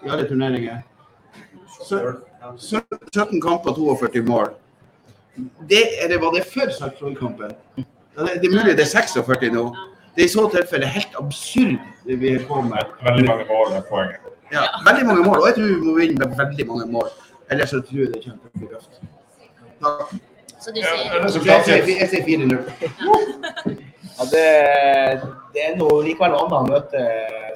I 0.00 0.08
alle 0.08 0.24
turneringer. 0.28 0.80
17 1.84 3.42
kamper, 3.44 3.76
42 3.76 4.22
mål. 4.24 4.54
Det 5.68 5.82
det, 6.08 6.16
var 6.22 6.32
det 6.32 6.46
før 6.48 6.72
Sarpsborg-kampen. 6.78 7.52
Det, 7.76 8.40
det 8.40 8.48
er 8.48 8.56
mulig 8.56 8.76
det 8.76 8.86
er 8.86 8.92
46 8.94 9.52
nå. 9.52 9.66
Det 10.16 10.24
er 10.24 10.28
i 10.30 10.32
så 10.32 10.46
tilfelle 10.52 10.88
helt 10.96 11.20
absurd 11.20 11.76
det 12.08 12.16
vi 12.24 12.32
er 12.38 12.48
på 12.48 12.62
med. 12.64 12.96
Veldig 13.04 13.28
mange 13.28 13.46
mål 13.52 13.76
er 13.76 13.84
poenget. 13.92 14.32
Ja, 14.52 14.64
veldig 14.88 15.06
mange 15.12 15.28
mål, 15.28 15.44
og 15.44 15.46
jeg 15.50 15.60
tror 15.60 15.68
vi 15.68 15.78
må 15.84 15.98
vinne 16.00 16.24
med 16.24 16.34
veldig 16.40 16.68
mange 16.72 16.88
mål. 16.96 17.12
Ellers 17.52 17.76
så 17.76 17.84
tror 17.84 18.06
jeg 18.06 18.12
det 18.16 18.24
kommer 18.24 18.40
til 18.40 18.50
å 18.50 18.64
bli 18.64 18.74
røft. 18.74 19.00
Takk. 19.84 20.29
Så 20.60 20.72
du 20.74 20.80
sier 20.80 20.90
er 20.92 21.22
jeg 21.24 21.32
sier, 21.32 21.44
klart? 21.44 21.68
jeg 21.70 22.08
sier 22.12 22.24
4-0. 22.26 23.86
Ja, 24.20 24.26
det, 24.28 24.48
det 25.54 25.60
er 25.64 25.76
noe 25.80 26.02
likevel 26.04 26.34
annet 26.36 26.52
å 26.52 26.58
møte 26.66 27.04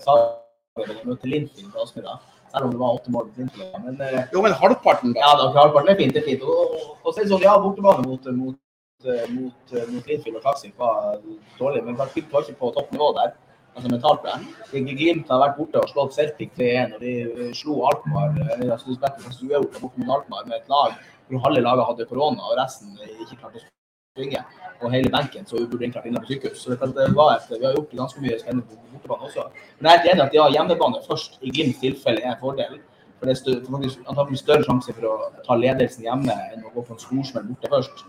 Zagreb 0.01 0.87
enn 0.87 1.03
å 1.03 1.11
møte 1.11 1.29
Linfield 1.29 1.75
på 1.75 1.83
Aspmyra. 1.83 2.15
Selv 2.55 2.69
om 2.69 2.73
det 2.73 2.81
var 2.81 2.97
åtte 2.97 3.13
mål 3.13 3.27
på 3.29 3.43
Linfield. 3.43 3.75
Men 3.85 4.01
eh, 4.01 4.23
Jo, 4.33 4.41
men 4.47 4.57
halvparten, 4.63 5.13
da. 5.13 5.21
ja, 5.21 5.35
da, 5.43 5.51
halvparten 5.59 5.93
er 5.93 5.99
fint. 6.01 6.17
det 6.17 6.23
er 6.23 6.29
fint. 6.31 6.47
Og, 6.49 6.79
og, 6.79 6.95
og 7.03 7.11
så 7.13 7.27
sånn, 7.29 7.45
ja, 7.45 7.59
bortebane 7.61 8.07
mot, 8.07 8.31
mot, 8.39 8.57
eh, 9.05 9.27
mot, 9.35 9.75
eh, 9.77 9.85
mot 9.93 10.09
Linfield 10.09 10.41
og 10.41 10.47
Klaksvik 10.47 10.73
var 10.81 11.19
dårlig, 11.59 11.85
men 11.85 12.01
Glimt 12.01 12.33
var 12.33 12.49
ikke 12.49 12.63
på 12.63 12.73
toppnivå 12.79 13.13
der. 13.21 13.35
Altså 13.75 13.91
mentalt. 13.91 14.25
det. 14.25 14.83
Glimt 14.95 15.31
har 15.33 15.41
vært 15.43 15.57
borte 15.59 15.81
og 15.83 15.91
slått 15.91 16.15
Celtic 16.15 16.53
3-1, 16.59 16.95
og 16.95 17.01
de 17.03 17.15
eh, 17.27 17.51
slo 17.59 17.81
Alkmaar 17.91 18.37
eh, 18.47 18.71
altså, 18.71 18.95
faktisk 19.03 19.49
uavgjort 19.49 19.81
borte 19.83 20.01
mot 20.01 20.17
Alkmaar 20.17 20.47
med 20.49 20.61
et 20.61 20.71
lag 20.73 20.95
hvor 21.29 21.45
halve 21.47 21.63
laget 21.65 21.89
hadde 21.91 22.09
korona, 22.11 22.51
og 22.51 22.59
resten 22.59 22.99
ikke 23.25 23.39
klarte 23.41 23.61
å 23.61 23.65
springe. 23.65 24.43
Og 24.83 24.93
hele 24.93 25.11
benken 25.11 25.47
så 25.47 25.59
burde 25.59 25.85
egentlig 25.85 26.01
vært 26.01 26.11
inne 26.11 26.23
på 26.25 26.33
sykehus. 26.33 26.65
Så 26.65 26.75
det, 26.75 27.07
var 27.17 27.37
et, 27.37 27.47
vi 27.53 27.65
har 27.65 27.77
gjort 27.77 27.95
ganske 28.01 28.25
mye 28.25 28.41
spennende 28.41 28.67
på 28.69 28.81
bortebane 28.93 29.29
også. 29.29 29.47
Men 29.79 29.91
jeg 29.91 29.95
er 29.95 30.03
helt 30.03 30.11
enig 30.13 30.25
at 30.27 30.37
ja, 30.39 30.49
hjemmebane 30.57 31.01
først 31.07 31.39
i 31.41 31.55
Glimts 31.55 31.81
tilfelle 31.83 32.25
er 32.25 32.35
en 32.35 32.43
fordel. 32.43 32.77
For 33.19 33.31
det 33.31 33.37
er 33.39 33.65
faktisk 33.71 34.11
antagelig 34.11 34.43
større 34.43 34.67
sjanse 34.67 34.95
for 34.95 35.09
å 35.09 35.15
ta 35.47 35.57
ledelsen 35.57 36.05
hjemme 36.05 36.37
enn 36.53 36.67
å 36.67 36.73
gå 36.75 36.85
på 36.85 36.97
en 36.97 37.03
storsmell 37.03 37.47
borte 37.49 37.71
først. 37.73 38.05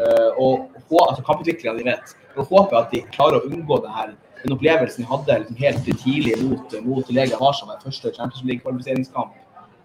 Eh, 0.00 0.40
og 0.40 0.72
altså, 1.06 1.22
kamputviklerne 1.26 1.80
de 1.80 1.88
vet. 1.90 2.16
Og 2.36 2.50
håper 2.50 2.82
at 2.82 2.94
de 2.94 3.04
klarer 3.14 3.40
å 3.40 3.48
unngå 3.48 3.80
det 3.84 3.94
her, 3.94 4.16
den 4.42 4.54
opplevelsen 4.56 5.04
de 5.04 5.10
hadde 5.10 5.38
liksom, 5.42 5.60
helt 5.60 5.88
tidlig 6.04 6.36
mot, 6.44 6.76
mot 6.86 7.12
Legia 7.12 7.38
Warszawa, 7.40 7.80
første 7.82 8.12
Champions 8.16 8.44
League-kvalifiseringskamp 8.48 9.34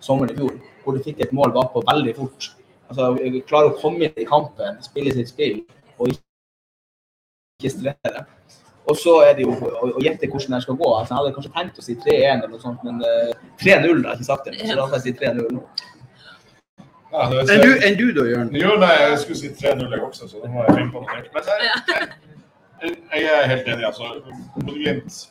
sommeren 0.06 0.34
i 0.34 0.38
fjor, 0.38 0.54
hvor 0.84 0.96
du 0.96 1.04
fikk 1.06 1.24
et 1.26 1.34
mål 1.36 1.54
bakpå 1.56 1.84
veldig 1.90 2.14
fort. 2.20 2.52
Altså, 2.90 3.12
klare 3.50 3.72
å 3.72 3.78
komme 3.82 4.06
inn 4.06 4.22
i 4.22 4.28
kampen, 4.30 4.78
spille 4.86 5.14
sitt 5.16 5.32
spill 5.32 5.64
og 5.98 6.12
ikke 6.14 7.72
stresse. 7.74 8.26
Og 8.86 8.98
så 9.02 9.16
er 9.26 9.34
det 9.38 9.48
jo 9.48 9.56
å, 9.56 9.88
å 9.98 10.04
gjette 10.04 10.30
hvordan 10.30 10.58
det 10.58 10.62
skal 10.68 10.78
gå. 10.78 10.92
Altså, 10.94 11.16
jeg 11.16 11.18
hadde 11.22 11.34
kanskje 11.38 11.54
tenkt 11.56 11.82
å 11.82 11.86
si 11.86 11.96
3-1 12.04 12.36
eller 12.36 12.52
noe 12.52 12.62
sånt, 12.62 12.86
men 12.86 13.02
uh, 13.02 13.34
3-0 13.64 14.04
har 14.06 14.12
jeg 14.14 14.20
ikke 14.20 14.30
sagt 14.30 14.50
det. 14.50 14.60
Så 14.62 14.78
da 14.78 14.86
skal 14.86 15.00
jeg 15.00 15.06
si 15.08 15.16
3-0. 15.24 15.60
Ja, 17.16 17.26
Enn 17.42 17.64
du, 17.64 17.72
en 17.88 17.98
du 17.98 18.06
da, 18.14 18.26
Jørn? 18.28 18.52
Jo, 18.60 18.76
nei, 18.82 18.92
jeg 19.00 19.22
skulle 19.24 19.40
si 19.40 19.50
3-0 19.58 19.88
jeg 19.88 20.04
også, 20.04 20.30
så 20.30 20.44
da 20.44 20.52
må 20.52 20.66
jeg 20.68 20.78
finne 20.78 20.92
på 20.94 21.02
noe. 21.02 21.22
Men 21.34 21.50
jeg, 21.50 22.10
jeg, 22.84 22.98
jeg 23.24 23.32
er 23.40 23.50
helt 23.54 23.72
enig. 23.74 23.88
altså. 23.90 24.12
Bodø-Glimt 24.60 25.24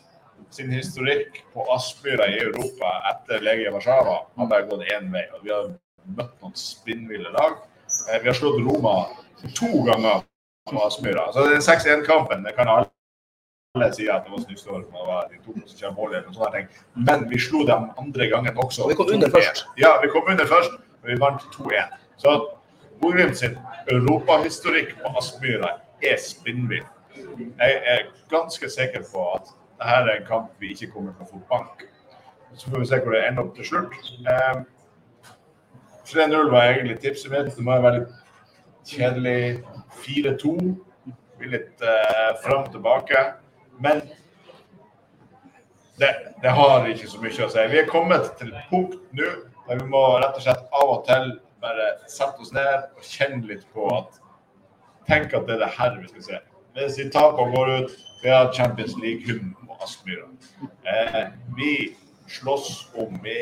sin 0.55 0.71
historikk 0.71 1.43
på 1.53 1.65
Aspmyra 1.75 2.29
i 2.31 2.39
Europa 2.39 2.91
etter 3.11 3.43
Legia 3.43 3.73
Warszawa 3.75 4.19
har 4.37 4.47
bare 4.47 4.67
gått 4.71 4.87
én 4.95 5.11
vei. 5.13 5.25
og 5.35 5.43
Vi 5.45 5.51
har 5.51 5.71
møtt 6.17 6.35
noen 6.43 6.55
spinnville 6.59 7.33
lag. 7.35 7.57
Eh, 8.11 8.21
Vi 8.23 8.29
har 8.29 8.35
slått 8.39 8.61
Roma 8.63 9.09
to 9.55 9.83
ganger 9.89 10.23
på 10.71 10.85
Aspmyra. 10.87 11.33
Så 11.33 11.49
den 11.49 11.61
6-1-kampen 11.61 12.45
det 12.45 12.55
kan 12.57 12.69
alle 12.69 13.91
si 13.93 14.07
at 14.09 14.25
det 14.25 14.31
var 14.33 14.45
snusår, 14.45 14.85
det 14.87 15.07
var 15.09 15.29
de 15.33 15.41
to 15.43 15.55
som 15.67 15.79
kjører 15.79 15.97
mål 15.99 16.15
eller 16.15 16.51
ting. 16.55 16.69
Men 16.95 17.29
vi 17.29 17.39
slo 17.39 17.65
dem 17.67 17.91
andre 17.99 18.29
gangen 18.31 18.57
også. 18.57 18.85
Og 18.85 18.91
vi 18.91 18.95
kom 18.95 19.11
under 19.13 19.31
først. 19.31 19.67
Ja, 19.77 19.97
vi 20.03 20.09
kom 20.09 20.31
under 20.31 20.47
først, 20.47 20.71
og 21.03 21.11
vi 21.11 21.19
vant 21.21 21.43
2-1. 21.57 21.99
Så 22.17 22.37
Bodø-Glimt 23.01 23.37
sin 23.37 23.59
europahistorikk 23.91 24.95
på 25.03 25.17
Aspmyra 25.19 25.75
er 26.03 26.17
spinnvill. 26.23 26.87
Jeg 27.59 27.83
er 27.87 28.07
ganske 28.31 28.71
sikker 28.71 29.03
på 29.13 29.27
at 29.35 29.51
dette 29.79 29.99
er 30.01 30.17
en 30.17 30.27
kamp 30.29 30.63
vi 30.63 30.73
ikke 30.75 30.91
kommer 30.95 31.15
til 31.17 31.27
å 31.27 31.33
få 31.33 31.43
bank. 31.51 31.85
Så 32.55 32.71
får 32.71 32.83
vi 32.83 32.89
se 32.91 33.01
hvor 33.03 33.17
det 33.17 33.23
ender 33.27 33.45
opp 33.45 33.55
til 33.57 33.67
slutt. 33.67 33.97
Eh, 34.31 34.63
3-0 36.07 36.51
var 36.53 36.69
egentlig 36.71 37.01
tipset 37.03 37.33
mitt. 37.33 37.55
Det 37.57 37.65
må 37.65 37.79
være 37.83 38.03
litt 38.03 38.19
kjedelig. 38.87 39.65
4-2 40.05 40.53
blir 41.39 41.55
litt 41.57 41.83
eh, 41.83 42.31
fram 42.45 42.67
og 42.67 42.71
tilbake. 42.75 43.25
Men 43.83 44.05
det, 45.99 46.13
det 46.43 46.53
har 46.55 46.87
ikke 46.91 47.11
så 47.11 47.23
mye 47.23 47.47
å 47.47 47.51
si. 47.51 47.67
Vi 47.73 47.81
er 47.83 47.91
kommet 47.91 48.31
til 48.39 48.55
et 48.55 48.71
punkt 48.71 49.01
nå 49.15 49.33
der 49.65 49.81
vi 49.81 49.89
må 49.89 50.03
rett 50.21 50.37
og 50.37 50.45
slett 50.45 50.65
av 50.77 50.91
og 50.93 51.07
til 51.09 51.31
bare 51.65 51.95
sette 52.11 52.43
oss 52.45 52.53
ned 52.53 52.91
og 52.93 53.07
kjenne 53.09 53.47
litt 53.49 53.65
på 53.73 53.89
at 53.95 54.21
Tenk 55.05 55.35
at 55.37 55.45
det 55.45 55.59
er 55.59 55.59
det 55.61 55.73
her 55.77 55.97
vi 56.01 56.07
skal 56.09 56.23
se. 56.25 56.39
Hvis 56.79 56.95
vi 56.97 57.05
taper 57.13 57.43
og 57.45 57.51
går 57.53 57.71
ut, 57.77 57.91
vi 58.23 58.31
har 58.33 58.53
Champions 58.57 58.95
League-hymnen 59.03 59.51
på 59.59 59.64
Aspmyra. 59.85 60.29
Eh, 60.89 61.29
vi 61.57 61.73
slåss 62.29 62.89
om 62.95 63.19
vi 63.23 63.39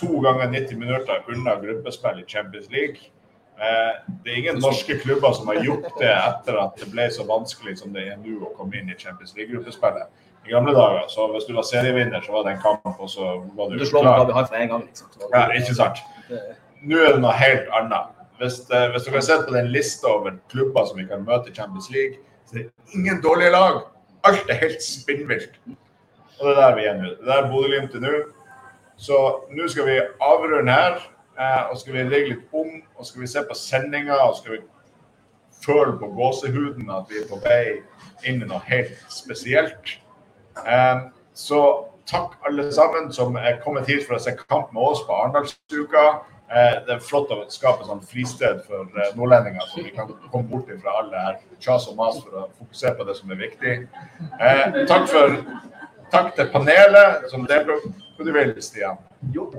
to 0.00 0.20
ganger 0.24 0.48
90 0.50 0.78
minutter 0.78 1.24
unna 1.28 1.56
gruppespill 1.60 2.20
i 2.20 2.26
Champions 2.26 2.70
League. 2.70 3.12
Eh, 3.58 3.94
det 4.24 4.32
er 4.32 4.36
ingen 4.36 4.60
norske 4.62 4.98
klubber 4.98 5.32
som 5.32 5.48
har 5.50 5.64
gjort 5.64 5.88
det 5.98 6.12
etter 6.14 6.58
at 6.62 6.76
det 6.78 6.86
ble 6.92 7.08
så 7.10 7.24
vanskelig 7.26 7.78
som 7.80 7.92
det 7.94 8.04
er 8.12 8.20
nå 8.20 8.36
å 8.46 8.52
komme 8.56 8.78
inn 8.78 8.90
i 8.92 8.96
Champions 8.98 9.34
League-gruppespillet. 9.36 10.06
I 10.46 10.52
gamle 10.52 10.72
dager, 10.76 11.08
så 11.12 11.26
hvis 11.32 11.44
du 11.48 11.52
var 11.56 11.66
serievinner, 11.66 12.22
så 12.24 12.32
var 12.32 12.46
det 12.46 12.54
en 12.54 12.62
kamp, 12.62 12.86
og 12.86 13.10
så 13.10 13.34
var 13.58 13.68
du 13.68 13.82
Du 13.82 13.84
slår 13.86 14.06
hva 14.06 14.28
vi 14.28 14.36
har 14.36 14.46
for 14.46 14.56
en 14.56 14.70
gang. 14.70 14.86
Liksom. 14.86 15.10
Ja, 15.34 15.42
ikke 15.58 15.74
sant? 15.74 16.00
Nå 16.86 17.02
er 17.02 17.16
det 17.16 17.20
noe 17.24 17.34
helt 17.36 17.68
annet. 17.80 18.14
Hvis, 18.38 18.60
eh, 18.70 18.86
hvis 18.94 19.04
du 19.04 19.10
kan 19.10 19.22
se 19.26 19.36
på 19.42 19.54
den 19.54 19.72
lista 19.74 20.06
over 20.06 20.38
klubber 20.52 20.86
som 20.86 21.02
vi 21.02 21.08
kan 21.10 21.26
møte 21.26 21.50
i 21.50 21.54
Champions 21.54 21.90
League, 21.90 22.22
så 22.46 22.56
er 22.56 22.68
det 22.68 22.94
ingen 22.94 23.20
dårlige 23.22 23.50
lag. 23.50 23.82
Alt 24.24 24.50
er 24.50 24.54
helt 24.54 24.82
spinnvilt. 24.82 25.60
Og 26.38 26.46
det 26.46 26.56
er 26.56 26.60
der 26.60 26.74
vi 26.76 26.84
er 26.86 26.98
nå. 26.98 27.12
Det 27.22 27.34
er 27.34 27.50
Bodø-Glimt 27.50 27.90
til 27.90 28.02
nå. 28.02 28.14
Så 28.98 29.18
nå 29.54 29.68
skal 29.70 29.86
vi 29.86 30.00
avrunde 30.20 30.72
her, 30.72 30.98
eh, 31.38 31.70
og 31.70 31.78
skal 31.78 31.94
vi 31.94 32.02
ligge 32.02 32.32
litt 32.32 32.54
om, 32.54 32.70
og 32.96 33.06
skal 33.06 33.22
vi 33.22 33.30
se 33.30 33.42
på 33.46 33.54
sendinga, 33.54 34.14
og 34.14 34.36
skal 34.36 34.56
vi 34.56 34.58
føle 35.64 35.98
på 35.98 36.06
gåsehuden 36.16 36.90
at 36.90 37.06
vi 37.10 37.20
er 37.22 37.28
på 37.30 37.38
vei 37.44 37.78
inn 38.26 38.42
i 38.42 38.48
noe 38.48 38.60
helt 38.66 38.98
spesielt. 39.12 39.94
Eh, 40.66 41.04
så 41.34 41.62
takk 42.10 42.38
alle 42.48 42.72
sammen 42.72 43.12
som 43.12 43.36
er 43.36 43.60
kommet 43.64 43.86
hit 43.86 44.06
for 44.06 44.16
å 44.16 44.22
se 44.22 44.34
kamp 44.48 44.72
med 44.74 44.82
oss 44.82 45.04
på 45.06 45.14
Arendalsuka. 45.14 46.04
Eh, 46.48 46.76
det 46.86 46.94
er 46.94 47.00
flott 47.04 47.32
å 47.34 47.42
skape 47.52 47.84
sånn 47.84 48.00
fristed 48.08 48.62
for 48.64 48.88
eh, 48.96 49.10
nordlendinger, 49.18 49.66
så 49.68 49.82
vi 49.84 49.92
kan 49.92 50.08
komme 50.32 50.48
bort 50.48 50.70
fra 50.80 50.94
alle 51.02 51.24
her 51.26 51.34
tjas 51.60 51.90
og 51.90 51.98
mas 51.98 52.22
for 52.22 52.38
å 52.40 52.44
fokusere 52.56 52.96
på 52.96 53.04
det 53.04 53.16
som 53.18 53.34
er 53.34 53.40
viktig. 53.42 53.74
Eh, 54.40 54.78
takk, 54.88 55.04
for, 55.12 55.36
takk 56.14 56.32
til 56.38 56.48
panelet 56.54 57.28
som 57.32 57.44
deltok. 57.50 57.84
Hva 58.16 58.26
du 58.26 58.32
vil 58.34 58.54
Stian? 58.64 58.96
Jo. 59.34 59.50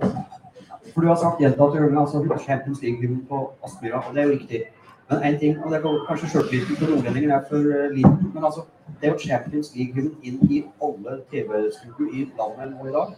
For 0.90 1.06
du 1.06 1.12
har 1.12 1.20
sagt 1.22 1.44
gjentatte 1.44 1.78
ganger 1.78 2.02
altså 2.02 2.24
Champions 2.42 2.82
League 2.82 3.12
på 3.30 3.44
Aspmyra, 3.64 4.02
og 4.08 4.16
det 4.16 4.24
er 4.24 4.28
jo 4.28 4.34
riktig. 4.40 4.64
Men 5.10 5.24
en 5.24 5.40
ting, 5.40 5.56
og 5.64 5.72
det 5.72 5.78
er 5.80 6.02
kanskje 6.10 6.32
sjøltilliten 6.34 6.82
for 6.82 6.92
nordlendinger 6.96 7.36
er 7.38 7.46
for 7.50 7.70
eh, 7.74 7.94
liten, 7.94 8.34
men 8.34 8.50
altså, 8.50 8.66
det 9.00 9.08
er 9.08 9.14
jo 9.14 9.22
Champions 9.28 9.72
League 9.78 10.10
inn 10.26 10.42
i 10.50 10.60
alle 10.86 11.22
TV-studio 11.32 12.10
i 12.14 12.26
landet 12.38 12.74
nå 12.74 12.90
i 12.90 12.98
dag. 12.98 13.16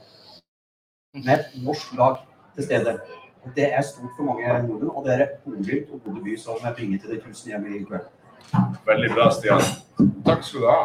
Med 1.23 1.33
et 1.39 1.57
norsk 1.63 1.95
lag 1.99 2.21
til 2.55 2.67
stede. 2.67 2.99
Det 3.55 3.73
er 3.73 3.81
stort 3.81 4.11
for 4.17 4.23
mange 4.23 4.45
nordmenn, 4.67 4.89
og 4.93 5.05
det 5.05 5.13
er 5.13 5.27
Bodø 5.45 5.77
og 5.93 6.01
Bodø 6.05 6.23
by 6.23 6.37
som 6.37 6.59
bringer 6.75 6.99
til 7.01 7.09
det 7.15 7.23
tusen 7.23 7.49
hjem 7.51 7.65
i 7.65 7.83
kveld. 7.83 8.05
Veldig 8.85 9.09
bra, 9.15 9.29
Stian. 9.33 9.63
Takk 10.25 10.43
skal 10.45 10.61
du 10.61 10.67
ha. 10.69 10.81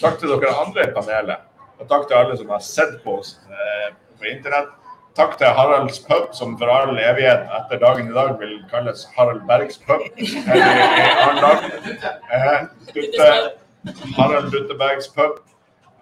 Takk 0.00 0.18
til 0.18 0.32
dere 0.32 0.54
andre 0.66 0.88
i 0.88 0.94
panelet. 0.96 1.44
Og 1.78 1.86
takk 1.90 2.08
til 2.08 2.18
alle 2.18 2.38
som 2.38 2.50
har 2.50 2.64
sett 2.66 2.96
på 3.04 3.18
oss 3.20 3.36
eh, 3.50 3.92
på 4.18 4.24
internett. 4.32 4.72
Takk 5.14 5.36
til 5.38 5.46
Haralds 5.54 6.00
pub, 6.02 6.32
som 6.34 6.56
for 6.58 6.66
all 6.74 6.98
evighet 6.98 7.46
etter 7.60 7.78
dagen 7.78 8.10
i 8.10 8.14
dag 8.16 8.34
vil 8.40 8.56
kalles 8.72 9.06
Harald 9.14 9.44
Bergs 9.46 9.78
pub 9.86 10.02
Eh, 12.34 12.60
Dutte, 12.94 13.28
Harald 14.16 14.50
Duttebergs 14.50 15.08
pub. 15.14 15.38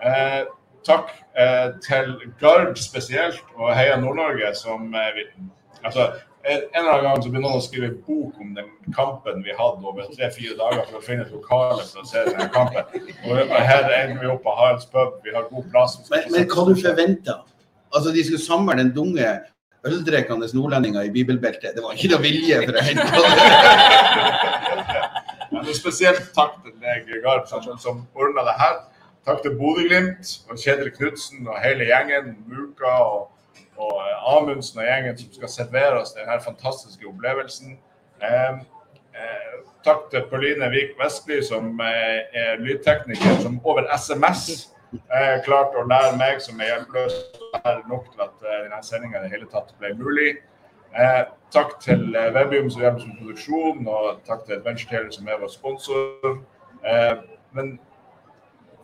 Eh, 0.01 0.43
takk 0.89 1.13
eh, 1.37 1.69
til 1.85 2.15
Gard 2.41 2.77
spesielt, 2.81 3.45
og 3.55 3.75
Heia 3.77 3.97
Nord-Norge, 4.01 4.55
som 4.57 4.95
eh, 4.95 5.11
vi, 5.19 5.27
altså, 5.85 6.09
en 6.43 6.61
eller 6.75 6.91
annen 6.93 7.05
gang 7.07 7.23
så 7.23 7.31
blir 7.31 7.43
noen 7.45 7.61
å 7.61 7.63
skrive 7.63 7.91
bok 8.07 8.41
om 8.43 8.51
den 8.57 8.71
kampen 8.97 9.45
vi 9.47 9.55
hadde 9.55 9.87
over 9.87 10.09
tre-fire 10.11 10.57
dager 10.59 10.83
for 10.89 10.99
å 10.99 11.05
finne 11.05 11.23
et 11.27 11.35
lokale 11.35 11.85
for 11.87 12.03
å 12.03 12.09
se 12.09 12.25
den 12.27 12.51
kampen. 12.55 12.85
Og 13.29 13.55
her 13.55 13.87
ender 14.01 14.19
vi 14.19 14.33
opp 14.33 14.43
på 14.43 14.57
Haralds 14.59 14.89
pub, 14.91 15.21
vi 15.23 15.35
har 15.37 15.47
god 15.53 15.67
plass. 15.71 15.99
Men, 16.11 16.29
men 16.35 16.49
hva 16.51 16.67
du 16.67 16.75
forventa? 16.81 17.35
Altså, 17.93 18.11
de 18.15 18.25
skulle 18.27 18.43
samle 18.43 18.79
den 18.81 18.91
dunge 18.97 19.31
øldrikkende 19.87 20.49
nordlendinger 20.55 21.03
i 21.07 21.15
bibelbeltet. 21.15 21.75
Det 21.77 21.83
var 21.85 21.95
ikke 21.95 22.13
noe 22.15 22.23
vilje 22.25 22.63
for 22.67 22.75
å 22.79 22.87
hente 22.87 23.07
det 25.63 25.71
er 25.71 25.79
spesielt 25.79 26.33
takk 26.37 26.57
til 26.65 26.75
deg, 26.83 27.11
Garp, 27.23 27.47
som, 27.51 27.63
som 27.79 28.01
ordna 28.19 28.45
det 28.49 28.57
her. 28.59 28.81
Takk 29.27 29.43
til 29.45 29.55
Bodø-Glimt 29.59 30.33
og 30.51 30.59
Kjetil 30.59 30.91
Knutsen 30.97 31.47
og 31.47 31.61
hele 31.63 31.87
gjengen, 31.87 32.33
Muka 32.51 32.95
og, 33.05 33.29
og 33.77 34.03
eh, 34.03 34.37
Amundsen 34.37 34.81
og 34.81 34.87
gjengen 34.87 35.19
som 35.19 35.33
skal 35.37 35.53
servere 35.53 36.01
oss 36.03 36.15
denne 36.17 36.39
fantastiske 36.45 37.09
opplevelsen. 37.09 37.79
Eh, 38.23 38.61
takk 39.87 40.09
til 40.13 40.25
Pauline 40.31 40.69
Vik 40.73 40.95
Vestby, 41.01 41.41
som 41.45 41.81
eh, 41.81 42.23
er 42.45 42.63
lydtekniker, 42.63 43.41
som 43.43 43.61
over 43.65 43.89
SMS 43.97 44.69
klarte 45.47 45.81
å 45.81 45.87
lære 45.89 46.19
meg, 46.21 46.41
som 46.45 46.59
er 46.61 46.69
hjelpeløs, 46.69 47.15
nok 47.89 48.11
til 48.13 48.25
at 48.27 48.43
denne 48.45 48.81
sendinga 48.85 49.23
i 49.23 49.25
det 49.25 49.31
hele 49.33 49.47
tatt 49.49 49.71
ble 49.81 49.95
mulig. 49.97 50.35
Takk 51.57 51.79
til 51.81 52.03
Webium 52.35 52.69
som 52.69 52.85
hjelper 52.85 53.07
med 53.09 53.23
produksjon, 53.23 53.89
og 53.89 54.21
takk 54.29 54.45
til 54.45 54.59
Adventure 54.59 54.91
Taylor 54.91 55.15
som 55.17 55.31
er 55.33 55.41
vår 55.41 55.49
sponsor. 55.55 56.37
Men 57.57 57.73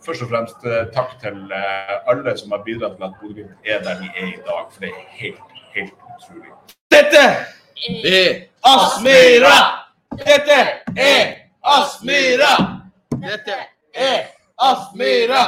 først 0.07 0.23
og 0.23 0.29
fremst 0.33 0.67
eh, 0.67 0.85
takk 0.95 1.17
til 1.23 1.39
eh, 1.53 1.95
alle 2.11 2.37
som 2.39 2.53
har 2.55 2.63
bidratt 2.67 2.97
til 2.97 3.05
at 3.09 3.17
Bodø-Glimt 3.21 3.71
er 3.73 3.83
der 3.87 4.01
vi 4.01 4.09
er 4.17 4.27
i 4.27 4.41
dag, 4.49 4.65
for 4.73 4.81
det 4.81 4.91
er 4.91 5.07
helt, 5.21 5.49
helt 5.75 5.93
utrolig. 5.93 6.53
Dette 6.91 7.25
er 8.17 8.31
Aspmyra! 8.75 9.57
Dette 10.27 10.59
er 10.97 11.27
Aspmyra! 11.77 12.53
Dette 13.23 13.57
Er 13.95 14.21
Aspmyra! 14.59 15.45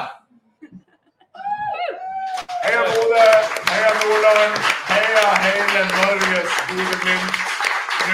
Heia 2.65 2.83
Bodø, 2.91 3.27
heia 3.71 3.91
Nordland, 4.01 4.55
heia 4.93 5.27
hele 5.45 5.83
Norges 5.95 6.53
Bodø-Glimt. 6.69 7.35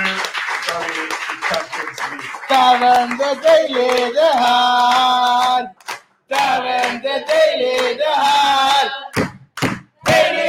Nå 0.05 0.15
skal 0.63 0.83
vi 0.85 1.03
i 1.03 1.37
Champions 1.49 2.01
League. 2.11 2.37
Dæven, 2.51 3.11
det 3.19 3.27
er 3.33 3.39
deilig 3.47 4.15
det 4.19 4.33
her. 4.43 5.86
Davende 6.29 7.25
deli 7.29 7.97
de 7.99 8.05
hal. 8.05 8.89
Deli 10.07 10.46